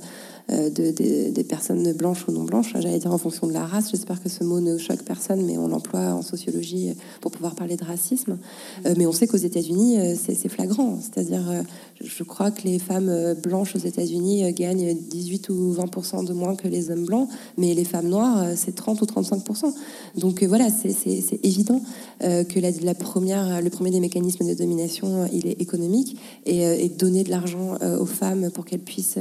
euh, 0.49 0.69
de, 0.69 0.91
des 0.91 1.43
personnes 1.43 1.91
blanches 1.91 2.25
ou 2.29 2.31
non 2.31 2.45
blanches. 2.45 2.71
J'allais 2.71 2.99
dire 2.99 3.11
en 3.11 3.17
fonction 3.17 3.47
de 3.47 3.53
la 3.53 3.65
race. 3.65 3.91
J'espère 3.91 4.23
que 4.23 4.29
ce 4.29 4.45
mot 4.45 4.61
ne 4.61 4.77
choque 4.77 5.03
personne, 5.03 5.43
mais 5.45 5.57
on 5.57 5.67
l'emploie 5.67 6.13
en 6.13 6.21
sociologie 6.21 6.93
pour 7.19 7.31
pouvoir 7.31 7.53
parler 7.53 7.75
de 7.75 7.83
racisme. 7.83 8.37
Euh, 8.85 8.93
mais 8.97 9.05
on 9.05 9.11
sait 9.11 9.27
qu'aux 9.27 9.35
États-Unis, 9.35 9.99
euh, 9.99 10.15
c'est 10.15 10.47
flagrant. 10.47 10.99
C'est-à-dire, 11.01 11.43
je 12.01 12.23
crois 12.23 12.51
que 12.51 12.61
les 12.63 12.79
femmes 12.79 13.35
blanches 13.43 13.75
aux 13.75 13.79
États-Unis 13.79 14.53
gagnent 14.53 14.95
18 15.09 15.49
ou 15.49 15.73
20 15.73 16.23
de 16.23 16.33
moins 16.33 16.55
que 16.55 16.69
les 16.69 16.91
hommes 16.91 17.05
blancs, 17.05 17.27
mais 17.57 17.73
les 17.73 17.83
femmes 17.83 18.07
noires, 18.07 18.45
c'est 18.55 18.73
30 18.73 19.01
ou 19.01 19.05
35 19.05 19.43
Donc 20.15 20.43
voilà, 20.43 20.69
c'est 20.69 21.39
évident 21.43 21.81
que 22.21 22.59
la, 22.59 22.93
première, 22.93 23.61
le 23.61 23.69
premier 23.69 23.91
des 23.91 23.99
mécanismes 23.99 24.47
de 24.47 24.53
domination, 24.53 25.27
il 25.33 25.47
est 25.47 25.61
économique 25.61 26.17
et, 26.45 26.61
et 26.61 26.89
donner 26.89 27.23
de 27.23 27.31
l'argent 27.31 27.77
aux 27.99 28.05
femmes 28.05 28.49
pour 28.51 28.65
qu'elles 28.65 28.79
puissent 28.79 29.19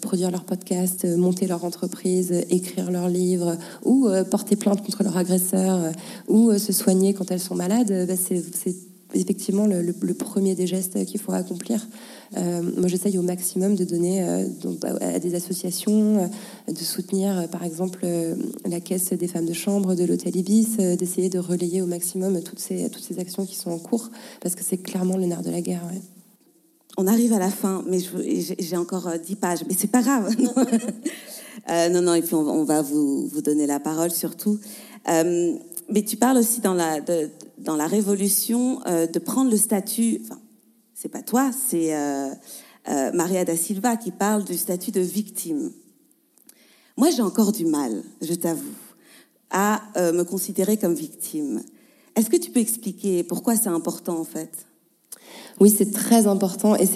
produire 0.00 0.30
leur 0.30 0.44
podcast 0.44 0.67
euh, 0.72 1.16
monter 1.16 1.46
leur 1.46 1.64
entreprise, 1.64 2.32
euh, 2.32 2.42
écrire 2.50 2.90
leurs 2.90 3.08
livres, 3.08 3.56
ou 3.84 4.06
euh, 4.06 4.24
porter 4.24 4.56
plainte 4.56 4.84
contre 4.84 5.02
leur 5.02 5.16
agresseur, 5.16 5.92
ou 6.28 6.52
se 6.58 6.72
soigner 6.72 7.14
quand 7.14 7.30
elles 7.30 7.40
sont 7.40 7.54
malades, 7.54 8.06
bah, 8.06 8.14
c'est 8.16 8.76
effectivement 9.14 9.66
le, 9.66 10.14
premier 10.14 10.54
des 10.54 10.66
gestes 10.66 11.04
qu'il 11.06 11.18
faut 11.18 11.32
accomplir. 11.32 11.86
moi, 12.34 12.88
j'essaye 12.88 13.16
au 13.16 13.22
maximum 13.22 13.74
de 13.74 13.84
donner 13.84 14.22
à 15.00 15.18
des 15.18 15.34
associations, 15.34 16.30
de 16.68 16.84
soutenir, 16.84 17.48
par 17.48 17.64
exemple, 17.64 18.06
la 18.66 18.80
caisse 18.80 19.14
des 19.14 19.28
femmes 19.28 19.46
de 19.46 19.54
chambre 19.54 19.94
de 19.94 20.04
l'hôtel 20.04 20.36
Ibis, 20.36 20.76
d'essayer 20.76 21.30
de 21.30 21.38
relayer 21.38 21.80
au 21.80 21.86
maximum 21.86 22.42
toutes 22.42 22.60
ces, 22.60 22.90
toutes 22.90 23.04
ces 23.04 23.18
actions 23.18 23.46
qui 23.46 23.56
sont 23.56 23.70
en 23.70 23.78
cours, 23.78 24.10
parce 24.42 24.54
que 24.54 24.62
c'est 24.62 24.78
clairement 24.78 25.16
le 25.16 25.24
nerf 25.24 25.42
de 25.42 25.50
la 25.50 25.62
guerre. 25.62 25.88
On 27.00 27.06
arrive 27.06 27.32
à 27.32 27.38
la 27.38 27.50
fin, 27.50 27.84
mais 27.86 28.00
j'ai 28.58 28.76
encore 28.76 29.06
euh, 29.06 29.18
dix 29.18 29.36
pages, 29.36 29.60
mais 29.68 29.74
c'est 29.78 29.86
pas 29.86 30.02
grave. 30.02 30.34
euh, 31.70 31.88
non, 31.90 32.02
non, 32.02 32.14
et 32.14 32.22
puis 32.22 32.34
on, 32.34 32.64
va 32.64 32.82
vous, 32.82 33.28
vous, 33.28 33.40
donner 33.40 33.68
la 33.68 33.78
parole 33.78 34.10
surtout. 34.10 34.58
Euh, 35.08 35.54
mais 35.88 36.02
tu 36.02 36.16
parles 36.16 36.38
aussi 36.38 36.60
dans 36.60 36.74
la, 36.74 36.98
dans 37.58 37.76
la 37.76 37.86
révolution 37.86 38.80
euh, 38.86 39.06
de 39.06 39.20
prendre 39.20 39.48
le 39.48 39.56
statut. 39.56 40.18
Enfin, 40.24 40.40
c'est 40.92 41.08
pas 41.08 41.22
toi, 41.22 41.52
c'est 41.52 41.94
euh, 41.94 42.30
euh, 42.88 43.12
Maria 43.12 43.44
da 43.44 43.56
Silva 43.56 43.96
qui 43.96 44.10
parle 44.10 44.42
du 44.42 44.56
statut 44.56 44.90
de 44.90 45.00
victime. 45.00 45.70
Moi, 46.96 47.10
j'ai 47.10 47.22
encore 47.22 47.52
du 47.52 47.64
mal, 47.64 48.02
je 48.22 48.34
t'avoue, 48.34 48.74
à 49.50 49.82
me 49.96 50.24
considérer 50.24 50.76
comme 50.76 50.94
victime. 50.94 51.62
Est-ce 52.16 52.28
que 52.28 52.36
tu 52.36 52.50
peux 52.50 52.58
expliquer 52.58 53.22
pourquoi 53.22 53.54
c'est 53.54 53.68
important 53.68 54.18
en 54.18 54.24
fait? 54.24 54.67
Oui, 55.60 55.74
c'est 55.76 55.92
très 55.92 56.26
important 56.26 56.76
et, 56.76 56.86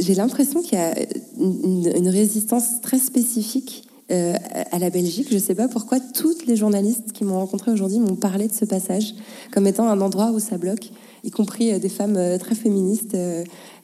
j'ai 0.00 0.14
l'impression 0.14 0.62
qu'il 0.62 0.78
y 0.78 0.80
a 0.80 0.94
une, 1.38 2.08
résistance 2.08 2.80
très 2.80 2.98
spécifique 2.98 3.88
euh, 4.10 4.34
à 4.70 4.78
la 4.78 4.88
Belgique. 4.88 5.28
Je 5.30 5.34
ne 5.34 5.40
sais 5.40 5.54
pas 5.54 5.68
pourquoi 5.68 6.00
toutes 6.00 6.46
les 6.46 6.56
journalistes 6.56 7.12
qui 7.12 7.24
m'ont 7.24 7.38
rencontré 7.38 7.72
aujourd'hui 7.72 7.98
m'ont 7.98 8.16
parlé 8.16 8.48
de 8.48 8.52
ce 8.52 8.64
passage 8.64 9.14
comme 9.52 9.66
étant 9.66 9.88
un 9.88 10.00
endroit 10.00 10.30
où 10.30 10.38
ça 10.38 10.56
bloque, 10.56 10.90
y 11.24 11.30
compris 11.30 11.72
euh, 11.72 11.78
des 11.78 11.88
femmes 11.88 12.16
euh, 12.16 12.38
très 12.38 12.54
féministes 12.54 13.16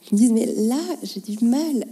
qui 0.01 0.15
me 0.15 0.19
disent 0.19 0.31
mais 0.31 0.45
là 0.45 0.79
j'ai 1.03 1.19
du 1.19 1.45
mal. 1.45 1.85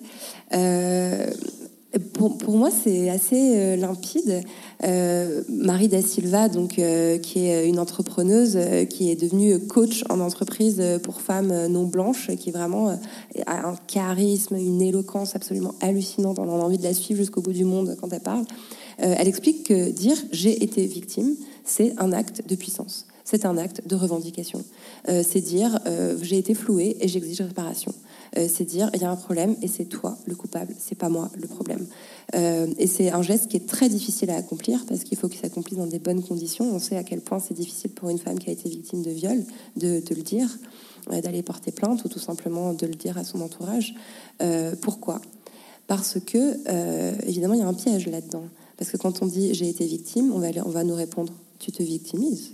Pour, 2.14 2.38
pour, 2.38 2.56
moi, 2.56 2.70
c'est 2.72 3.10
assez 3.10 3.76
limpide. 3.76 4.44
Euh, 4.84 5.44
Marie 5.50 5.88
Da 5.88 6.02
Silva, 6.02 6.50
donc, 6.50 6.80
euh, 6.80 7.18
qui 7.20 7.48
est 7.48 7.68
une 7.68 7.80
entrepreneuse, 7.80 8.54
euh, 8.56 8.86
qui 8.86 9.12
est 9.12 9.16
devenue 9.16 9.60
coach 9.60 10.04
en 10.10 10.20
entreprise 10.20 10.82
pour 11.04 11.22
femmes 11.22 11.68
non 11.68 11.86
blanches, 11.86 12.32
qui 12.38 12.52
vraiment 12.52 12.98
a 13.46 13.68
un 13.68 13.76
charisme, 13.88 14.56
une 14.56 14.82
éloquence 14.82 15.36
absolument 15.36 15.76
hallucinante. 15.82 16.40
On 16.40 16.50
a 16.50 16.64
envie 16.64 16.78
de 16.78 16.84
la 16.84 16.94
suivre 16.94 17.20
jusqu'au 17.20 17.42
bout 17.42 17.54
du 17.54 17.66
monde 17.66 17.96
quand 18.00 18.12
elle 18.12 18.22
parle. 18.22 18.46
elle 18.98 19.28
explique 19.28 19.68
que 19.68 19.92
dire 19.92 20.18
j'ai 20.32 20.64
été 20.64 20.86
victime, 20.86 21.36
c'est 21.64 21.94
un 21.98 22.12
acte 22.12 22.44
de 22.48 22.56
puissance. 22.56 23.06
C'est 23.24 23.46
un 23.46 23.58
acte 23.58 23.88
de 23.88 23.96
revendication. 23.96 24.64
c'est 25.06 25.42
dire 25.42 25.80
j'ai 26.22 26.38
été 26.38 26.54
flouée 26.54 26.98
et 27.00 27.08
j'exige 27.08 27.42
réparation. 27.42 27.94
c'est 28.36 28.66
dire 28.66 28.90
il 28.94 29.02
y 29.02 29.06
a 29.06 29.12
un 29.12 29.16
problème 29.16 29.56
et 29.62 29.68
c'est 29.68 29.86
toi 29.86 30.18
le 30.26 30.36
coupable, 30.36 30.76
c'est 30.80 30.98
pas 30.98 31.10
moi 31.10 31.30
le 31.40 31.48
problème. 31.48 31.86
Euh, 32.36 32.68
et 32.78 32.88
c'est 32.88 33.12
un 33.12 33.22
geste 33.22 33.48
qui 33.48 33.58
est 33.58 33.68
très 33.68 33.90
difficile 33.90 34.30
à 34.30 34.38
accomplir 34.38 34.86
parce 34.88 35.04
qu'il 35.04 35.18
faut 35.18 35.28
qu'il 35.28 35.40
s'accomplisse 35.40 35.78
dans 35.78 35.88
des 35.88 36.00
bonnes 36.00 36.24
conditions. 36.24 36.66
On 36.74 36.80
sait 36.80 36.98
à 36.98 37.04
quel 37.04 37.22
point 37.22 37.40
c'est 37.40 37.54
difficile 37.54 37.92
pour 37.92 38.10
une 38.10 38.20
femme 38.20 38.40
qui 38.40 38.50
a 38.50 38.54
été 38.54 38.70
victime 38.70 39.02
de 39.02 39.12
viol 39.12 39.44
de, 39.76 40.02
le 40.10 40.22
dire, 40.22 40.50
euh, 41.12 41.22
d'aller 41.22 41.44
porter 41.44 41.72
plainte 41.72 42.04
ou 42.06 42.10
tout 42.10 42.20
simplement 42.20 42.74
de 42.74 42.86
le 42.86 42.94
dire 42.94 43.18
à 43.18 43.24
son 43.24 43.42
entourage. 43.42 43.96
Euh, 44.42 44.76
pourquoi? 44.82 45.22
Parce 45.88 46.20
que, 46.26 47.28
évidemment, 47.28 47.54
il 47.54 47.60
y 47.60 47.64
a 47.64 47.68
un 47.68 47.74
piège 47.74 48.08
là-dedans. 48.08 48.46
Parce 48.78 48.92
que 48.92 48.98
quand 48.98 49.22
on 49.22 49.26
dit 49.26 49.54
j'ai 49.54 49.68
été 49.68 49.86
victime, 49.86 50.32
on 50.34 50.40
va, 50.40 50.48
on 50.66 50.70
va 50.70 50.86
nous 50.86 50.96
répondre 50.96 51.34
tu 51.60 51.72
te 51.72 51.84
victimises. 51.84 52.54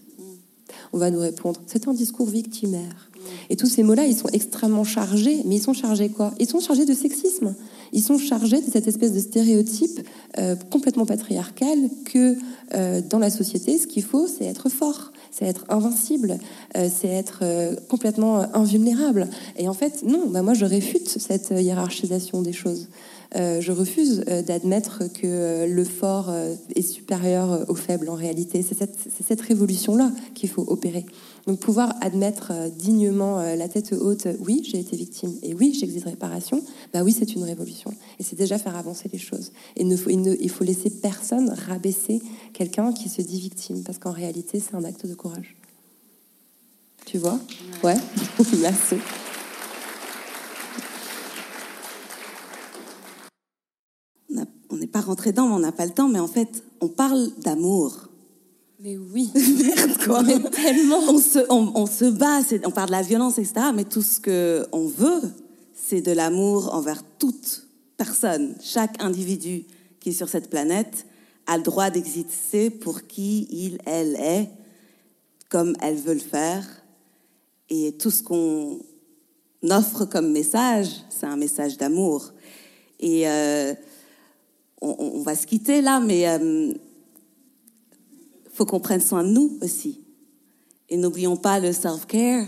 On 0.94 0.98
va 0.98 1.12
nous 1.12 1.20
répondre 1.20 1.62
c'est 1.68 1.88
un 1.88 1.94
discours 1.94 2.28
victimaire. 2.28 3.10
Et 3.50 3.56
tous 3.56 3.68
ces 3.68 3.84
mots-là, 3.84 4.06
ils 4.06 4.16
sont 4.16 4.30
extrêmement 4.30 4.84
chargés, 4.84 5.42
mais 5.46 5.56
ils 5.56 5.62
sont 5.62 5.74
chargés 5.74 6.10
quoi? 6.10 6.34
Ils 6.40 6.48
sont 6.48 6.60
chargés 6.60 6.86
de 6.86 6.94
sexisme. 6.94 7.56
Ils 7.94 8.04
sont 8.04 8.18
chargés 8.18 8.62
de 8.62 8.70
cette 8.70 8.88
espèce 8.88 9.14
de 9.14 9.20
stéréotype 9.20 10.02
euh, 10.38 10.56
complètement 10.70 11.06
patriarcal 11.06 11.78
que 12.06 12.36
euh, 12.74 13.02
dans 13.02 13.20
la 13.20 13.30
société, 13.30 13.78
ce 13.78 13.88
qu'il 13.88 14.04
faut, 14.04 14.28
c'est 14.28 14.46
être 14.46 14.70
fort, 14.70 15.12
c'est 15.32 15.46
être 15.46 15.66
invincible, 15.70 16.38
euh, 16.76 16.90
c'est 16.94 17.08
être 17.08 17.44
complètement 17.88 18.40
invulnérable. 18.56 19.28
Et 19.58 19.68
en 19.68 19.74
fait, 19.74 20.04
non, 20.04 20.28
bah 20.28 20.42
moi 20.42 20.54
je 20.54 20.66
réfute 20.66 21.08
cette 21.08 21.52
hiérarchisation 21.52 22.42
des 22.42 22.54
choses. 22.54 22.88
Je 23.36 23.72
refuse 23.72 24.20
d'admettre 24.20 25.04
que 25.14 25.66
le 25.66 25.84
fort 25.84 26.34
est 26.76 26.82
supérieur 26.82 27.66
au 27.70 27.76
faible 27.76 28.10
en 28.10 28.16
réalité. 28.16 28.64
C'est 28.68 28.78
cette, 28.78 28.98
cette 29.28 29.42
révolution-là 29.42 30.12
qu'il 30.34 30.50
faut 30.50 30.66
opérer. 30.68 31.06
Donc 31.48 31.62
pouvoir 31.62 31.96
admettre 32.02 32.52
euh, 32.52 32.70
dignement 32.70 33.40
euh, 33.40 33.56
la 33.56 33.70
tête 33.70 33.94
haute, 33.94 34.26
euh, 34.26 34.36
oui, 34.42 34.62
j'ai 34.70 34.80
été 34.80 34.98
victime 34.98 35.34
et 35.42 35.54
oui, 35.54 35.74
j'exige 35.80 36.04
réparation, 36.04 36.62
bah 36.94 37.04
oui, 37.04 37.16
c'est 37.18 37.36
une 37.36 37.44
révolution. 37.46 37.94
Et 38.20 38.24
c'est 38.24 38.36
déjà 38.36 38.58
faire 38.58 38.76
avancer 38.76 39.10
les 39.12 39.18
choses. 39.18 39.54
Et 39.78 39.84
il, 39.84 39.88
ne 39.88 39.96
faut, 39.96 40.10
il, 40.10 40.50
faut 40.50 40.66
laisser 40.66 40.90
personne 40.90 41.50
rabaisser 41.68 42.22
quelqu'un 42.54 42.92
qui 42.92 43.08
se 43.08 43.22
dit 43.22 43.40
victime, 43.40 43.82
parce 43.84 43.98
qu'en 43.98 44.12
réalité, 44.12 44.60
c'est 44.60 44.76
un 44.76 44.84
acte 44.84 45.06
de 45.06 45.16
courage. 45.16 45.56
Tu 47.06 47.18
vois? 47.18 47.40
Ouais, 47.82 47.96
merci. 48.62 48.96
On 54.78 54.80
n'est 54.80 54.86
pas 54.86 55.02
rentré 55.02 55.32
dedans, 55.32 55.46
on 55.46 55.58
n'a 55.58 55.72
pas 55.72 55.88
le 55.88 55.92
temps, 55.92 56.08
mais 56.08 56.20
en 56.20 56.28
fait, 56.28 56.64
on 56.82 56.88
parle 56.88 57.32
d'amour. 57.40 58.10
Mais 58.80 58.96
oui. 58.96 59.32
Merde, 59.36 59.98
quoi. 60.06 60.24
tellement. 60.52 61.00
On 61.10 61.18
se, 61.18 61.40
on, 61.50 61.88
se 61.88 62.06
bat, 62.06 62.42
on 62.64 62.70
parle 62.70 62.90
de 62.90 62.92
la 62.92 63.02
violence, 63.02 63.40
etc. 63.40 63.72
Mais 63.74 63.86
tout 63.86 64.04
ce 64.04 64.20
qu'on 64.22 64.88
veut, 64.88 65.22
c'est 65.74 66.02
de 66.02 66.12
l'amour 66.12 66.76
envers 66.76 67.02
toute 67.18 67.66
personne. 67.98 68.54
Chaque 68.62 69.02
individu 69.02 69.66
qui 70.00 70.10
est 70.10 70.14
sur 70.14 70.30
cette 70.30 70.52
planète 70.52 71.08
a 71.48 71.58
le 71.58 71.64
droit 71.64 71.90
d'exister 71.90 72.70
pour 72.70 73.08
qui 73.08 73.48
il, 73.50 73.80
elle 73.88 74.16
est, 74.20 74.48
comme 75.50 75.76
elle 75.82 75.96
veut 75.96 76.14
le 76.14 76.20
faire. 76.20 76.64
Et 77.72 77.94
tout 77.94 78.12
ce 78.12 78.22
qu'on 78.22 78.78
offre 79.72 80.06
comme 80.06 80.32
message, 80.32 80.90
c'est 81.10 81.26
un 81.26 81.36
message 81.36 81.80
d'amour. 81.80 82.32
Et 83.00 83.28
euh, 83.28 83.74
on, 84.82 85.22
va 85.22 85.36
se 85.36 85.48
quitter 85.48 85.82
là, 85.82 86.00
mais 86.00 86.28
euh, 86.28 86.74
faut 88.54 88.66
qu'on 88.66 88.80
prenne 88.80 89.02
soin 89.02 89.24
de 89.24 89.30
nous 89.30 89.58
aussi. 89.62 90.04
Et 90.90 90.98
n'oublions 90.98 91.36
pas 91.36 91.60
le 91.60 91.74
self-care, 91.74 92.46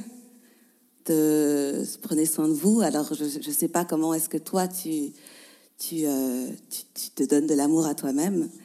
de 1.05 1.83
prenez 2.01 2.25
soin 2.25 2.47
de 2.47 2.53
vous. 2.53 2.81
Alors, 2.81 3.13
je 3.13 3.23
ne 3.23 3.53
sais 3.53 3.67
pas 3.67 3.83
comment 3.83 4.13
est-ce 4.13 4.29
que 4.29 4.37
toi, 4.37 4.67
tu, 4.67 5.11
tu, 5.77 6.05
euh, 6.05 6.47
tu, 6.93 7.09
te 7.11 7.23
donnes 7.23 7.47
de 7.47 7.53
l'amour 7.55 7.85
à 7.85 7.95
toi-même. 7.95 8.49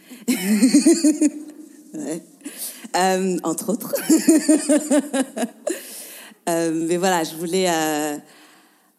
Euh, 2.97 3.39
entre 3.45 3.73
autres. 3.73 3.95
Euh, 6.47 6.71
mais 6.87 6.99
voilà, 6.99 7.25
je 7.25 7.35
voulais... 7.37 7.71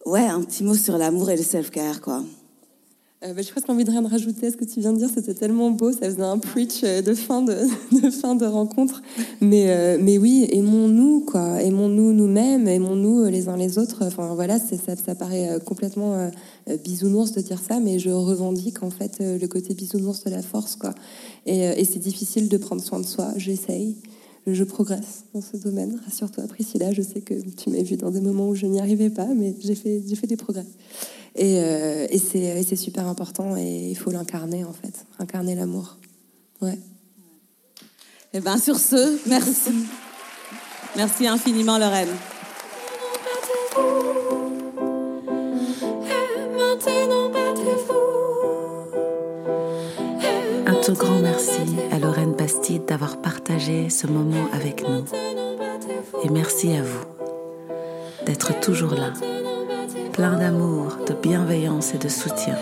ouais, 0.06 0.26
un 0.26 0.42
petit 0.42 0.64
mot 0.64 0.74
sur 0.74 0.98
l'amour 0.98 1.30
et 1.30 1.38
le 1.38 1.44
self-care, 1.44 2.02
quoi. 2.02 2.24
Euh, 3.26 3.34
bah, 3.34 3.42
je 3.42 3.50
crois 3.50 3.62
presque 3.62 3.70
envie 3.70 3.86
de 3.86 3.92
rien 3.92 4.08
rajouter 4.08 4.48
à 4.48 4.52
ce 4.52 4.58
que 4.58 4.66
tu 4.66 4.80
viens 4.80 4.94
de 4.94 4.98
dire. 4.98 5.10
C'était 5.14 5.34
tellement 5.34 5.72
beau. 5.72 5.92
Ça 5.92 6.10
faisait 6.10 6.22
un 6.22 6.38
preach 6.38 6.84
euh, 6.84 7.02
de 7.02 7.14
fin 7.14 7.42
de, 7.42 7.56
de 8.02 8.10
fin 8.10 8.36
de 8.36 8.46
rencontre. 8.46 9.02
Mais, 9.42 9.70
euh, 9.70 9.98
mais 10.00 10.18
oui, 10.18 10.48
aimons-nous, 10.52 11.22
quoi. 11.22 11.62
Aimons-nous 11.62 12.14
nous-mêmes, 12.14 12.68
aimons-nous 12.68 13.26
les 13.26 13.48
uns 13.48 13.58
les 13.58 13.78
autres. 13.78 14.04
Enfin, 14.06 14.34
voilà, 14.36 14.60
ça, 14.60 14.76
ça 14.96 15.16
paraît 15.16 15.60
complètement 15.66 16.30
bisounours 16.84 17.32
de 17.32 17.42
dire 17.42 17.60
ça, 17.60 17.80
mais 17.80 18.00
je 18.00 18.10
revendique 18.10 18.84
en 18.84 18.90
fait 18.90 19.18
le 19.20 19.48
côté 19.48 19.74
bisounours 19.74 20.24
de 20.24 20.30
la 20.30 20.42
force, 20.42 20.76
quoi. 20.76 20.94
Et, 21.46 21.84
c'est 21.86 22.00
difficile 22.00 22.50
de 22.50 22.58
prendre 22.58 22.82
soin 22.82 23.00
de 23.00 23.06
soi. 23.06 23.30
J'essaye 23.38 23.96
je 24.48 24.64
progresse 24.64 25.24
dans 25.34 25.42
ce 25.42 25.58
domaine. 25.58 26.00
Rassure-toi, 26.06 26.44
Priscilla, 26.48 26.94
je 26.94 27.02
sais 27.02 27.22
que 27.22 27.34
tu 27.34 27.72
m'as 27.72 27.82
vu 27.82 27.98
dans 27.98 28.12
des 28.12 28.22
moments 28.22 28.50
où 28.50 28.54
je 28.54 28.68
n'y 28.68 28.80
arrivais 28.80 29.10
pas, 29.10 29.26
mais 29.36 29.56
j'ai 29.60 29.74
fait 29.74 30.28
des 30.28 30.38
progrès. 30.38 30.66
Et, 31.36 31.60
euh, 31.60 32.08
et 32.10 32.18
c'est 32.18 32.76
super 32.78 33.08
important 33.08 33.58
et 33.58 33.90
il 33.90 33.96
faut 33.96 34.12
l'incarner 34.12 34.64
en 34.64 34.72
fait, 34.72 35.06
incarner 35.20 35.54
l'amour. 35.54 35.98
Ouais. 36.62 36.80
Et 38.34 38.38
eh 38.38 38.40
bien 38.40 38.58
sur 38.58 38.78
ce, 38.80 39.20
merci. 39.30 39.72
Merci 40.96 41.28
infiniment 41.28 41.78
Lorraine. 41.78 42.10
Un 50.66 50.76
tout 50.82 50.94
grand 50.94 51.20
merci 51.20 51.60
à 51.92 52.00
Lorraine 52.00 52.34
Bastide 52.34 52.86
d'avoir 52.86 53.22
partagé 53.22 53.90
ce 53.90 54.08
moment 54.08 54.48
avec 54.54 54.88
nous. 54.88 55.04
Et 56.24 56.30
merci 56.30 56.76
à 56.76 56.82
vous 56.82 57.06
d'être 58.26 58.58
toujours 58.62 58.94
là 58.94 59.12
plein 60.16 60.38
d'amour, 60.38 60.96
de 61.06 61.14
bienveillance 61.14 61.94
et 61.94 61.98
de 61.98 62.08
soutien. 62.08 62.56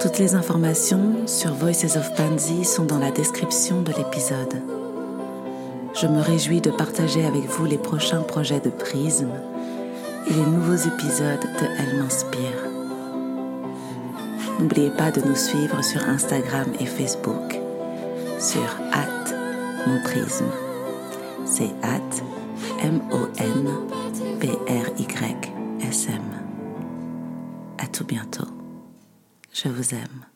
Toutes 0.00 0.18
les 0.18 0.34
informations 0.34 1.26
sur 1.26 1.52
Voices 1.52 1.94
of 1.98 2.14
Pansy 2.14 2.64
sont 2.64 2.86
dans 2.86 2.98
la 2.98 3.10
description 3.10 3.82
de 3.82 3.92
l'épisode. 3.92 4.62
Je 5.94 6.06
me 6.06 6.22
réjouis 6.22 6.62
de 6.62 6.70
partager 6.70 7.22
avec 7.22 7.44
vous 7.44 7.66
les 7.66 7.76
prochains 7.76 8.22
projets 8.22 8.60
de 8.60 8.70
Prisme 8.70 9.28
et 10.26 10.32
les 10.32 10.46
nouveaux 10.46 10.74
épisodes 10.74 11.42
de 11.42 11.66
Elle 11.78 11.98
m'inspire. 11.98 12.64
N'oubliez 14.58 14.88
pas 14.88 15.10
de 15.10 15.20
nous 15.20 15.36
suivre 15.36 15.84
sur 15.84 16.02
Instagram 16.08 16.68
et 16.80 16.86
Facebook 16.86 17.60
sur 18.40 18.80
at 18.92 19.34
mon. 19.86 19.98
C'est 21.44 21.74
at 21.82 22.00
M-O-N-P-R-Y. 22.82 23.98
SM. 25.90 26.20
À 27.78 27.86
tout 27.86 28.04
bientôt. 28.04 28.48
Je 29.54 29.70
vous 29.70 29.94
aime. 29.94 30.26